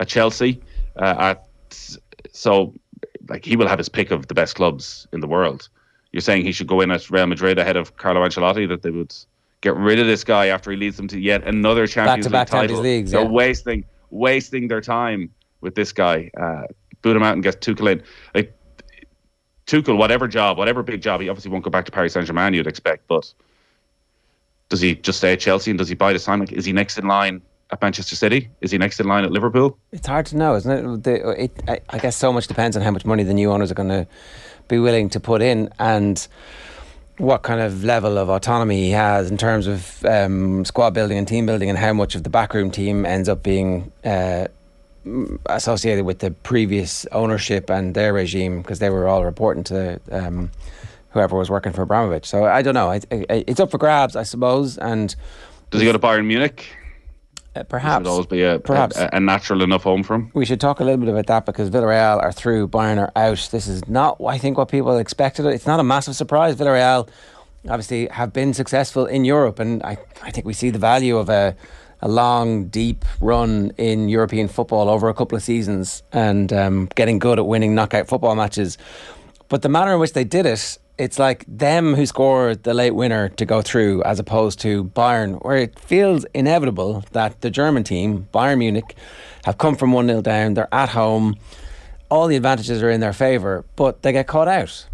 at 0.00 0.08
Chelsea. 0.08 0.62
Uh, 0.96 1.14
at 1.18 1.48
so, 2.30 2.74
like 3.28 3.44
he 3.44 3.56
will 3.56 3.68
have 3.68 3.78
his 3.78 3.88
pick 3.88 4.10
of 4.10 4.28
the 4.28 4.34
best 4.34 4.54
clubs 4.54 5.06
in 5.12 5.20
the 5.20 5.26
world. 5.26 5.68
you're 6.12 6.20
saying 6.20 6.44
he 6.44 6.52
should 6.52 6.66
go 6.66 6.80
in 6.80 6.90
at 6.90 7.10
Real 7.10 7.26
Madrid 7.26 7.58
ahead 7.58 7.76
of 7.76 7.96
Carlo 7.96 8.24
Ancelotti, 8.26 8.68
that 8.68 8.82
they 8.82 8.90
would 8.90 9.14
get 9.62 9.74
rid 9.76 9.98
of 9.98 10.06
this 10.06 10.24
guy 10.24 10.46
after 10.46 10.70
he 10.70 10.76
leads 10.76 10.96
them 10.96 11.08
to 11.08 11.18
yet 11.18 11.46
another 11.46 11.86
Champions 11.86 12.28
Back-to-back 12.28 12.52
League 12.52 12.60
title. 12.60 12.76
Champions 12.76 12.82
Leagues, 12.82 13.10
They're 13.10 13.24
wasting 13.24 13.84
wasting 14.10 14.68
their 14.68 14.80
time 14.80 15.30
with 15.60 15.74
this 15.74 15.92
guy. 15.92 16.30
Uh, 16.38 16.64
boot 17.02 17.16
him 17.16 17.22
out 17.22 17.34
and 17.34 17.42
get 17.42 17.60
Tuchel 17.60 17.92
in. 17.92 18.02
Like 18.34 18.56
Tuchel, 19.66 19.96
whatever 19.96 20.26
job, 20.28 20.58
whatever 20.58 20.82
big 20.82 21.02
job, 21.02 21.20
he 21.20 21.28
obviously 21.28 21.50
won't 21.50 21.64
go 21.64 21.70
back 21.70 21.84
to 21.86 21.92
Paris 21.92 22.14
Saint 22.14 22.26
Germain. 22.26 22.54
You'd 22.54 22.66
expect, 22.66 23.06
but 23.08 23.32
does 24.68 24.80
he 24.80 24.94
just 24.94 25.18
stay 25.18 25.34
at 25.34 25.40
Chelsea 25.40 25.70
and 25.70 25.78
does 25.78 25.88
he 25.88 25.94
buy 25.94 26.12
the 26.12 26.18
sign? 26.18 26.40
Like, 26.40 26.52
is 26.52 26.64
he 26.64 26.72
next 26.72 26.98
in 26.98 27.06
line 27.06 27.42
at 27.70 27.82
Manchester 27.82 28.16
City? 28.16 28.48
Is 28.60 28.70
he 28.70 28.78
next 28.78 29.00
in 29.00 29.06
line 29.06 29.24
at 29.24 29.30
Liverpool? 29.30 29.78
It's 29.92 30.06
hard 30.06 30.26
to 30.26 30.36
know, 30.36 30.54
isn't 30.56 30.70
it? 30.70 31.02
The, 31.04 31.30
it 31.42 31.62
I, 31.68 31.80
I 31.90 31.98
guess 31.98 32.16
so 32.16 32.32
much 32.32 32.46
depends 32.46 32.76
on 32.76 32.82
how 32.82 32.90
much 32.90 33.04
money 33.04 33.22
the 33.22 33.34
new 33.34 33.50
owners 33.50 33.70
are 33.70 33.74
going 33.74 33.88
to 33.88 34.06
be 34.68 34.78
willing 34.78 35.10
to 35.10 35.20
put 35.20 35.42
in 35.42 35.68
and 35.78 36.26
what 37.18 37.42
kind 37.42 37.60
of 37.60 37.84
level 37.84 38.18
of 38.18 38.30
autonomy 38.30 38.76
he 38.76 38.90
has 38.90 39.30
in 39.30 39.36
terms 39.36 39.66
of 39.66 40.04
um, 40.04 40.64
squad 40.64 40.94
building 40.94 41.18
and 41.18 41.28
team 41.28 41.46
building 41.46 41.68
and 41.68 41.78
how 41.78 41.92
much 41.92 42.14
of 42.14 42.24
the 42.24 42.30
backroom 42.30 42.70
team 42.70 43.04
ends 43.04 43.28
up 43.28 43.42
being 43.42 43.92
uh, 44.04 44.46
associated 45.46 46.04
with 46.04 46.20
the 46.20 46.30
previous 46.30 47.06
ownership 47.12 47.70
and 47.70 47.94
their 47.94 48.12
regime 48.12 48.62
because 48.62 48.78
they 48.78 48.90
were 48.90 49.08
all 49.08 49.24
reporting 49.24 49.64
to 49.64 50.00
um, 50.10 50.50
whoever 51.10 51.36
was 51.36 51.50
working 51.50 51.72
for 51.72 51.82
Abramovich. 51.82 52.26
So 52.26 52.44
I 52.44 52.62
don't 52.62 52.74
know. 52.74 52.90
I, 52.90 53.00
I, 53.10 53.44
it's 53.46 53.60
up 53.60 53.70
for 53.70 53.78
grabs, 53.78 54.16
I 54.16 54.22
suppose. 54.22 54.78
And 54.78 55.14
Does 55.70 55.80
he 55.80 55.86
go 55.86 55.92
to 55.92 55.98
Bayern 55.98 56.26
Munich? 56.26 56.74
uh, 57.54 57.62
perhaps 57.64 58.04
Would 58.04 58.10
always 58.10 58.26
be 58.26 58.42
a, 58.42 58.58
perhaps. 58.58 58.96
a, 58.96 59.10
a 59.12 59.20
natural 59.20 59.62
enough 59.62 59.82
home 59.82 60.02
for 60.02 60.14
him. 60.14 60.30
We 60.34 60.44
should 60.46 60.60
talk 60.60 60.80
a 60.80 60.84
little 60.84 60.98
bit 61.00 61.08
about 61.08 61.26
that 61.26 61.46
because 61.46 61.68
Villarreal 61.70 62.22
are 62.22 62.32
through, 62.32 62.68
Bayern 62.68 62.98
are 62.98 63.12
out. 63.16 63.48
This 63.52 63.66
is 63.66 63.86
not, 63.88 64.20
I 64.26 64.38
think, 64.38 64.56
what 64.56 64.68
people 64.70 64.96
expected. 64.98 65.44
It's 65.46 65.66
not 65.66 65.80
a 65.80 65.84
massive 65.84 66.16
surprise. 66.16 66.56
Villarreal 66.56 67.08
obviously 67.68 68.06
have 68.08 68.32
been 68.32 68.54
successful 68.54 69.06
in 69.06 69.24
Europe, 69.24 69.58
and 69.58 69.82
I, 69.82 69.98
I 70.22 70.30
think 70.30 70.46
we 70.46 70.52
see 70.54 70.70
the 70.70 70.78
value 70.78 71.16
of 71.16 71.28
a, 71.28 71.54
a 72.02 72.08
long, 72.08 72.66
deep 72.66 73.04
run 73.20 73.72
in 73.78 74.08
European 74.08 74.48
football 74.48 74.88
over 74.88 75.08
a 75.08 75.14
couple 75.14 75.36
of 75.36 75.42
seasons 75.42 76.02
and 76.12 76.52
um, 76.52 76.88
getting 76.96 77.18
good 77.18 77.38
at 77.38 77.46
winning 77.46 77.74
knockout 77.74 78.08
football 78.08 78.34
matches. 78.34 78.76
But 79.48 79.62
the 79.62 79.68
manner 79.68 79.94
in 79.94 80.00
which 80.00 80.12
they 80.12 80.24
did 80.24 80.44
it, 80.44 80.78
it's 80.98 81.18
like 81.18 81.44
them 81.48 81.94
who 81.94 82.04
scored 82.04 82.64
the 82.64 82.74
late 82.74 82.90
winner 82.92 83.28
to 83.30 83.44
go 83.44 83.62
through 83.62 84.02
as 84.02 84.18
opposed 84.18 84.60
to 84.60 84.84
Bayern, 84.84 85.42
where 85.44 85.56
it 85.56 85.78
feels 85.78 86.24
inevitable 86.34 87.04
that 87.12 87.40
the 87.40 87.50
German 87.50 87.84
team, 87.84 88.28
Bayern 88.34 88.58
Munich, 88.58 88.96
have 89.44 89.58
come 89.58 89.76
from 89.76 89.92
1 89.92 90.06
0 90.06 90.22
down, 90.22 90.54
they're 90.54 90.72
at 90.72 90.90
home, 90.90 91.36
all 92.10 92.26
the 92.26 92.36
advantages 92.36 92.82
are 92.82 92.90
in 92.90 93.00
their 93.00 93.12
favour, 93.12 93.64
but 93.74 94.02
they 94.02 94.12
get 94.12 94.26
caught 94.26 94.48
out. 94.48 94.86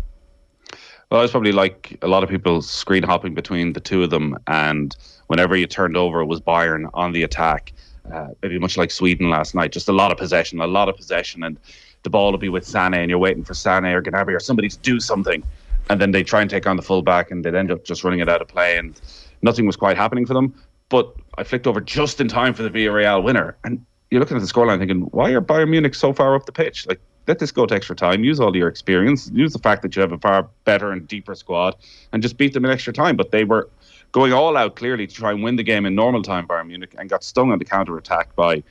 Well, 1.10 1.22
it's 1.22 1.30
probably 1.30 1.52
like 1.52 1.96
a 2.02 2.08
lot 2.08 2.22
of 2.22 2.28
people 2.28 2.60
screen 2.60 3.02
hopping 3.02 3.32
between 3.32 3.72
the 3.72 3.80
two 3.80 4.02
of 4.02 4.10
them, 4.10 4.36
and 4.46 4.94
whenever 5.28 5.56
you 5.56 5.66
turned 5.66 5.96
over, 5.96 6.20
it 6.20 6.26
was 6.26 6.40
Bayern 6.40 6.90
on 6.92 7.12
the 7.12 7.22
attack. 7.22 7.72
Uh, 8.12 8.28
maybe 8.42 8.58
much 8.58 8.76
like 8.76 8.90
Sweden 8.90 9.30
last 9.30 9.54
night, 9.54 9.72
just 9.72 9.88
a 9.88 9.92
lot 9.92 10.12
of 10.12 10.18
possession, 10.18 10.60
a 10.60 10.66
lot 10.66 10.88
of 10.88 10.96
possession, 10.96 11.42
and 11.44 11.58
the 12.02 12.10
ball 12.10 12.30
will 12.30 12.38
be 12.38 12.50
with 12.50 12.66
Sane, 12.66 12.92
and 12.94 13.08
you're 13.08 13.18
waiting 13.18 13.42
for 13.42 13.54
Sane 13.54 13.86
or 13.86 14.02
Gnabry 14.02 14.34
or 14.34 14.40
somebody 14.40 14.68
to 14.68 14.78
do 14.78 15.00
something, 15.00 15.42
and 15.88 15.98
then 15.98 16.10
they 16.10 16.22
try 16.22 16.42
and 16.42 16.50
take 16.50 16.66
on 16.66 16.76
the 16.76 16.82
fullback, 16.82 17.30
and 17.30 17.42
they'd 17.42 17.54
end 17.54 17.70
up 17.70 17.84
just 17.84 18.04
running 18.04 18.20
it 18.20 18.28
out 18.28 18.42
of 18.42 18.48
play, 18.48 18.76
and 18.76 19.00
nothing 19.40 19.66
was 19.66 19.76
quite 19.76 19.96
happening 19.96 20.26
for 20.26 20.34
them. 20.34 20.54
But 20.90 21.14
I 21.38 21.44
flicked 21.44 21.66
over 21.66 21.80
just 21.80 22.20
in 22.20 22.28
time 22.28 22.52
for 22.52 22.62
the 22.62 22.70
Villarreal 22.70 23.22
winner, 23.22 23.56
and 23.64 23.84
you're 24.10 24.20
looking 24.20 24.36
at 24.36 24.40
the 24.40 24.46
scoreline 24.46 24.78
thinking, 24.78 25.00
why 25.10 25.30
are 25.30 25.40
Bayern 25.40 25.70
Munich 25.70 25.94
so 25.94 26.12
far 26.12 26.34
up 26.34 26.44
the 26.44 26.52
pitch? 26.52 26.86
Like, 26.86 27.00
let 27.28 27.38
this 27.38 27.52
go 27.52 27.66
to 27.66 27.74
extra 27.74 27.94
time. 27.94 28.24
Use 28.24 28.40
all 28.40 28.56
your 28.56 28.68
experience. 28.68 29.30
Use 29.32 29.52
the 29.52 29.58
fact 29.58 29.82
that 29.82 29.94
you 29.94 30.02
have 30.02 30.12
a 30.12 30.18
far 30.18 30.48
better 30.64 30.90
and 30.90 31.06
deeper 31.06 31.34
squad, 31.34 31.76
and 32.12 32.22
just 32.22 32.38
beat 32.38 32.54
them 32.54 32.64
in 32.64 32.70
extra 32.70 32.92
time. 32.92 33.16
But 33.16 33.30
they 33.30 33.44
were 33.44 33.68
going 34.12 34.32
all 34.32 34.56
out 34.56 34.76
clearly 34.76 35.06
to 35.06 35.14
try 35.14 35.30
and 35.30 35.42
win 35.42 35.56
the 35.56 35.62
game 35.62 35.84
in 35.84 35.94
normal 35.94 36.22
time, 36.22 36.48
Bayern 36.48 36.66
Munich, 36.66 36.94
and 36.98 37.08
got 37.08 37.22
stung 37.22 37.52
on 37.52 37.58
the 37.58 37.64
counter 37.64 37.96
attack 37.98 38.34
by 38.34 38.62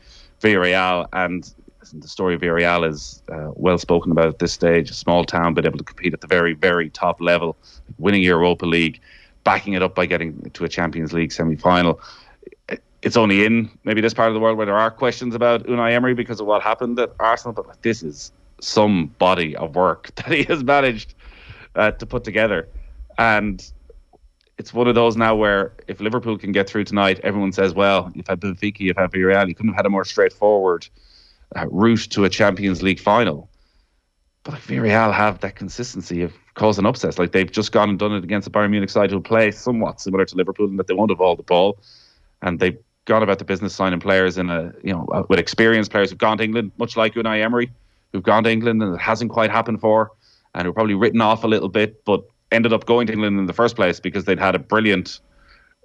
Villarreal. 0.41 1.07
And 1.13 1.49
the 1.93 2.07
story 2.07 2.33
of 2.33 2.41
Villarreal 2.41 2.89
is 2.89 3.21
uh, 3.31 3.51
well 3.53 3.77
spoken 3.77 4.11
about 4.11 4.27
at 4.27 4.39
this 4.39 4.53
stage. 4.53 4.89
A 4.89 4.95
small 4.95 5.23
town, 5.23 5.53
but 5.53 5.65
able 5.65 5.77
to 5.77 5.83
compete 5.83 6.13
at 6.13 6.21
the 6.21 6.27
very, 6.27 6.53
very 6.53 6.89
top 6.89 7.21
level, 7.21 7.55
winning 7.99 8.23
Europa 8.23 8.65
League, 8.65 8.99
backing 9.43 9.73
it 9.73 9.83
up 9.83 9.93
by 9.93 10.07
getting 10.07 10.49
to 10.49 10.65
a 10.65 10.69
Champions 10.69 11.13
League 11.13 11.31
semi 11.31 11.55
final. 11.55 12.01
It's 13.03 13.15
only 13.15 13.45
in 13.45 13.69
maybe 13.83 14.01
this 14.01 14.15
part 14.15 14.29
of 14.29 14.33
the 14.33 14.39
world 14.39 14.57
where 14.57 14.65
there 14.65 14.75
are 14.75 14.89
questions 14.89 15.35
about 15.35 15.67
Unai 15.67 15.93
Emery 15.93 16.15
because 16.15 16.39
of 16.39 16.47
what 16.47 16.63
happened 16.63 16.99
at 16.99 17.13
Arsenal, 17.19 17.53
but 17.53 17.81
this 17.83 18.01
is 18.01 18.31
some 18.61 19.07
body 19.19 19.55
of 19.55 19.75
work 19.75 20.11
that 20.15 20.27
he 20.27 20.43
has 20.43 20.63
managed 20.63 21.13
uh, 21.75 21.91
to 21.91 22.05
put 22.05 22.23
together. 22.23 22.67
And 23.17 23.63
it's 24.57 24.73
one 24.73 24.87
of 24.87 24.95
those 24.95 25.15
now 25.15 25.35
where 25.35 25.73
if 25.87 25.99
Liverpool 25.99 26.37
can 26.37 26.51
get 26.51 26.69
through 26.69 26.85
tonight, 26.85 27.19
everyone 27.23 27.51
says, 27.51 27.73
well, 27.73 28.11
you've 28.13 28.27
had 28.27 28.39
Benfica, 28.39 28.79
you've 28.79 28.97
had 28.97 29.11
Villarreal, 29.11 29.47
you 29.47 29.55
couldn't 29.55 29.69
have 29.69 29.77
had 29.77 29.85
a 29.85 29.89
more 29.89 30.05
straightforward 30.05 30.87
uh, 31.55 31.67
route 31.69 32.07
to 32.11 32.25
a 32.25 32.29
Champions 32.29 32.81
League 32.81 32.99
final. 32.99 33.49
But 34.43 34.53
like 34.53 34.63
Villarreal 34.63 35.13
have 35.13 35.39
that 35.41 35.55
consistency 35.55 36.21
of 36.23 36.33
causing 36.55 36.85
upsets. 36.85 37.19
Like 37.19 37.31
they've 37.31 37.51
just 37.51 37.71
gone 37.71 37.89
and 37.89 37.99
done 37.99 38.13
it 38.13 38.23
against 38.23 38.47
a 38.47 38.51
Bayern 38.51 38.71
Munich 38.71 38.89
side 38.89 39.11
who 39.11 39.19
play 39.19 39.51
somewhat 39.51 40.01
similar 40.01 40.25
to 40.25 40.35
Liverpool 40.35 40.67
in 40.67 40.77
that 40.77 40.87
they 40.87 40.93
won't 40.93 41.11
have 41.11 41.21
all 41.21 41.35
the 41.35 41.43
ball. 41.43 41.77
And 42.41 42.59
they've 42.59 42.77
gone 43.05 43.23
about 43.23 43.39
the 43.39 43.45
business 43.45 43.75
signing 43.75 43.99
players 43.99 44.37
in 44.37 44.49
a, 44.49 44.73
you 44.83 44.93
know, 44.93 45.07
uh, 45.11 45.23
with 45.29 45.39
experienced 45.39 45.91
players 45.91 46.09
who've 46.09 46.19
gone 46.19 46.37
to 46.37 46.43
England, 46.43 46.71
much 46.77 46.97
like 46.97 47.13
Unai 47.15 47.43
Emery, 47.43 47.71
who've 48.11 48.23
gone 48.23 48.43
to 48.43 48.51
England 48.51 48.81
and 48.81 48.95
it 48.95 49.01
hasn't 49.01 49.31
quite 49.31 49.51
happened 49.51 49.81
for, 49.81 50.11
and 50.53 50.63
who 50.63 50.69
are 50.69 50.73
probably 50.73 50.95
written 50.95 51.21
off 51.21 51.43
a 51.43 51.47
little 51.47 51.69
bit, 51.69 52.03
but 52.05 52.23
ended 52.51 52.73
up 52.73 52.85
going 52.85 53.07
to 53.07 53.13
England 53.13 53.39
in 53.39 53.45
the 53.45 53.53
first 53.53 53.75
place 53.75 53.99
because 53.99 54.25
they'd 54.25 54.39
had 54.39 54.55
a 54.55 54.59
brilliant 54.59 55.19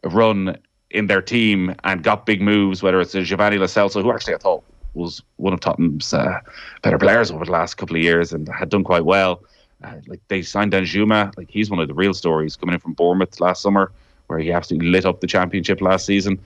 run 0.05 0.57
in 0.91 1.07
their 1.07 1.23
team 1.23 1.75
and 1.85 2.03
got 2.03 2.27
big 2.27 2.41
moves, 2.41 2.83
whether 2.83 3.01
it's 3.01 3.13
Giovani 3.13 3.59
Celso, 3.59 4.03
who 4.03 4.13
actually 4.13 4.35
I 4.35 4.39
thought 4.39 4.63
was 4.95 5.23
one 5.37 5.53
of 5.53 5.61
Tottenham's 5.61 6.13
uh, 6.13 6.41
better 6.83 6.99
players 6.99 7.31
over 7.31 7.45
the 7.45 7.53
last 7.53 7.77
couple 7.77 7.97
of 7.97 8.03
years 8.03 8.33
and 8.33 8.49
had 8.49 8.69
done 8.69 8.85
quite 8.85 9.05
well. 9.05 9.43
Uh, 9.83 9.95
like 10.07 10.21
they 10.29 10.43
signed 10.43 10.73
Danjuma, 10.73 11.37
like 11.37 11.51
he's 11.51 11.71
one 11.71 11.81
of 11.81 11.89
the 11.89 11.95
real 11.95 12.15
stories 12.15 12.57
coming 12.57 12.75
in 12.75 12.81
from 12.81 12.93
Bournemouth 12.93 13.41
last 13.41 13.63
summer, 13.63 13.91
where 14.29 14.39
he 14.39 14.53
absolutely 14.53 14.91
lit 14.91 15.05
up 15.05 15.21
the 15.21 15.27
championship 15.27 15.81
last 15.81 16.07
season. 16.07 16.39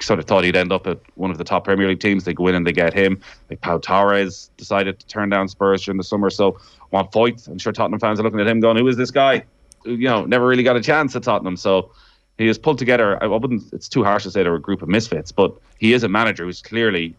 Sort 0.00 0.18
of 0.18 0.24
thought 0.24 0.44
he'd 0.44 0.56
end 0.56 0.72
up 0.72 0.86
at 0.86 0.98
one 1.14 1.30
of 1.30 1.38
the 1.38 1.44
top 1.44 1.64
Premier 1.64 1.86
League 1.88 2.00
teams. 2.00 2.24
They 2.24 2.34
go 2.34 2.46
in 2.48 2.54
and 2.54 2.66
they 2.66 2.72
get 2.72 2.92
him. 2.92 3.20
Like 3.50 3.60
Pau 3.60 3.78
Torres 3.78 4.50
decided 4.56 4.98
to 4.98 5.06
turn 5.06 5.28
down 5.28 5.48
Spurs 5.48 5.84
during 5.84 5.98
the 5.98 6.04
summer. 6.04 6.30
So 6.30 6.58
Juan 6.90 7.06
Foyth, 7.08 7.46
I'm 7.48 7.58
sure 7.58 7.72
Tottenham 7.72 8.00
fans 8.00 8.18
are 8.18 8.22
looking 8.22 8.40
at 8.40 8.46
him 8.46 8.60
going, 8.60 8.76
"Who 8.76 8.88
is 8.88 8.96
this 8.96 9.10
guy?" 9.10 9.44
You 9.84 10.08
know, 10.08 10.24
never 10.24 10.46
really 10.46 10.62
got 10.62 10.76
a 10.76 10.80
chance 10.80 11.14
at 11.14 11.22
Tottenham. 11.22 11.56
So 11.56 11.90
he 12.38 12.46
has 12.46 12.58
pulled 12.58 12.78
together. 12.78 13.22
I 13.22 13.26
wouldn't. 13.26 13.72
It's 13.72 13.88
too 13.88 14.02
harsh 14.02 14.24
to 14.24 14.30
say 14.30 14.42
they're 14.42 14.54
a 14.54 14.60
group 14.60 14.82
of 14.82 14.88
misfits, 14.88 15.30
but 15.30 15.54
he 15.78 15.92
is 15.92 16.02
a 16.02 16.08
manager 16.08 16.44
who's 16.44 16.62
clearly 16.62 17.14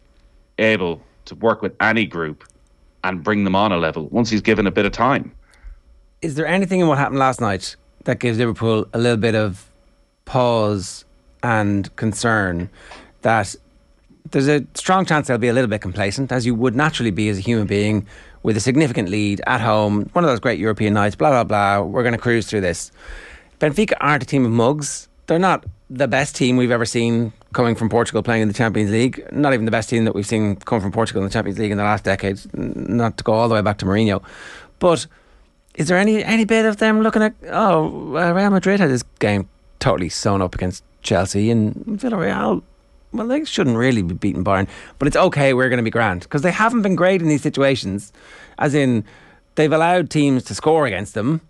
able 0.58 1.02
to 1.26 1.36
work 1.36 1.62
with 1.62 1.74
any 1.82 2.06
group 2.06 2.44
and 3.04 3.24
bring 3.24 3.44
them 3.44 3.56
on 3.56 3.72
a 3.72 3.78
level 3.78 4.08
once 4.10 4.30
he's 4.30 4.42
given 4.42 4.68
a 4.68 4.72
bit 4.72 4.86
of 4.86 4.92
time. 4.92 5.32
Is 6.22 6.36
there 6.36 6.48
anything 6.48 6.80
in 6.80 6.88
what 6.88 6.98
happened 6.98 7.20
last 7.20 7.42
night 7.42 7.76
that 8.06 8.20
gives 8.20 8.38
Liverpool 8.38 8.88
a 8.94 8.98
little 8.98 9.18
bit 9.18 9.36
of 9.36 9.70
pause 10.26 11.06
and 11.44 11.94
concern 11.98 12.70
that 13.22 13.56
there's 14.32 14.48
a 14.48 14.66
strong 14.74 15.06
chance 15.06 15.28
they'll 15.28 15.38
be 15.38 15.50
a 15.50 15.54
little 15.54 15.70
bit 15.70 15.82
complacent, 15.82 16.32
as 16.32 16.46
you 16.46 16.56
would 16.56 16.76
naturally 16.76 17.12
be 17.12 17.30
as 17.30 17.38
a 17.38 17.42
human 17.42 17.68
being 17.68 18.08
with 18.42 18.58
a 18.58 18.60
significant 18.60 19.10
lead 19.10 19.42
at 19.46 19.62
home, 19.62 20.10
one 20.14 20.24
of 20.24 20.30
those 20.30 20.40
great 20.40 20.60
European 20.60 20.94
nights, 20.94 21.16
blah, 21.16 21.30
blah, 21.30 21.44
blah. 21.44 21.82
We're 21.82 22.04
going 22.04 22.14
to 22.14 22.20
cruise 22.20 22.48
through 22.48 22.62
this. 22.62 22.92
Benfica 23.60 23.94
aren't 24.02 24.24
a 24.24 24.26
team 24.26 24.46
of 24.46 24.52
mugs. 24.52 25.08
They're 25.28 25.40
not 25.40 25.66
the 25.90 26.08
best 26.08 26.36
team 26.36 26.58
we've 26.58 26.72
ever 26.72 26.86
seen 26.86 27.32
coming 27.54 27.76
from 27.76 27.88
Portugal 27.88 28.24
playing 28.24 28.42
in 28.42 28.48
the 28.48 28.54
Champions 28.54 28.92
League. 28.92 29.26
Not 29.32 29.54
even 29.54 29.66
the 29.66 29.72
best 29.72 29.90
team 29.90 30.06
that 30.06 30.16
we've 30.16 30.26
seen 30.26 30.56
come 30.58 30.82
from 30.82 30.92
Portugal 30.92 31.22
in 31.22 31.30
the 31.30 31.34
Champions 31.34 31.60
League 31.60 31.72
in 31.72 31.78
the 31.78 31.84
last 31.84 32.04
decade, 32.04 32.42
not 32.54 33.18
to 33.18 33.24
go 33.24 33.34
all 33.34 33.48
the 33.48 33.56
way 33.56 33.62
back 33.62 33.78
to 33.78 33.86
Mourinho. 33.86 34.24
But 34.80 35.06
is 35.76 35.88
there 35.88 35.98
any 35.98 36.24
any 36.24 36.46
bit 36.46 36.66
of 36.66 36.78
them 36.78 37.02
looking 37.02 37.22
at 37.22 37.34
oh 37.50 38.18
uh, 38.18 38.34
Real 38.34 38.50
Madrid 38.50 38.80
had 38.80 38.90
this 38.90 39.04
game 39.20 39.48
totally 39.80 40.10
sewn 40.10 40.42
up 40.42 40.56
against 40.56 40.84
Chelsea 41.04 41.50
and 41.50 41.76
Villarreal 41.76 42.62
well 43.12 43.28
they 43.28 43.44
shouldn't 43.46 43.78
really 43.78 44.02
be 44.02 44.13
beating 44.13 44.44
Bayern 44.44 44.68
but 45.00 45.08
it's 45.08 45.18
okay 45.18 45.54
we're 45.54 45.70
going 45.70 45.78
to 45.78 45.84
be 45.84 45.89
grand 45.89 46.22
because 46.22 46.42
they 46.42 46.52
haven't 46.52 46.82
been 46.82 46.96
great 46.96 47.22
in 47.22 47.28
these 47.28 47.42
situations 47.42 48.12
as 48.58 48.74
in 48.74 49.04
they've 49.56 49.72
allowed 49.72 50.10
teams 50.10 50.44
to 50.46 50.56
score 50.56 50.86
against 50.86 51.13
them 51.13 51.42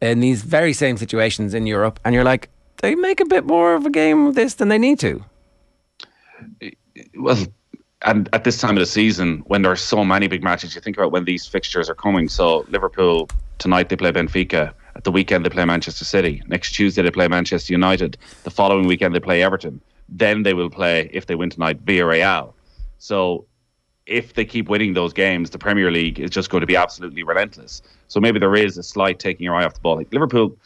in 0.00 0.20
these 0.20 0.42
very 0.42 0.72
same 0.72 0.96
situations 0.96 1.54
in 1.54 1.66
Europe 1.66 1.98
and 2.04 2.14
you're 2.14 2.24
like 2.24 2.48
they 2.82 2.94
make 2.94 3.20
a 3.20 3.26
bit 3.26 3.44
more 3.44 3.74
of 3.74 3.84
a 3.86 3.90
game 3.90 4.28
of 4.28 4.34
this 4.34 4.54
than 4.54 4.68
they 4.68 4.78
need 4.78 4.98
to 5.00 5.24
well, 7.16 7.36
and 8.02 8.28
at 8.32 8.44
this 8.44 8.58
time 8.58 8.76
of 8.76 8.80
the 8.80 8.86
season, 8.86 9.42
when 9.46 9.62
there 9.62 9.72
are 9.72 9.76
so 9.76 10.04
many 10.04 10.28
big 10.28 10.42
matches, 10.42 10.74
you 10.74 10.80
think 10.80 10.96
about 10.96 11.10
when 11.10 11.24
these 11.24 11.46
fixtures 11.46 11.90
are 11.90 11.94
coming. 11.94 12.28
So 12.28 12.64
Liverpool 12.68 13.28
tonight 13.58 13.88
they 13.88 13.96
play 13.96 14.12
Benfica. 14.12 14.72
At 14.98 15.04
the 15.04 15.12
weekend 15.12 15.44
they 15.44 15.50
play 15.50 15.64
Manchester 15.64 16.04
City. 16.04 16.42
Next 16.48 16.72
Tuesday 16.72 17.02
they 17.02 17.12
play 17.12 17.28
Manchester 17.28 17.72
United. 17.72 18.18
The 18.42 18.50
following 18.50 18.88
weekend 18.88 19.14
they 19.14 19.20
play 19.20 19.44
Everton. 19.44 19.80
Then 20.08 20.42
they 20.42 20.54
will 20.54 20.70
play, 20.70 21.08
if 21.12 21.26
they 21.26 21.36
win 21.36 21.50
tonight, 21.50 21.84
Villarreal. 21.84 22.52
So 22.98 23.46
if 24.06 24.34
they 24.34 24.44
keep 24.44 24.68
winning 24.68 24.94
those 24.94 25.12
games, 25.12 25.50
the 25.50 25.58
Premier 25.58 25.92
League 25.92 26.18
is 26.18 26.30
just 26.30 26.50
going 26.50 26.62
to 26.62 26.66
be 26.66 26.74
absolutely 26.74 27.22
relentless. 27.22 27.80
So 28.08 28.18
maybe 28.18 28.40
there 28.40 28.56
is 28.56 28.76
a 28.76 28.82
slight 28.82 29.20
taking 29.20 29.44
your 29.44 29.54
eye 29.54 29.64
off 29.64 29.74
the 29.74 29.80
ball. 29.80 29.98
Like 29.98 30.12
Liverpool, 30.12 30.56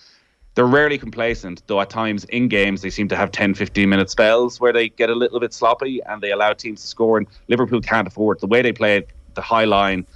they're 0.55 0.65
rarely 0.65 0.97
complacent, 0.97 1.63
though 1.67 1.83
at 1.83 1.91
times 1.91 2.25
in 2.25 2.49
games 2.49 2.81
they 2.81 2.89
seem 2.89 3.09
to 3.09 3.17
have 3.17 3.33
10, 3.33 3.53
15 3.53 3.87
minute 3.87 4.09
spells 4.09 4.59
where 4.63 4.73
they 4.73 4.89
get 4.89 5.11
a 5.11 5.15
little 5.15 5.41
bit 5.41 5.53
sloppy 5.53 6.01
and 6.07 6.23
they 6.23 6.31
allow 6.31 6.55
teams 6.55 6.81
to 6.81 6.87
score. 6.87 7.19
And 7.19 7.27
Liverpool 7.49 7.83
can't 7.83 8.09
afford 8.09 8.41
the 8.41 8.47
way 8.47 8.63
they 8.63 8.73
play 8.73 9.05
the 9.35 9.43
high 9.43 9.65
line, 9.67 10.07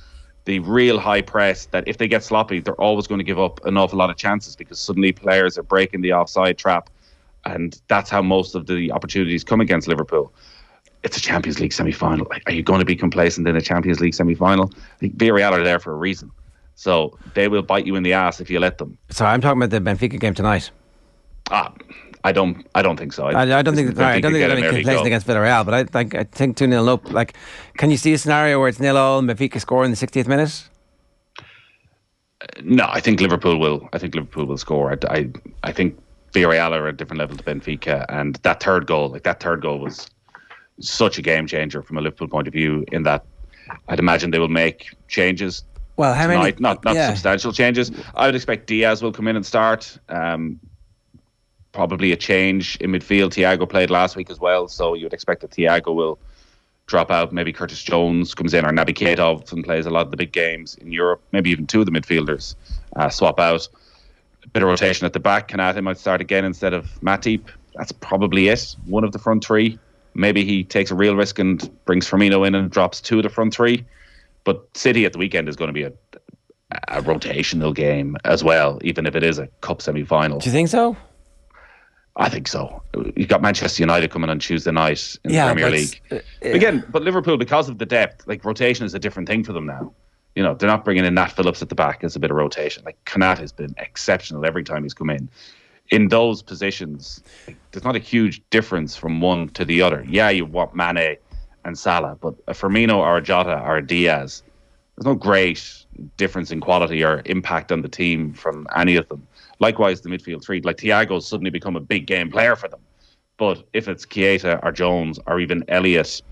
the 0.47 0.61
real 0.61 0.99
high 0.99 1.21
press, 1.21 1.67
that 1.67 1.87
if 1.87 1.99
they 1.99 2.09
get 2.09 2.25
sloppy, 2.25 2.61
they're 2.61 2.81
always 2.81 3.07
going 3.07 3.19
to 3.19 3.25
give 3.25 3.39
up 3.39 3.65
an 3.67 3.77
awful 3.77 3.99
lot 3.99 4.11
of 4.11 4.17
chances 4.17 4.57
because 4.57 4.81
suddenly 4.81 5.13
players 5.13 5.59
are 5.59 5.63
breaking 5.63 6.01
the 6.01 6.13
offside 6.13 6.57
trap. 6.59 6.89
And 7.45 7.81
that's 7.89 8.11
how 8.11 8.23
most 8.23 8.55
of 8.55 8.67
the 8.67 8.91
opportunities 8.91 9.45
come 9.45 9.61
against 9.61 9.87
Liverpool 9.87 10.33
it's 11.07 11.17
a 11.17 11.21
Champions 11.21 11.61
League 11.61 11.73
semi 11.73 11.93
final. 11.93 12.27
Are 12.47 12.53
you 12.53 12.65
going 12.65 12.81
to 12.81 12.85
be 12.85 12.97
complacent 12.97 13.47
in 13.47 13.55
a 13.57 13.61
Champions 13.61 14.01
League 14.01 14.15
semi 14.15 14.35
final? 14.35 14.73
I 14.75 14.99
think 14.99 15.17
Villarreal 15.17 15.53
are 15.53 15.63
there 15.63 15.79
for 15.79 15.93
a 15.93 15.97
reason. 15.97 16.33
So 16.75 17.17
they 17.35 17.49
will 17.49 17.63
bite 17.63 17.87
you 17.87 17.95
in 17.95 18.03
the 18.03 18.13
ass 18.13 18.41
if 18.41 18.51
you 18.51 18.59
let 18.59 18.79
them. 18.79 18.99
So 19.11 19.25
I'm 19.25 19.41
talking 19.41 19.63
about 19.63 19.71
the 19.71 19.81
Benfica 19.81 20.19
game 20.19 20.35
tonight. 20.35 20.71
Ah, 21.51 21.73
I 22.27 22.33
don't. 22.33 22.67
I 22.75 22.83
don't 22.83 22.97
think 22.97 23.13
so. 23.13 23.27
I, 23.27 23.59
I 23.59 23.63
don't 23.63 23.77
think. 23.77 23.99
I 23.99 24.21
don't 24.21 24.33
think 24.33 24.35
they're 24.35 24.49
going 24.49 24.63
to 24.63 24.71
be 24.71 24.77
complacent 24.77 25.07
against 25.07 25.27
Villarreal, 25.29 25.65
but 25.65 25.75
I 25.75 25.85
think 25.85 26.15
I 26.15 26.25
think 26.25 26.57
two 26.57 26.69
0 26.69 26.87
up. 26.89 27.11
Like, 27.13 27.35
can 27.77 27.91
you 27.91 27.97
see 27.97 28.13
a 28.15 28.19
scenario 28.19 28.59
where 28.59 28.69
it's 28.69 28.81
nil 28.81 28.97
all 28.97 29.21
and 29.21 29.29
Benfica 29.29 29.61
score 29.61 29.85
in 29.85 29.93
the 29.93 29.97
60th 29.97 30.27
minute? 30.27 30.69
no, 32.63 32.87
I 32.89 33.01
think 33.01 33.21
Liverpool 33.21 33.59
will. 33.59 33.89
I 33.93 33.99
think 33.99 34.15
Liverpool 34.15 34.47
will 34.47 34.59
score. 34.59 34.93
I, 34.93 34.97
I, 35.09 35.31
I 35.63 35.73
think 35.73 35.99
Villarreal 36.33 36.73
are 36.73 36.89
a 36.89 36.93
different 36.93 37.19
level 37.19 37.37
to 37.37 37.45
Benfica, 37.45 38.05
and 38.09 38.37
that 38.37 38.63
third 38.63 38.87
goal, 38.87 39.11
like 39.11 39.23
that 39.23 39.41
third 39.41 39.63
goal, 39.63 39.79
was 39.79 40.09
such 40.81 41.19
a 41.19 41.23
game 41.23 41.47
changer 41.47 41.83
from 41.83 41.97
a 41.97 42.01
Liverpool 42.01 42.29
point 42.29 42.47
of 42.47 42.53
view. 42.53 42.85
In 42.93 43.05
that, 43.05 43.25
I'd 43.89 43.99
imagine 43.99 44.31
they 44.31 44.39
will 44.39 44.49
make 44.49 44.89
changes. 45.09 45.65
Well, 45.97 46.13
how 46.13 46.27
tonight. 46.27 46.39
many? 46.39 46.57
Not 46.59 46.85
not 46.85 46.95
yeah. 46.95 47.09
substantial 47.09 47.53
changes. 47.53 47.91
I 48.15 48.27
would 48.27 48.35
expect 48.35 48.67
Diaz 48.67 49.03
will 49.03 49.13
come 49.13 49.29
in 49.29 49.37
and 49.37 49.47
start. 49.47 49.99
Um, 50.09 50.61
probably 51.77 52.11
a 52.11 52.17
change 52.17 52.77
in 52.77 52.91
midfield. 52.91 53.33
Thiago 53.35 53.69
played 53.69 53.91
last 53.91 54.17
week 54.17 54.31
as 54.31 54.41
well, 54.41 54.67
so 54.67 54.95
you'd 54.95 55.13
expect 55.13 55.43
that 55.43 55.51
Thiago 55.51 55.95
will 55.95 56.19
drop 56.87 57.11
out. 57.11 57.35
Maybe 57.35 57.53
Curtis 57.53 57.83
Jones 57.83 58.35
comes 58.35 58.55
in, 58.55 58.65
or 58.65 58.71
Naby 58.71 58.95
Keita 58.95 59.19
often 59.19 59.63
plays 59.63 59.85
a 59.85 59.91
lot 59.91 60.07
of 60.07 60.11
the 60.11 60.17
big 60.17 60.33
games 60.33 60.75
in 60.77 60.91
Europe. 60.91 61.21
Maybe 61.33 61.51
even 61.51 61.67
two 61.67 61.81
of 61.81 61.87
the 61.87 61.93
midfielders 61.93 62.55
uh, 62.97 63.11
swap 63.11 63.39
out. 63.39 63.69
A 64.43 64.49
bit 64.49 64.63
of 64.63 64.71
rotation 64.71 65.05
at 65.05 65.13
the 65.13 65.21
back. 65.21 65.49
Konaté 65.49 65.83
might 65.83 65.99
start 65.99 66.23
again 66.23 66.47
instead 66.47 66.73
of 66.73 66.87
Matip. 67.03 67.43
That's 67.75 67.93
probably 67.93 68.49
it. 68.49 68.75
One 68.87 69.05
of 69.05 69.13
the 69.13 69.19
front 69.19 69.45
three. 69.45 69.79
Maybe 70.15 70.47
he 70.47 70.65
takes 70.65 70.91
a 70.91 70.95
real 70.95 71.15
risk 71.15 71.39
and 71.39 71.71
brings 71.85 72.09
Firmino 72.09 72.47
in 72.47 72.55
and 72.55 72.71
drops 72.71 73.03
two 73.03 73.19
of 73.19 73.23
the 73.25 73.29
front 73.29 73.53
three. 73.53 73.85
But 74.45 74.67
City 74.75 75.05
at 75.05 75.13
the 75.13 75.19
weekend 75.19 75.47
is 75.51 75.57
going 75.57 75.69
to 75.69 75.75
be 75.75 75.83
a, 75.83 75.93
a 76.89 77.03
rotational 77.03 77.75
game 77.75 78.17
as 78.25 78.43
well, 78.43 78.79
even 78.83 79.05
if 79.05 79.15
it 79.15 79.23
is 79.23 79.39
a 79.39 79.49
cup 79.61 79.83
semi 79.83 80.05
final. 80.05 80.39
Do 80.39 80.49
you 80.49 80.53
think 80.53 80.69
so? 80.69 80.97
I 82.19 82.29
think 82.31 82.49
so. 82.49 82.83
You've 83.15 83.29
got 83.29 83.43
Manchester 83.43 83.83
United 83.83 84.11
coming 84.11 84.31
on 84.31 84.39
Tuesday 84.39 84.71
night 84.73 85.17
in 85.25 85.33
Yeah, 85.33 85.49
the 85.49 85.53
Premier 85.53 85.71
League. 85.71 86.01
uh, 86.11 86.19
Again, 86.43 86.83
but 86.89 87.03
Liverpool, 87.03 87.37
because 87.37 87.69
of 87.69 87.77
the 87.79 87.85
depth, 87.87 88.27
like 88.27 88.45
rotation 88.45 88.87
is 88.87 88.95
a 88.95 88.99
different 88.99 89.29
thing 89.29 89.45
for 89.45 89.53
them 89.53 89.67
now. 89.67 89.93
You 90.35 90.43
know, 90.43 90.55
they're 90.55 90.69
not 90.69 90.85
bringing 90.85 91.05
in 91.05 91.15
Nat 91.15 91.29
Phillips 91.29 91.61
at 91.63 91.69
the 91.69 91.75
back 91.75 92.05
as 92.05 92.17
a 92.17 92.19
bit 92.21 92.31
of 92.31 92.37
rotation. 92.37 92.83
Like 92.85 92.97
Konaté 93.05 93.39
has 93.39 93.53
been 93.53 93.75
exceptional 93.79 94.45
every 94.47 94.65
time 94.65 94.83
he's 94.83 94.95
come 94.95 95.11
in. 95.11 95.29
In 95.91 96.09
those 96.09 96.43
positions, 96.43 97.23
like, 97.47 97.57
there's 97.71 97.85
not 97.85 97.97
a 97.97 98.01
huge 98.01 98.43
difference 98.51 98.97
from 98.97 99.21
one 99.21 99.49
to 99.51 99.65
the 99.65 99.83
other. 99.83 100.05
Yeah, 100.09 100.31
you 100.31 100.45
want 100.45 100.75
Mane 100.75 101.17
and 101.65 101.79
Salah, 101.79 102.17
but 102.21 102.35
a 102.49 102.53
Firmino 102.55 102.97
or 102.97 103.19
a 103.19 103.23
Jota 103.23 103.61
or 103.61 103.77
a 103.77 103.87
Diaz, 103.87 104.43
there's 104.97 105.07
no 105.07 105.15
great 105.15 105.85
difference 106.17 106.51
in 106.51 106.61
quality 106.61 107.05
or 107.05 107.23
impact 107.27 107.71
on 107.71 107.83
the 107.83 107.89
team 107.89 108.33
from 108.33 108.67
any 108.75 108.97
of 108.97 109.09
them. 109.09 109.27
Likewise, 109.59 110.01
the 110.01 110.09
midfield 110.09 110.45
three, 110.45 110.61
like 110.61 110.77
Thiago's 110.77 111.27
suddenly 111.27 111.51
become 111.51 111.77
a 111.77 111.81
big 111.81 112.07
game 112.07 112.31
player 112.31 112.57
for 112.57 112.69
them. 112.69 112.81
But 113.39 113.65
if 113.73 113.89
it's 113.89 114.07
Keita 114.07 114.61
or 114.63 114.73
Jones 114.73 115.19
or 115.27 115.41
even 115.41 115.65
Elliott, 115.69 116.23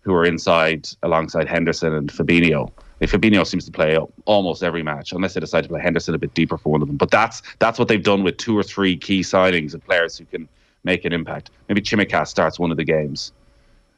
who 0.00 0.14
are 0.14 0.24
inside 0.24 0.88
alongside 1.02 1.48
Henderson 1.48 1.94
and 1.94 2.10
Fabinho, 2.10 2.70
if 3.00 3.12
Fabinho 3.12 3.46
seems 3.46 3.64
to 3.64 3.72
play 3.72 3.98
almost 4.26 4.62
every 4.62 4.82
match, 4.82 5.12
unless 5.12 5.34
they 5.34 5.40
decide 5.40 5.62
to 5.62 5.68
play 5.68 5.80
Henderson 5.80 6.14
a 6.14 6.18
bit 6.18 6.34
deeper 6.34 6.56
for 6.56 6.70
one 6.70 6.82
of 6.82 6.88
them. 6.88 6.96
But 6.96 7.10
that's 7.10 7.42
that's 7.58 7.78
what 7.78 7.88
they've 7.88 8.02
done 8.02 8.22
with 8.22 8.36
two 8.36 8.56
or 8.56 8.62
three 8.62 8.96
key 8.96 9.20
signings 9.20 9.74
of 9.74 9.84
players 9.84 10.16
who 10.16 10.24
can 10.26 10.48
make 10.84 11.04
an 11.04 11.12
impact. 11.12 11.50
Maybe 11.68 11.80
Tsimikas 11.80 12.28
starts 12.28 12.58
one 12.58 12.70
of 12.70 12.76
the 12.76 12.84
games 12.84 13.32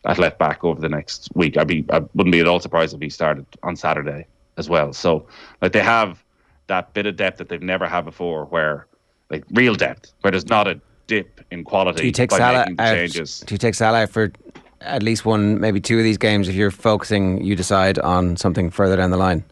at 0.04 0.18
left 0.18 0.38
back 0.38 0.64
over 0.64 0.80
the 0.80 0.88
next 0.88 1.28
week. 1.34 1.56
I'd 1.56 1.66
be 1.66 1.84
I 1.90 1.98
wouldn't 2.14 2.32
be 2.32 2.40
at 2.40 2.48
all 2.48 2.60
surprised 2.60 2.94
if 2.94 3.00
he 3.00 3.10
started 3.10 3.46
on 3.62 3.76
Saturday 3.76 4.26
as 4.56 4.68
well. 4.68 4.92
So 4.92 5.26
like 5.60 5.72
they 5.72 5.82
have 5.82 6.22
that 6.68 6.92
bit 6.94 7.06
of 7.06 7.16
depth 7.16 7.38
that 7.38 7.48
they've 7.48 7.62
never 7.62 7.86
had 7.86 8.04
before, 8.04 8.46
where 8.46 8.86
like 9.30 9.44
real 9.52 9.74
depth, 9.74 10.12
where 10.20 10.30
there's 10.30 10.46
not 10.46 10.66
a 10.66 10.80
dip 11.06 11.40
in 11.50 11.64
quality 11.64 12.00
Do 12.00 12.06
you 12.06 12.12
take 12.12 12.30
by 12.30 12.38
Salah 12.38 12.66
out? 12.78 12.94
changes. 12.94 13.40
Do 13.40 13.54
you 13.54 13.58
take 13.58 13.74
Salah 13.74 14.06
for 14.06 14.32
at 14.80 15.02
least 15.02 15.24
one, 15.24 15.60
maybe 15.60 15.80
two 15.80 15.98
of 15.98 16.04
these 16.04 16.18
games 16.18 16.48
if 16.48 16.54
you're 16.54 16.70
focusing? 16.70 17.42
You 17.42 17.56
decide 17.56 17.98
on 17.98 18.36
something 18.36 18.70
further 18.70 18.96
down 18.96 19.10
the 19.10 19.16
line. 19.16 19.44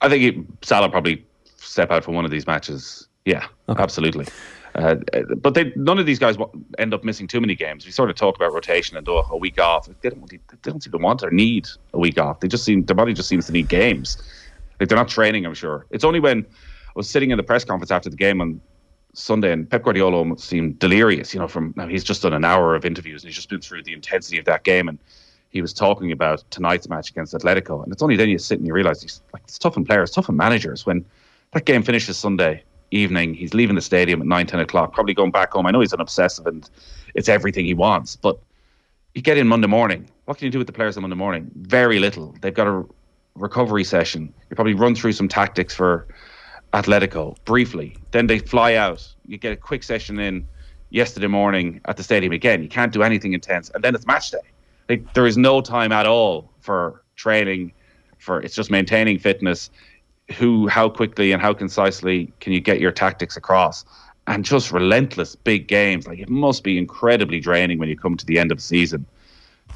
I 0.00 0.08
think 0.08 0.46
Salah 0.62 0.88
probably 0.88 1.24
step 1.56 1.90
out 1.90 2.04
for 2.04 2.12
one 2.12 2.24
of 2.24 2.30
these 2.30 2.46
matches. 2.46 3.06
Yeah, 3.24 3.46
absolutely. 3.68 4.26
Uh, 4.74 4.96
but 5.36 5.54
they, 5.54 5.72
none 5.76 5.98
of 5.98 6.06
these 6.06 6.18
guys 6.18 6.36
end 6.78 6.94
up 6.94 7.04
missing 7.04 7.28
too 7.28 7.40
many 7.40 7.54
games. 7.54 7.84
We 7.84 7.92
sort 7.92 8.08
of 8.08 8.16
talk 8.16 8.36
about 8.36 8.52
rotation 8.52 8.96
and 8.96 9.06
oh, 9.08 9.24
a 9.30 9.36
week 9.36 9.60
off. 9.60 9.88
They 10.00 10.08
don't, 10.08 10.28
they 10.28 10.38
don't 10.62 10.82
seem 10.82 10.92
to 10.92 10.98
want 10.98 11.22
or 11.22 11.30
need 11.30 11.68
a 11.92 11.98
week 11.98 12.18
off. 12.18 12.40
They 12.40 12.48
just 12.48 12.64
seem 12.64 12.84
their 12.84 12.96
body 12.96 13.12
just 13.12 13.28
seems 13.28 13.46
to 13.46 13.52
need 13.52 13.68
games. 13.68 14.16
Like 14.80 14.88
they're 14.88 14.98
not 14.98 15.08
training. 15.08 15.46
I'm 15.46 15.54
sure. 15.54 15.86
It's 15.90 16.04
only 16.04 16.20
when 16.20 16.40
I 16.40 16.92
was 16.94 17.08
sitting 17.08 17.30
in 17.30 17.36
the 17.36 17.42
press 17.42 17.64
conference 17.64 17.90
after 17.90 18.10
the 18.10 18.16
game 18.16 18.40
on 18.40 18.60
Sunday, 19.14 19.52
and 19.52 19.68
Pep 19.68 19.82
Guardiola 19.82 20.16
almost 20.16 20.44
seemed 20.44 20.78
delirious. 20.78 21.34
You 21.34 21.40
know, 21.40 21.48
from 21.48 21.74
now 21.76 21.86
he's 21.86 22.04
just 22.04 22.22
done 22.22 22.32
an 22.32 22.44
hour 22.44 22.74
of 22.74 22.84
interviews 22.84 23.22
and 23.22 23.28
he's 23.28 23.36
just 23.36 23.50
been 23.50 23.60
through 23.60 23.82
the 23.82 23.92
intensity 23.92 24.38
of 24.38 24.44
that 24.46 24.64
game, 24.64 24.88
and 24.88 24.98
he 25.50 25.60
was 25.60 25.72
talking 25.72 26.12
about 26.12 26.42
tonight's 26.50 26.88
match 26.88 27.10
against 27.10 27.34
Atletico. 27.34 27.82
And 27.82 27.92
it's 27.92 28.02
only 28.02 28.16
then 28.16 28.30
you 28.30 28.38
sit 28.38 28.58
and 28.58 28.66
you 28.66 28.72
realize 28.72 29.02
he's 29.02 29.22
like 29.32 29.42
it's 29.44 29.58
tough 29.58 29.76
on 29.76 29.84
players, 29.84 30.10
tough 30.10 30.28
on 30.28 30.36
managers. 30.36 30.86
When 30.86 31.04
that 31.52 31.66
game 31.66 31.82
finishes 31.82 32.16
Sunday 32.16 32.64
evening, 32.90 33.34
he's 33.34 33.54
leaving 33.54 33.76
the 33.76 33.82
stadium 33.82 34.20
at 34.20 34.26
nine, 34.26 34.46
ten 34.46 34.60
o'clock, 34.60 34.92
probably 34.92 35.14
going 35.14 35.30
back 35.30 35.52
home. 35.52 35.66
I 35.66 35.70
know 35.70 35.80
he's 35.80 35.92
an 35.92 36.00
obsessive 36.00 36.46
and 36.46 36.68
it's 37.14 37.28
everything 37.28 37.66
he 37.66 37.74
wants, 37.74 38.16
but 38.16 38.38
you 39.14 39.20
get 39.20 39.36
in 39.36 39.46
Monday 39.46 39.66
morning. 39.66 40.08
What 40.24 40.38
can 40.38 40.46
you 40.46 40.50
do 40.50 40.58
with 40.58 40.66
the 40.66 40.72
players 40.72 40.96
on 40.96 41.02
Monday 41.02 41.16
morning? 41.16 41.50
Very 41.54 41.98
little. 41.98 42.34
They've 42.40 42.54
got 42.54 42.66
a 42.66 42.84
recovery 43.34 43.84
session. 43.84 44.32
You 44.50 44.56
probably 44.56 44.74
run 44.74 44.94
through 44.94 45.12
some 45.12 45.28
tactics 45.28 45.74
for 45.74 46.06
Atletico 46.72 47.36
briefly. 47.44 47.96
Then 48.10 48.26
they 48.26 48.38
fly 48.38 48.74
out. 48.74 49.06
You 49.26 49.38
get 49.38 49.52
a 49.52 49.56
quick 49.56 49.82
session 49.82 50.18
in 50.18 50.46
yesterday 50.90 51.26
morning 51.26 51.80
at 51.86 51.96
the 51.96 52.02
stadium 52.02 52.32
again. 52.32 52.62
You 52.62 52.68
can't 52.68 52.92
do 52.92 53.02
anything 53.02 53.32
intense, 53.32 53.70
and 53.70 53.82
then 53.82 53.94
it's 53.94 54.06
match 54.06 54.30
day. 54.30 54.38
Like, 54.88 55.14
there 55.14 55.26
is 55.26 55.36
no 55.36 55.60
time 55.60 55.92
at 55.92 56.06
all 56.06 56.50
for 56.60 57.02
training. 57.16 57.72
For 58.18 58.40
it's 58.40 58.54
just 58.54 58.70
maintaining 58.70 59.18
fitness. 59.18 59.70
Who, 60.36 60.68
how 60.68 60.88
quickly 60.88 61.32
and 61.32 61.42
how 61.42 61.52
concisely 61.52 62.32
can 62.40 62.52
you 62.52 62.60
get 62.60 62.80
your 62.80 62.92
tactics 62.92 63.36
across? 63.36 63.84
And 64.26 64.44
just 64.44 64.70
relentless 64.70 65.34
big 65.34 65.66
games. 65.66 66.06
Like 66.06 66.20
it 66.20 66.28
must 66.28 66.62
be 66.62 66.78
incredibly 66.78 67.40
draining 67.40 67.78
when 67.78 67.88
you 67.88 67.96
come 67.96 68.16
to 68.16 68.24
the 68.24 68.38
end 68.38 68.52
of 68.52 68.58
the 68.58 68.62
season 68.62 69.04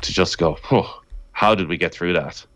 to 0.02 0.12
just 0.12 0.38
go, 0.38 0.58
oh, 0.70 1.00
how 1.32 1.54
did 1.54 1.68
we 1.68 1.76
get 1.76 1.92
through 1.92 2.12
that? 2.12 2.46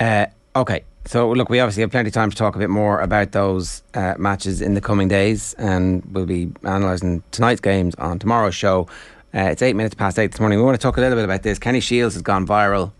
Uh, 0.00 0.26
okay. 0.56 0.84
So, 1.04 1.32
look, 1.32 1.48
we 1.48 1.58
obviously 1.58 1.80
have 1.80 1.90
plenty 1.90 2.08
of 2.08 2.14
time 2.14 2.30
to 2.30 2.36
talk 2.36 2.54
a 2.54 2.58
bit 2.60 2.70
more 2.70 3.00
about 3.00 3.32
those 3.32 3.82
uh, 3.94 4.14
matches 4.18 4.62
in 4.62 4.74
the 4.74 4.80
coming 4.80 5.08
days, 5.08 5.52
and 5.54 6.04
we'll 6.12 6.26
be 6.26 6.52
analysing 6.62 7.24
tonight's 7.32 7.60
games 7.60 7.96
on 7.96 8.20
tomorrow's 8.20 8.54
show. 8.54 8.86
Uh, 9.34 9.48
it's 9.50 9.62
eight 9.62 9.74
minutes 9.74 9.96
past 9.96 10.18
eight 10.18 10.30
this 10.30 10.38
morning. 10.38 10.58
We 10.58 10.64
want 10.64 10.78
to 10.78 10.82
talk 10.82 10.98
a 10.98 11.00
little 11.00 11.16
bit 11.16 11.24
about 11.24 11.42
this. 11.42 11.58
Kenny 11.58 11.80
Shiels 11.80 12.12
has 12.12 12.22
gone 12.22 12.46
viral. 12.46 12.92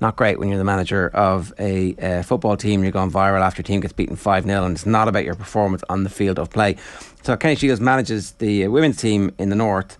Not 0.00 0.16
great 0.16 0.38
when 0.40 0.48
you're 0.48 0.58
the 0.58 0.64
manager 0.64 1.08
of 1.14 1.52
a 1.58 1.94
uh, 1.96 2.22
football 2.22 2.56
team. 2.56 2.82
You're 2.82 2.90
gone 2.90 3.10
viral 3.10 3.40
after 3.40 3.60
a 3.60 3.64
team 3.64 3.80
gets 3.80 3.92
beaten 3.92 4.16
5 4.16 4.44
0, 4.44 4.64
and 4.64 4.74
it's 4.74 4.86
not 4.86 5.06
about 5.06 5.24
your 5.24 5.36
performance 5.36 5.84
on 5.88 6.02
the 6.02 6.10
field 6.10 6.38
of 6.40 6.50
play. 6.50 6.76
So, 7.22 7.36
Kenny 7.36 7.54
Shiels 7.54 7.80
manages 7.80 8.32
the 8.32 8.64
uh, 8.64 8.70
women's 8.70 8.96
team 8.96 9.32
in 9.38 9.50
the 9.50 9.56
North. 9.56 9.96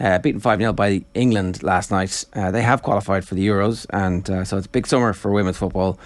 Uh, 0.00 0.18
beaten 0.18 0.40
5 0.40 0.58
0 0.60 0.72
by 0.72 1.04
England 1.14 1.62
last 1.62 1.90
night. 1.90 2.24
Uh, 2.32 2.50
they 2.50 2.62
have 2.62 2.82
qualified 2.82 3.24
for 3.24 3.34
the 3.34 3.46
Euros, 3.46 3.86
and 3.90 4.30
uh, 4.30 4.44
so 4.44 4.56
it's 4.56 4.66
big 4.66 4.86
summer 4.86 5.12
for 5.12 5.32
women's 5.32 5.58
football 5.58 5.98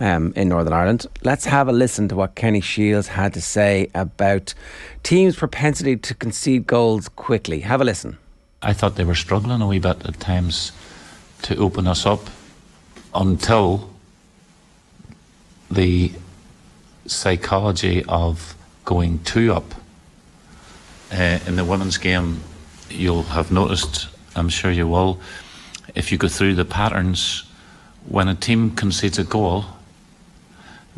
um, 0.00 0.32
in 0.36 0.48
Northern 0.48 0.72
Ireland. 0.72 1.06
Let's 1.22 1.44
have 1.44 1.68
a 1.68 1.72
listen 1.72 2.08
to 2.08 2.16
what 2.16 2.34
Kenny 2.34 2.60
Shiels 2.60 3.08
had 3.08 3.34
to 3.34 3.40
say 3.40 3.90
about 3.94 4.54
teams' 5.02 5.36
propensity 5.36 5.96
to 5.96 6.14
concede 6.14 6.66
goals 6.66 7.08
quickly. 7.08 7.60
Have 7.60 7.80
a 7.80 7.84
listen. 7.84 8.18
I 8.62 8.72
thought 8.72 8.96
they 8.96 9.04
were 9.04 9.14
struggling 9.14 9.60
a 9.60 9.66
wee 9.66 9.78
bit 9.78 10.04
at 10.06 10.18
times 10.18 10.72
to 11.42 11.56
open 11.56 11.86
us 11.86 12.06
up 12.06 12.20
until 13.14 13.90
the 15.70 16.12
psychology 17.06 18.04
of 18.08 18.54
going 18.84 19.18
two 19.20 19.52
up. 19.52 19.74
Uh, 21.12 21.38
in 21.46 21.54
the 21.54 21.64
women's 21.64 21.98
game, 21.98 22.40
you'll 22.90 23.22
have 23.24 23.50
noticed, 23.50 24.08
I'm 24.34 24.48
sure 24.48 24.70
you 24.70 24.86
will, 24.86 25.20
if 25.94 26.12
you 26.12 26.18
go 26.18 26.28
through 26.28 26.54
the 26.54 26.64
patterns 26.64 27.44
when 28.08 28.28
a 28.28 28.34
team 28.34 28.70
concedes 28.70 29.18
a 29.18 29.24
goal, 29.24 29.64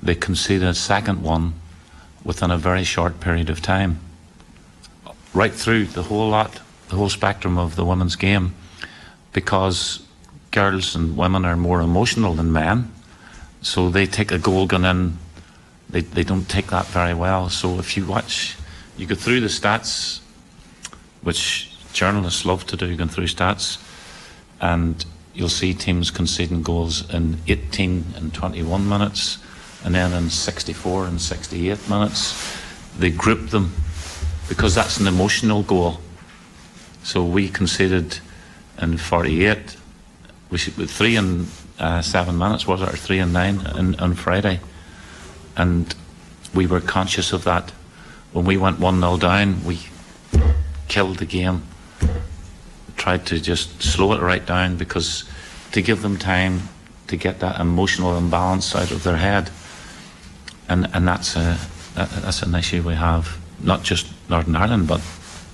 they 0.03 0.15
concede 0.15 0.63
a 0.63 0.75
second 0.75 1.23
one 1.23 1.55
within 2.25 2.51
a 2.51 2.59
very 2.59 2.85
short 2.85 3.21
period 3.21 3.49
of 3.51 3.63
time. 3.63 3.99
Right 5.35 5.53
through 5.53 5.87
the 5.87 6.05
whole 6.05 6.29
lot, 6.29 6.61
the 6.89 6.97
whole 6.97 7.09
spectrum 7.09 7.59
of 7.59 7.77
the 7.77 7.85
women's 7.85 8.17
game, 8.17 8.55
because 9.33 10.07
girls 10.51 10.95
and 10.95 11.17
women 11.17 11.45
are 11.45 11.57
more 11.57 11.81
emotional 11.81 12.35
than 12.35 12.53
men, 12.53 12.93
so 13.61 13.91
they 13.91 14.07
take 14.07 14.31
a 14.31 14.39
goal 14.39 14.67
gun 14.67 14.85
in, 14.85 15.19
they, 15.91 16.01
they 16.01 16.23
don't 16.23 16.49
take 16.49 16.69
that 16.69 16.87
very 16.87 17.15
well. 17.15 17.49
So 17.49 17.79
if 17.79 17.97
you 17.97 18.07
watch, 18.07 18.57
you 18.97 19.07
go 19.07 19.15
through 19.15 19.41
the 19.41 19.49
stats, 19.49 20.21
which 21.23 21.68
journalists 21.99 22.45
love 22.45 22.65
to 22.65 22.77
do, 22.77 22.95
going 22.97 23.11
through 23.11 23.27
stats, 23.27 23.83
and 24.61 25.05
you'll 25.35 25.49
see 25.49 25.75
teams 25.75 26.13
conceding 26.13 26.63
goals 26.63 27.13
in 27.13 27.39
18 27.49 28.05
and 28.15 28.33
21 28.33 28.89
minutes, 28.89 29.39
and 29.85 29.95
then 29.97 30.13
in 30.13 30.31
64 30.31 31.07
and 31.07 31.21
68 31.21 31.89
minutes. 31.91 32.57
They 32.97 33.11
group 33.11 33.51
them 33.51 33.73
because 34.49 34.77
that's 34.77 34.99
an 34.99 35.09
emotional 35.09 35.63
goal. 35.65 35.99
So 37.03 37.25
we 37.25 37.49
conceded 37.49 38.19
in 38.81 38.97
48, 38.97 39.77
we 40.51 40.59
should, 40.59 40.75
three 40.89 41.17
and 41.17 41.49
uh, 41.81 42.01
seven 42.01 42.39
minutes, 42.39 42.67
was 42.67 42.81
it, 42.81 42.89
or 42.89 42.97
three 42.97 43.19
and 43.19 43.33
nine 43.33 43.67
in, 43.77 43.97
on 43.97 44.15
Friday. 44.15 44.61
And 45.57 45.93
we 46.55 46.67
were 46.67 46.81
conscious 46.81 47.33
of 47.33 47.43
that. 47.45 47.71
When 48.33 48.45
we 48.45 48.57
went 48.57 48.79
1 48.79 49.01
0 49.01 49.17
down, 49.17 49.65
we 49.65 49.81
killed 50.87 51.19
the 51.19 51.27
game, 51.27 51.63
tried 52.99 53.25
to 53.27 53.41
just 53.41 53.83
slow 53.83 54.13
it 54.13 54.21
right 54.21 54.45
down 54.45 54.77
because 54.77 55.25
to 55.73 55.81
give 55.81 56.03
them 56.03 56.19
time 56.19 56.61
to 57.07 57.17
get 57.17 57.41
that 57.41 57.61
emotional 57.61 58.17
imbalance 58.19 58.75
out 58.77 58.91
of 58.91 59.03
their 59.03 59.17
head. 59.17 59.51
And, 60.69 60.89
and 60.93 61.09
that's, 61.09 61.37
a, 61.37 61.57
that's 61.95 62.43
an 62.43 62.55
issue 62.55 62.83
we 62.83 62.95
have, 62.95 63.39
not 63.61 63.83
just 63.83 64.07
Northern 64.29 64.57
Ireland, 64.57 64.87
but 64.87 65.01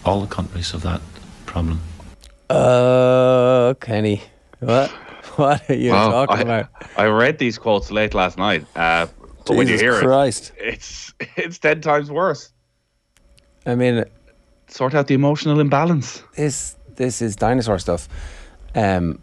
all 0.04 0.20
the 0.20 0.26
countries 0.34 0.72
have 0.72 0.82
that 0.82 1.00
problem. 1.46 1.80
Uh, 2.50 3.74
Kenny, 3.80 4.22
what? 4.60 4.90
What 5.36 5.68
are 5.68 5.74
you 5.74 5.90
Well, 5.90 6.26
talking 6.26 6.48
I, 6.48 6.58
about? 6.58 6.70
I 6.96 7.06
read 7.06 7.38
these 7.38 7.58
quotes 7.58 7.90
late 7.90 8.14
last 8.14 8.38
night. 8.38 8.64
Uh, 8.76 9.06
but 9.44 9.56
when 9.56 9.66
you 9.66 9.76
hear 9.76 9.98
Christ. 9.98 10.52
it, 10.56 10.74
it's 10.74 11.12
it's 11.36 11.58
ten 11.58 11.80
times 11.80 12.08
worse. 12.08 12.52
I 13.66 13.74
mean, 13.74 14.04
sort 14.68 14.94
out 14.94 15.08
the 15.08 15.14
emotional 15.14 15.58
imbalance. 15.58 16.22
This 16.36 16.76
this 16.96 17.20
is 17.22 17.36
dinosaur 17.36 17.78
stuff. 17.78 18.08
Um, 18.74 19.20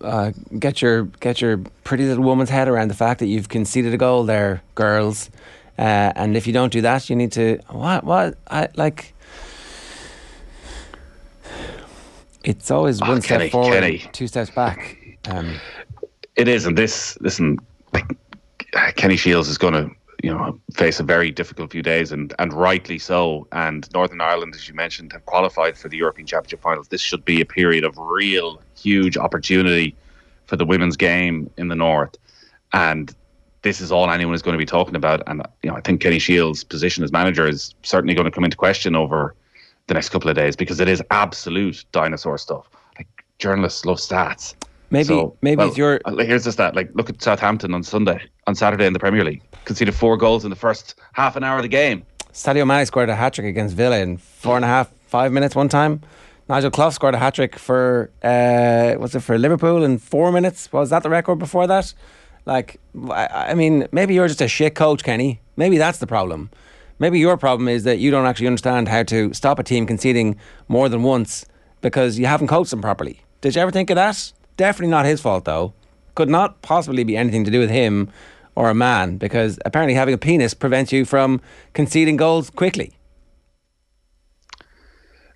uh, 0.00 0.32
get 0.58 0.80
your 0.82 1.04
get 1.20 1.40
your 1.40 1.58
pretty 1.84 2.04
little 2.06 2.24
woman's 2.24 2.50
head 2.50 2.68
around 2.68 2.88
the 2.88 2.94
fact 2.94 3.20
that 3.20 3.26
you've 3.26 3.48
conceded 3.48 3.92
a 3.94 3.98
goal 3.98 4.24
there, 4.24 4.62
girls. 4.74 5.30
Uh, 5.78 6.12
and 6.16 6.36
if 6.36 6.46
you 6.46 6.52
don't 6.52 6.72
do 6.72 6.80
that, 6.82 7.08
you 7.10 7.16
need 7.16 7.32
to 7.32 7.58
what 7.68 8.04
what 8.04 8.36
I 8.50 8.68
like. 8.76 9.14
It's 12.44 12.70
always 12.70 13.00
Oh, 13.00 13.08
one 13.08 13.22
Kenny, 13.22 13.44
step 13.48 13.52
forward, 13.52 13.80
Kenny. 13.80 13.98
two 14.12 14.26
steps 14.26 14.50
back. 14.50 14.96
Um, 15.30 15.60
It 16.36 16.48
is, 16.48 16.66
and 16.66 16.76
this 16.76 17.16
listen, 17.20 17.58
like 17.92 18.16
Kenny 18.96 19.16
Shiels 19.16 19.48
is 19.48 19.58
going 19.58 19.74
to 19.74 19.90
you 20.22 20.30
know 20.30 20.58
face 20.72 21.00
a 21.00 21.02
very 21.02 21.30
difficult 21.30 21.72
few 21.72 21.82
days, 21.82 22.12
and 22.12 22.32
and 22.38 22.52
rightly 22.52 22.98
so. 22.98 23.46
And 23.52 23.92
Northern 23.92 24.20
Ireland, 24.20 24.54
as 24.54 24.68
you 24.68 24.74
mentioned, 24.74 25.12
have 25.12 25.26
qualified 25.26 25.76
for 25.76 25.88
the 25.88 25.96
European 25.96 26.26
Championship 26.26 26.62
finals. 26.62 26.88
This 26.88 27.00
should 27.00 27.24
be 27.24 27.40
a 27.40 27.44
period 27.44 27.84
of 27.84 27.98
real 27.98 28.62
huge 28.76 29.16
opportunity 29.16 29.94
for 30.46 30.56
the 30.56 30.64
women's 30.64 30.96
game 30.96 31.50
in 31.56 31.68
the 31.68 31.74
north, 31.74 32.16
and 32.72 33.14
this 33.62 33.80
is 33.80 33.92
all 33.92 34.10
anyone 34.10 34.34
is 34.34 34.42
going 34.42 34.54
to 34.54 34.58
be 34.58 34.66
talking 34.66 34.96
about. 34.96 35.22
And 35.26 35.42
you 35.62 35.70
know, 35.70 35.76
I 35.76 35.80
think 35.80 36.00
Kenny 36.00 36.18
Shiels' 36.18 36.62
position 36.64 37.02
as 37.02 37.12
manager 37.12 37.48
is 37.48 37.74
certainly 37.82 38.14
going 38.14 38.24
to 38.24 38.30
come 38.30 38.44
into 38.44 38.56
question 38.56 38.94
over 38.94 39.34
the 39.88 39.94
next 39.94 40.10
couple 40.10 40.30
of 40.30 40.36
days 40.36 40.54
because 40.54 40.78
it 40.80 40.88
is 40.88 41.02
absolute 41.10 41.84
dinosaur 41.92 42.38
stuff. 42.38 42.68
Like 42.96 43.08
journalists 43.38 43.84
love 43.84 43.98
stats. 43.98 44.54
Maybe- 44.92 45.04
So, 45.04 45.36
maybe 45.40 45.58
well, 45.58 45.68
it's 45.68 45.78
your- 45.78 46.00
uh, 46.04 46.16
Here's 46.16 46.44
the 46.44 46.52
stat. 46.52 46.76
Like, 46.76 46.90
look 46.94 47.08
at 47.08 47.20
Southampton 47.22 47.72
on 47.74 47.82
Sunday, 47.82 48.20
on 48.46 48.54
Saturday 48.54 48.86
in 48.86 48.92
the 48.92 48.98
Premier 48.98 49.24
League. 49.24 49.40
Conceded 49.64 49.94
four 49.94 50.16
goals 50.18 50.44
in 50.44 50.50
the 50.50 50.56
first 50.56 50.94
half 51.14 51.34
an 51.34 51.42
hour 51.42 51.56
of 51.56 51.62
the 51.62 51.68
game. 51.68 52.02
Sadio 52.32 52.66
Mane 52.66 52.84
scored 52.86 53.08
a 53.08 53.14
hat 53.16 53.32
trick 53.34 53.46
against 53.46 53.74
Villa 53.74 53.98
in 53.98 54.18
four 54.18 54.56
and 54.56 54.64
a 54.64 54.68
half, 54.68 54.90
five 55.06 55.32
minutes 55.32 55.54
one 55.56 55.68
time. 55.68 56.02
Nigel 56.48 56.70
Clough 56.70 56.90
scored 56.90 57.14
a 57.14 57.18
hat 57.18 57.34
trick 57.34 57.58
for 57.58 58.10
uh, 58.22 58.94
was 58.98 59.14
it 59.14 59.20
for 59.20 59.38
Liverpool 59.38 59.82
in 59.84 59.98
four 59.98 60.30
minutes? 60.32 60.70
Was 60.72 60.90
that 60.90 61.02
the 61.02 61.10
record 61.10 61.38
before 61.38 61.66
that? 61.66 61.94
Like, 62.44 62.78
I, 63.10 63.50
I 63.50 63.54
mean, 63.54 63.86
maybe 63.92 64.14
you're 64.14 64.28
just 64.28 64.40
a 64.42 64.48
shit 64.48 64.74
coach, 64.74 65.02
Kenny. 65.04 65.40
Maybe 65.56 65.78
that's 65.78 65.98
the 65.98 66.06
problem. 66.06 66.50
Maybe 66.98 67.18
your 67.18 67.36
problem 67.36 67.68
is 67.68 67.84
that 67.84 67.98
you 67.98 68.10
don't 68.10 68.26
actually 68.26 68.48
understand 68.48 68.88
how 68.88 69.04
to 69.04 69.32
stop 69.32 69.58
a 69.58 69.62
team 69.62 69.86
conceding 69.86 70.36
more 70.68 70.88
than 70.88 71.02
once 71.02 71.46
because 71.80 72.18
you 72.18 72.26
haven't 72.26 72.48
coached 72.48 72.70
them 72.70 72.80
properly. 72.82 73.20
Did 73.40 73.54
you 73.54 73.62
ever 73.62 73.70
think 73.70 73.90
of 73.90 73.96
that? 73.96 74.32
Definitely 74.56 74.90
not 74.90 75.06
his 75.06 75.20
fault, 75.20 75.44
though. 75.44 75.74
Could 76.14 76.28
not 76.28 76.62
possibly 76.62 77.04
be 77.04 77.16
anything 77.16 77.44
to 77.44 77.50
do 77.50 77.58
with 77.58 77.70
him 77.70 78.10
or 78.54 78.68
a 78.68 78.74
man 78.74 79.16
because 79.16 79.58
apparently 79.64 79.94
having 79.94 80.14
a 80.14 80.18
penis 80.18 80.54
prevents 80.54 80.92
you 80.92 81.04
from 81.04 81.40
conceding 81.72 82.16
goals 82.16 82.50
quickly. 82.50 82.92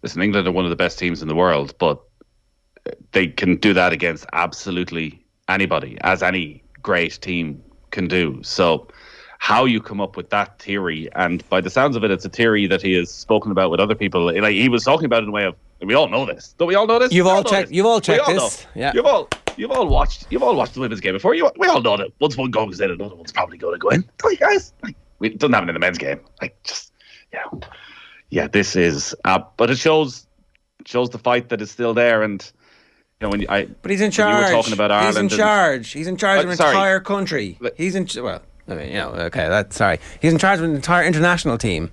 Listen, 0.03 0.23
England 0.23 0.47
are 0.47 0.53
one 0.53 0.65
of 0.65 0.71
the 0.71 0.77
best 0.77 0.99
teams 0.99 1.23
in 1.23 1.29
the 1.29 1.35
world, 1.35 1.75
but 1.79 2.01
they 3.13 3.27
can 3.27 3.57
do 3.57 3.73
that 3.73 3.93
against 3.93 4.27
absolutely 4.33 5.25
anybody, 5.49 5.97
as 6.03 6.23
any 6.23 6.63
great 6.83 7.21
team 7.21 7.63
can 7.91 8.07
do. 8.07 8.41
So, 8.43 8.89
how 9.39 9.65
you 9.65 9.81
come 9.81 10.01
up 10.01 10.17
with 10.17 10.31
that 10.31 10.59
theory, 10.59 11.09
and 11.15 11.47
by 11.49 11.61
the 11.61 11.71
sounds 11.71 11.97
of 11.97 12.05
it, 12.05 12.11
it's 12.11 12.25
a 12.25 12.29
theory 12.29 12.67
that 12.67 12.83
he 12.83 12.95
has 12.95 13.11
spoken 13.11 13.51
about 13.51 13.71
with 13.71 13.81
other 13.81 13.95
people. 13.95 14.27
Like 14.27 14.53
he 14.53 14.69
was 14.69 14.85
talking 14.85 15.05
about 15.05 15.23
in 15.23 15.29
a 15.29 15.33
way 15.33 15.45
of, 15.45 15.57
we 15.85 15.95
all 15.95 16.09
know 16.09 16.25
this. 16.27 16.55
Don't 16.59 16.69
we 16.69 16.75
all 16.75 16.87
know 16.87 16.99
this? 16.99 17.13
You've 17.13 17.27
We 17.27 17.31
all 17.31 17.43
know 17.43 17.51
checked- 17.51 17.69
this. 17.69 17.77
you've 17.77 17.87
all 17.87 18.01
checked 18.01 18.29
know. 18.29 18.35
this. 18.35 18.67
Yeah. 18.75 18.93
You've 18.95 19.07
all 19.07 19.29
you've 19.57 19.71
all 19.71 19.87
watched 19.87 20.27
you've 20.31 20.43
all 20.43 20.55
watched 20.57 20.75
the 20.75 20.81
women's 20.81 21.01
game 21.01 21.13
before. 21.15 21.35
You 21.35 21.51
we 21.59 21.67
all 21.69 21.81
know 21.83 21.97
that 21.97 22.09
once 22.21 22.37
one 22.37 22.51
goes 22.51 22.81
in, 22.81 22.91
another 22.91 23.15
one's 23.15 23.33
probably 23.33 23.59
going 23.59 23.75
to 23.75 23.79
go 23.79 23.89
in. 23.91 24.05
Don't 24.19 24.33
you 24.33 24.39
guys? 24.39 24.73
Like, 24.83 24.97
we 25.19 25.29
it 25.29 25.39
doesn't 25.39 25.53
happen 25.53 25.69
in 25.69 25.75
the 25.75 25.81
men's 25.81 25.99
game. 25.99 26.21
Like 26.41 26.61
just 26.65 26.93
yeah, 27.33 27.45
yeah. 28.31 28.47
This 28.49 28.77
is 28.77 29.15
uh, 29.25 29.41
but 29.57 29.71
it 29.71 29.79
shows 29.79 30.27
shows 30.85 31.11
the 31.11 31.19
fight 31.19 31.49
that 31.51 31.61
is 31.61 31.71
still 31.71 31.95
there 31.95 32.23
and. 32.23 32.51
You 33.19 33.25
know, 33.29 33.31
when 33.31 33.41
you, 33.41 33.47
I, 33.49 33.65
But 33.65 33.91
he's 33.91 34.03
in 34.03 34.11
charge. 34.11 34.37
You 34.51 34.55
were 34.55 34.61
talking 34.63 34.75
about 34.75 34.91
Ireland. 34.93 35.31
He's 35.31 35.33
in 35.33 35.39
charge. 35.39 35.91
He's 35.93 36.07
in 36.07 36.19
charge 36.19 36.41
of 36.41 36.49
Uh, 36.49 36.51
an 36.51 36.57
sorry. 36.59 36.71
entire 36.73 37.01
country. 37.01 37.59
He's 37.75 37.95
in 37.95 38.07
well, 38.23 38.43
I 38.69 38.75
mean, 38.75 38.89
you 38.89 38.99
know, 38.99 39.09
okay, 39.13 39.49
that's 39.49 39.75
sorry. 39.75 40.01
He's 40.21 40.35
in 40.35 40.39
charge 40.39 40.59
of 40.59 40.67
an 40.67 40.75
entire 40.77 41.03
international 41.07 41.57
team. 41.57 41.91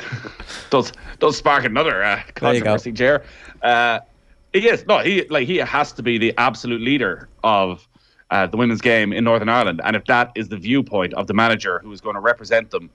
does 0.70 0.92
does 1.18 1.36
spark 1.36 1.64
another 1.64 2.02
uh, 2.02 2.16
There 2.40 2.54
you 2.54 2.60
go. 2.60 2.66
controversy, 2.66 2.92
Chair. 2.92 3.24
Uh, 3.62 4.00
he 4.52 4.68
is 4.68 4.86
no, 4.86 4.98
he 4.98 5.26
like 5.28 5.46
he 5.46 5.56
has 5.56 5.92
to 5.92 6.02
be 6.02 6.18
the 6.18 6.34
absolute 6.38 6.80
leader 6.80 7.28
of 7.44 7.86
uh, 8.30 8.46
the 8.46 8.56
women's 8.56 8.80
game 8.80 9.12
in 9.12 9.24
Northern 9.24 9.48
Ireland, 9.48 9.80
and 9.84 9.96
if 9.96 10.04
that 10.06 10.32
is 10.34 10.48
the 10.48 10.56
viewpoint 10.56 11.14
of 11.14 11.26
the 11.26 11.34
manager 11.34 11.80
who 11.80 11.92
is 11.92 12.00
going 12.00 12.14
to 12.14 12.20
represent 12.20 12.70
them 12.70 12.90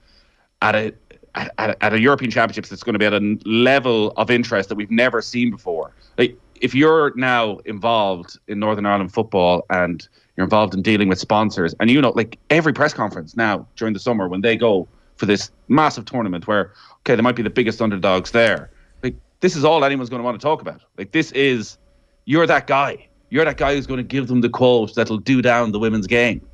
at 0.62 0.74
a 0.74 0.94
at, 1.34 1.76
at, 1.80 1.92
a 1.92 1.98
European 1.98 2.30
Championships, 2.30 2.68
that's 2.68 2.84
going 2.84 2.92
to 2.92 2.98
be 2.98 3.06
at 3.06 3.12
a 3.12 3.38
level 3.44 4.12
of 4.16 4.30
interest 4.30 4.68
that 4.68 4.76
we've 4.76 4.90
never 4.90 5.20
seen 5.20 5.50
before. 5.50 5.92
Like 6.16 6.38
if 6.60 6.74
you're 6.74 7.12
now 7.16 7.58
involved 7.64 8.38
in 8.46 8.60
Northern 8.60 8.86
Ireland 8.86 9.12
football 9.12 9.66
and 9.68 10.06
you're 10.36 10.44
involved 10.44 10.74
in 10.74 10.82
dealing 10.82 11.08
with 11.08 11.18
sponsors, 11.18 11.74
and 11.80 11.90
you 11.90 12.00
know, 12.00 12.10
like 12.10 12.38
every 12.50 12.72
press 12.72 12.94
conference 12.94 13.36
now 13.36 13.66
during 13.76 13.94
the 13.94 14.00
summer 14.00 14.28
when 14.28 14.40
they 14.40 14.56
go 14.56 14.88
this 15.24 15.50
massive 15.68 16.04
tournament 16.04 16.46
where 16.46 16.72
okay, 17.00 17.14
they 17.14 17.22
might 17.22 17.36
be 17.36 17.42
the 17.42 17.50
biggest 17.50 17.80
underdogs 17.80 18.30
there. 18.30 18.70
Like 19.02 19.14
this 19.40 19.56
is 19.56 19.64
all 19.64 19.84
anyone's 19.84 20.10
going 20.10 20.20
to 20.20 20.24
want 20.24 20.40
to 20.40 20.44
talk 20.44 20.60
about. 20.60 20.82
Like 20.96 21.12
this 21.12 21.32
is 21.32 21.78
you're 22.24 22.46
that 22.46 22.66
guy. 22.66 23.08
You're 23.30 23.44
that 23.44 23.56
guy 23.56 23.74
who's 23.74 23.86
going 23.86 23.98
to 23.98 24.04
give 24.04 24.28
them 24.28 24.40
the 24.40 24.48
quote 24.48 24.94
that'll 24.94 25.18
do 25.18 25.42
down 25.42 25.72
the 25.72 25.78
women's 25.78 26.06
game. 26.06 26.46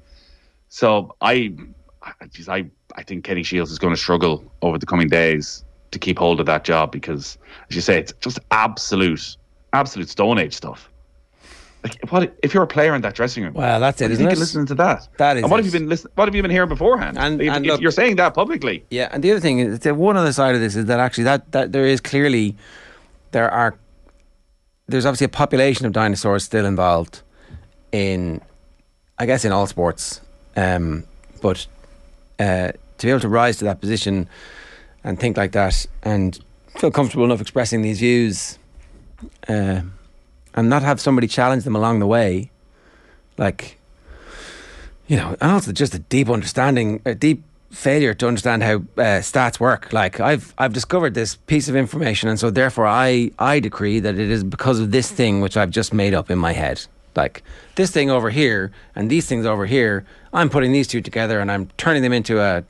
So 0.68 1.14
I, 1.20 1.54
I, 2.02 2.12
geez, 2.32 2.48
I, 2.48 2.64
I 2.96 3.02
think 3.02 3.24
Kenny 3.24 3.42
Shiels 3.42 3.70
is 3.70 3.78
going 3.78 3.94
to 3.94 4.00
struggle 4.00 4.50
over 4.62 4.78
the 4.78 4.86
coming 4.86 5.08
days 5.08 5.64
to 5.90 5.98
keep 5.98 6.18
hold 6.18 6.40
of 6.40 6.46
that 6.46 6.64
job 6.64 6.92
because, 6.92 7.36
as 7.68 7.76
you 7.76 7.82
say, 7.82 7.98
it's 7.98 8.12
just 8.20 8.38
absolute, 8.50 9.36
absolute 9.72 10.08
Stone 10.08 10.38
Age 10.38 10.54
stuff. 10.54 10.89
Like, 11.82 12.10
what 12.10 12.36
if 12.42 12.52
you're 12.52 12.62
a 12.62 12.66
player 12.66 12.94
in 12.94 13.00
that 13.02 13.14
dressing 13.14 13.42
room? 13.44 13.54
Well, 13.54 13.80
that's 13.80 14.00
it, 14.02 14.06
you 14.06 14.12
isn't 14.12 14.26
think 14.26 14.36
it? 14.36 14.40
listening 14.40 14.66
to 14.66 14.74
that? 14.74 15.08
That 15.16 15.36
is 15.38 15.42
And 15.44 15.50
what 15.50 15.60
it. 15.60 15.64
have 15.64 15.72
you 15.74 15.80
been 15.80 15.88
listening? 15.88 16.12
What 16.14 16.28
have 16.28 16.34
you 16.34 16.42
been 16.42 16.50
hearing 16.50 16.68
beforehand? 16.68 17.16
And- 17.18 17.40
if, 17.40 17.50
and 17.52 17.64
if 17.64 17.72
look- 17.72 17.80
you're 17.80 17.90
saying 17.90 18.16
that 18.16 18.34
publicly, 18.34 18.84
Yeah, 18.90 19.08
and 19.12 19.22
the 19.24 19.30
other 19.30 19.40
thing 19.40 19.60
is, 19.60 19.78
the 19.78 19.94
one 19.94 20.16
other 20.18 20.32
side 20.32 20.54
of 20.54 20.60
this 20.60 20.76
is 20.76 20.84
that 20.86 21.00
actually 21.00 21.24
that, 21.24 21.50
that 21.52 21.72
there 21.72 21.86
is 21.86 22.00
clearly 22.00 22.54
there 23.32 23.50
are 23.50 23.74
there's 24.88 25.06
obviously 25.06 25.24
a 25.26 25.28
population 25.28 25.86
of 25.86 25.92
dinosaurs 25.92 26.42
still 26.44 26.66
involved 26.66 27.22
in, 27.92 28.40
I 29.18 29.24
guess, 29.26 29.44
in 29.44 29.52
all 29.52 29.66
sports. 29.68 30.20
Um, 30.56 31.04
but 31.40 31.64
uh, 32.40 32.72
to 32.98 33.06
be 33.06 33.08
able 33.10 33.20
to 33.20 33.28
rise 33.28 33.56
to 33.58 33.64
that 33.66 33.80
position 33.80 34.28
and 35.04 35.18
think 35.18 35.36
like 35.36 35.52
that 35.52 35.86
and 36.02 36.38
feel 36.76 36.90
comfortable 36.90 37.24
enough 37.24 37.40
expressing 37.40 37.82
these 37.82 38.00
views, 38.00 38.58
uh, 39.48 39.80
and 40.54 40.68
not 40.68 40.82
have 40.82 41.00
somebody 41.00 41.26
challenge 41.26 41.64
them 41.64 41.76
along 41.76 42.00
the 42.00 42.06
way, 42.06 42.50
Like, 43.38 43.78
you 45.06 45.16
know, 45.16 45.36
and 45.40 45.50
also 45.52 45.72
just 45.72 45.94
a 45.94 45.98
deep 45.98 46.28
understanding, 46.28 47.00
a 47.04 47.14
deep 47.14 47.42
failure 47.70 48.14
to 48.14 48.26
understand 48.26 48.62
how 48.62 48.76
uh, 48.98 49.22
stats 49.22 49.58
work. 49.60 49.92
Like 49.92 50.20
I've 50.20 50.54
I've 50.58 50.72
discovered 50.72 51.14
this 51.14 51.36
piece 51.36 51.68
of 51.68 51.76
information, 51.76 52.28
and 52.28 52.38
so 52.38 52.50
therefore 52.50 52.86
I 52.86 53.30
I 53.38 53.60
decree 53.60 54.00
that 54.00 54.18
it 54.18 54.30
is 54.30 54.44
because 54.44 54.80
of 54.80 54.90
this 54.90 55.10
thing 55.10 55.40
which 55.40 55.56
I've 55.56 55.70
just 55.70 55.94
made 55.94 56.14
up 56.14 56.30
in 56.30 56.38
my 56.38 56.52
head. 56.52 56.84
Like 57.16 57.42
this 57.74 57.90
thing 57.90 58.10
over 58.10 58.30
here 58.30 58.70
and 58.94 59.10
these 59.10 59.26
things 59.26 59.46
over 59.46 59.66
here, 59.66 60.04
I'm 60.32 60.48
putting 60.48 60.72
these 60.72 60.86
two 60.86 61.00
together 61.00 61.40
and 61.40 61.50
I'm 61.50 61.68
turning 61.76 62.02
them 62.02 62.12
into 62.12 62.40
a 62.40 62.64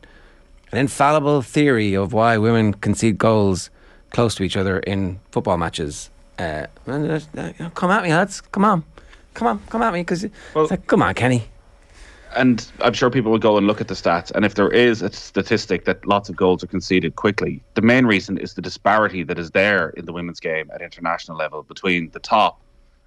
an 0.72 0.78
infallible 0.78 1.42
theory 1.42 1.94
of 1.94 2.12
why 2.12 2.38
women 2.38 2.74
concede 2.74 3.18
goals 3.18 3.70
close 4.10 4.34
to 4.36 4.42
each 4.44 4.56
other 4.56 4.78
in 4.78 5.18
football 5.30 5.56
matches. 5.56 6.10
Uh, 6.40 6.66
uh, 6.90 7.70
come 7.74 7.90
at 7.90 8.02
me, 8.02 8.10
lads. 8.10 8.40
Come 8.40 8.64
on, 8.64 8.84
come 9.34 9.48
on, 9.48 9.58
come 9.68 9.82
at 9.82 9.92
me, 9.92 10.00
because 10.00 10.26
well, 10.54 10.64
it's 10.64 10.70
like, 10.70 10.86
come 10.86 11.02
on, 11.02 11.14
Kenny 11.14 11.44
and 12.36 12.70
I'm 12.80 12.92
sure 12.92 13.10
people 13.10 13.30
will 13.32 13.38
go 13.38 13.56
and 13.56 13.66
look 13.66 13.80
at 13.80 13.88
the 13.88 13.94
stats. 13.94 14.30
And 14.30 14.44
if 14.44 14.54
there 14.54 14.70
is 14.70 15.02
a 15.02 15.10
statistic 15.12 15.84
that 15.84 16.06
lots 16.06 16.28
of 16.28 16.36
goals 16.36 16.62
are 16.62 16.68
conceded 16.68 17.16
quickly, 17.16 17.62
the 17.74 17.82
main 17.82 18.06
reason 18.06 18.38
is 18.38 18.54
the 18.54 18.62
disparity 18.62 19.22
that 19.24 19.38
is 19.38 19.50
there 19.50 19.90
in 19.90 20.06
the 20.06 20.12
women's 20.12 20.40
game 20.40 20.70
at 20.72 20.80
international 20.80 21.36
level 21.36 21.62
between 21.62 22.10
the 22.10 22.20
top 22.20 22.60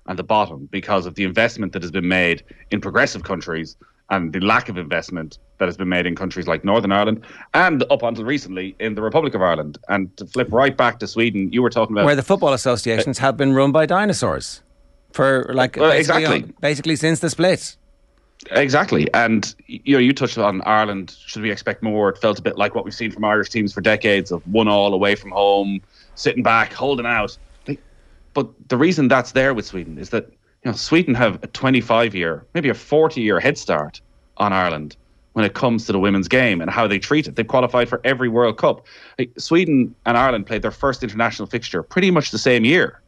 and 0.08 0.20
the 0.20 0.24
bottom 0.24 0.68
because 0.72 1.06
of 1.06 1.16
the 1.16 1.24
investment 1.24 1.72
that 1.74 1.82
has 1.82 1.92
been 1.92 2.08
made 2.08 2.44
in 2.72 2.82
progressive 2.82 3.24
countries 3.24 3.78
and 4.10 4.34
the 4.34 4.40
lack 4.40 4.70
of 4.70 4.78
investment 4.78 5.38
that 5.58 5.68
has 5.68 5.78
been 5.78 5.90
made 5.90 6.06
in 6.06 6.16
countries 6.16 6.48
like 6.48 6.64
Northern 6.64 6.92
Ireland 6.92 7.24
and 7.54 7.84
up 7.90 8.04
until 8.04 8.26
recently 8.26 8.76
in 8.80 8.96
the 8.96 9.02
Republic 9.02 9.34
of 9.34 9.42
Ireland. 9.42 9.78
And 9.88 10.16
to 10.18 10.26
flip 10.26 10.50
right 10.52 10.76
back 10.76 11.00
to 11.00 11.08
Sweden, 11.08 11.52
you 11.52 11.62
were 11.62 11.70
talking 11.70 11.96
about 11.96 12.06
where 12.06 12.16
the 12.16 12.24
football 12.24 12.54
associations 12.54 13.20
uh, 13.20 13.24
have 13.24 13.38
been 13.38 13.54
run 13.54 13.72
by 13.72 13.86
dinosaurs 13.86 14.62
for 15.12 15.50
like 15.54 15.78
well, 15.78 15.92
basically, 15.92 16.22
exactly 16.24 16.54
basically 16.60 16.96
since 16.96 17.20
the 17.20 17.30
split. 17.30 17.78
Exactly, 18.52 19.08
and 19.14 19.56
you 19.68 19.94
know, 19.94 20.00
you 20.00 20.12
touched 20.12 20.38
on 20.38 20.62
Ireland. 20.64 21.16
Should 21.26 21.44
we 21.44 21.52
expect 21.52 21.82
more? 21.82 22.10
It 22.10 22.18
felt 22.18 22.40
a 22.40 22.42
bit 22.42 22.58
like 22.58 22.76
what 22.76 22.84
we've 22.84 22.94
seen 22.94 23.12
from 23.12 23.24
Irish 23.24 23.50
teams 23.50 23.72
for 23.72 23.80
decades 23.80 24.32
of 24.32 24.46
one 24.52 24.68
all 24.68 24.94
away 24.94 25.16
from 25.16 25.32
home, 25.32 25.82
sitting 26.16 26.44
back, 26.44 26.74
holding 26.74 27.06
out. 27.06 27.38
But 28.34 28.50
the 28.68 28.78
reason 28.78 29.08
that's 29.08 29.32
there 29.32 29.54
with 29.54 29.66
Sweden 29.66 29.98
is 29.98 30.10
that 30.10 30.30
you 30.64 30.72
know 30.72 30.78
Sweden 30.78 31.14
have 31.14 31.44
a 31.44 31.48
25 31.48 32.16
year, 32.16 32.46
maybe 32.54 32.70
a 32.70 32.74
40 32.74 33.22
year 33.22 33.40
head 33.40 33.58
start 33.58 34.02
on 34.38 34.54
Ireland 34.54 34.96
when 35.34 35.46
it 35.46 35.56
comes 35.56 35.86
to 35.86 35.92
the 35.92 36.00
women's 36.00 36.28
game 36.28 36.62
and 36.62 36.70
how 36.70 36.88
they 36.88 37.00
treat 37.00 37.28
it. 37.28 37.36
They've 37.36 37.48
qualified 37.48 37.90
for 37.90 38.00
every 38.04 38.30
World 38.30 38.58
Cup. 38.58 38.86
Like, 39.18 39.32
Sweden 39.38 39.94
and 40.06 40.18
Ireland 40.18 40.46
played 40.46 40.62
their 40.62 40.72
first 40.72 41.04
international 41.04 41.48
fixture 41.48 41.84
pretty 41.84 42.12
much 42.12 42.32
the 42.32 42.38
same 42.38 42.66
year. 42.66 43.02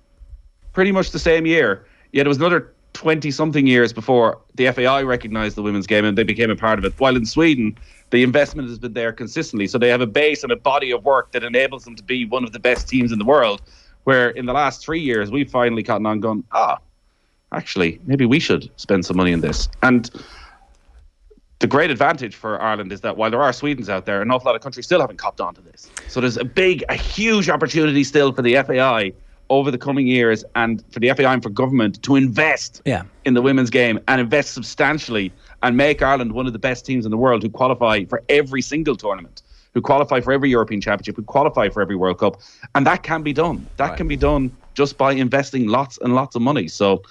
Pretty 0.73 0.91
much 0.91 1.11
the 1.11 1.19
same 1.19 1.45
year. 1.45 1.85
Yet 2.11 2.25
it 2.25 2.29
was 2.29 2.37
another 2.37 2.73
20 2.93 3.29
something 3.29 3.67
years 3.67 3.93
before 3.93 4.41
the 4.55 4.71
FAI 4.71 5.03
recognised 5.03 5.55
the 5.55 5.61
women's 5.61 5.85
game 5.85 6.03
and 6.03 6.17
they 6.17 6.23
became 6.23 6.49
a 6.49 6.55
part 6.55 6.79
of 6.79 6.85
it. 6.85 6.93
While 6.97 7.15
in 7.15 7.25
Sweden, 7.25 7.77
the 8.09 8.23
investment 8.23 8.69
has 8.69 8.79
been 8.79 8.93
there 8.93 9.13
consistently. 9.13 9.67
So 9.67 9.77
they 9.77 9.89
have 9.89 10.01
a 10.01 10.07
base 10.07 10.43
and 10.43 10.51
a 10.51 10.55
body 10.55 10.91
of 10.91 11.05
work 11.05 11.31
that 11.31 11.43
enables 11.43 11.85
them 11.85 11.95
to 11.95 12.03
be 12.03 12.25
one 12.25 12.43
of 12.43 12.53
the 12.53 12.59
best 12.59 12.89
teams 12.89 13.11
in 13.11 13.19
the 13.19 13.25
world. 13.25 13.61
Where 14.05 14.29
in 14.29 14.45
the 14.45 14.53
last 14.53 14.83
three 14.83 14.99
years, 14.99 15.31
we've 15.31 15.49
finally 15.49 15.83
gotten 15.83 16.05
on 16.05 16.19
going, 16.19 16.43
ah, 16.51 16.77
actually, 17.51 17.99
maybe 18.05 18.25
we 18.25 18.39
should 18.39 18.69
spend 18.77 19.05
some 19.05 19.17
money 19.17 19.31
in 19.31 19.41
this. 19.41 19.69
And 19.83 20.09
the 21.59 21.67
great 21.67 21.89
advantage 21.89 22.35
for 22.35 22.61
Ireland 22.61 22.91
is 22.91 23.01
that 23.01 23.17
while 23.17 23.31
there 23.31 23.41
are 23.41 23.51
Swedens 23.51 23.89
out 23.89 24.05
there, 24.05 24.21
an 24.21 24.29
awful 24.31 24.47
lot 24.47 24.55
of 24.55 24.61
countries 24.61 24.85
still 24.85 24.99
haven't 24.99 25.17
copped 25.17 25.39
onto 25.39 25.61
this. 25.61 25.89
So 26.07 26.19
there's 26.19 26.37
a 26.37 26.45
big, 26.45 26.83
a 26.89 26.95
huge 26.95 27.49
opportunity 27.49 28.03
still 28.03 28.33
for 28.33 28.41
the 28.41 28.55
FAI 28.61 29.13
over 29.49 29.71
the 29.71 29.77
coming 29.77 30.07
years 30.07 30.43
and 30.55 30.83
for 30.91 30.99
the 30.99 31.11
FAI 31.13 31.33
and 31.33 31.43
for 31.43 31.49
government 31.49 32.01
to 32.03 32.15
invest 32.15 32.81
yeah. 32.85 33.03
in 33.25 33.35
the 33.35 33.41
women's 33.41 33.69
game 33.69 33.99
and 34.07 34.19
invest 34.19 34.53
substantially 34.53 35.31
and 35.63 35.77
make 35.77 36.01
Ireland 36.01 36.33
one 36.33 36.47
of 36.47 36.53
the 36.53 36.59
best 36.59 36.85
teams 36.85 37.05
in 37.05 37.11
the 37.11 37.17
world 37.17 37.43
who 37.43 37.49
qualify 37.49 38.05
for 38.05 38.23
every 38.27 38.61
single 38.61 38.95
tournament, 38.95 39.41
who 39.73 39.81
qualify 39.81 40.19
for 40.19 40.33
every 40.33 40.49
European 40.49 40.81
Championship, 40.81 41.15
who 41.15 41.23
qualify 41.23 41.69
for 41.69 41.81
every 41.81 41.95
World 41.95 42.19
Cup. 42.19 42.41
And 42.73 42.85
that 42.87 43.03
can 43.03 43.23
be 43.23 43.33
done. 43.33 43.65
That 43.77 43.89
right. 43.89 43.97
can 43.97 44.07
be 44.07 44.17
done 44.17 44.51
just 44.73 44.97
by 44.97 45.13
investing 45.13 45.67
lots 45.67 45.97
and 46.01 46.15
lots 46.15 46.35
of 46.35 46.41
money. 46.41 46.67
So, 46.67 47.03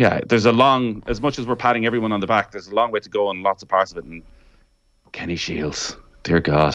yeah, 0.00 0.20
there's 0.26 0.46
a 0.46 0.52
long, 0.52 1.02
as 1.08 1.20
much 1.20 1.38
as 1.38 1.46
we're 1.46 1.56
patting 1.56 1.84
everyone 1.84 2.10
on 2.10 2.20
the 2.20 2.26
back, 2.26 2.52
there's 2.52 2.68
a 2.68 2.74
long 2.74 2.90
way 2.90 3.00
to 3.00 3.08
go 3.10 3.28
and 3.28 3.42
lots 3.42 3.62
of 3.62 3.68
parts 3.68 3.92
of 3.92 3.98
it. 3.98 4.04
And 4.04 4.22
Kenny 5.12 5.36
Shiels, 5.36 5.94
dear 6.22 6.40
God. 6.40 6.72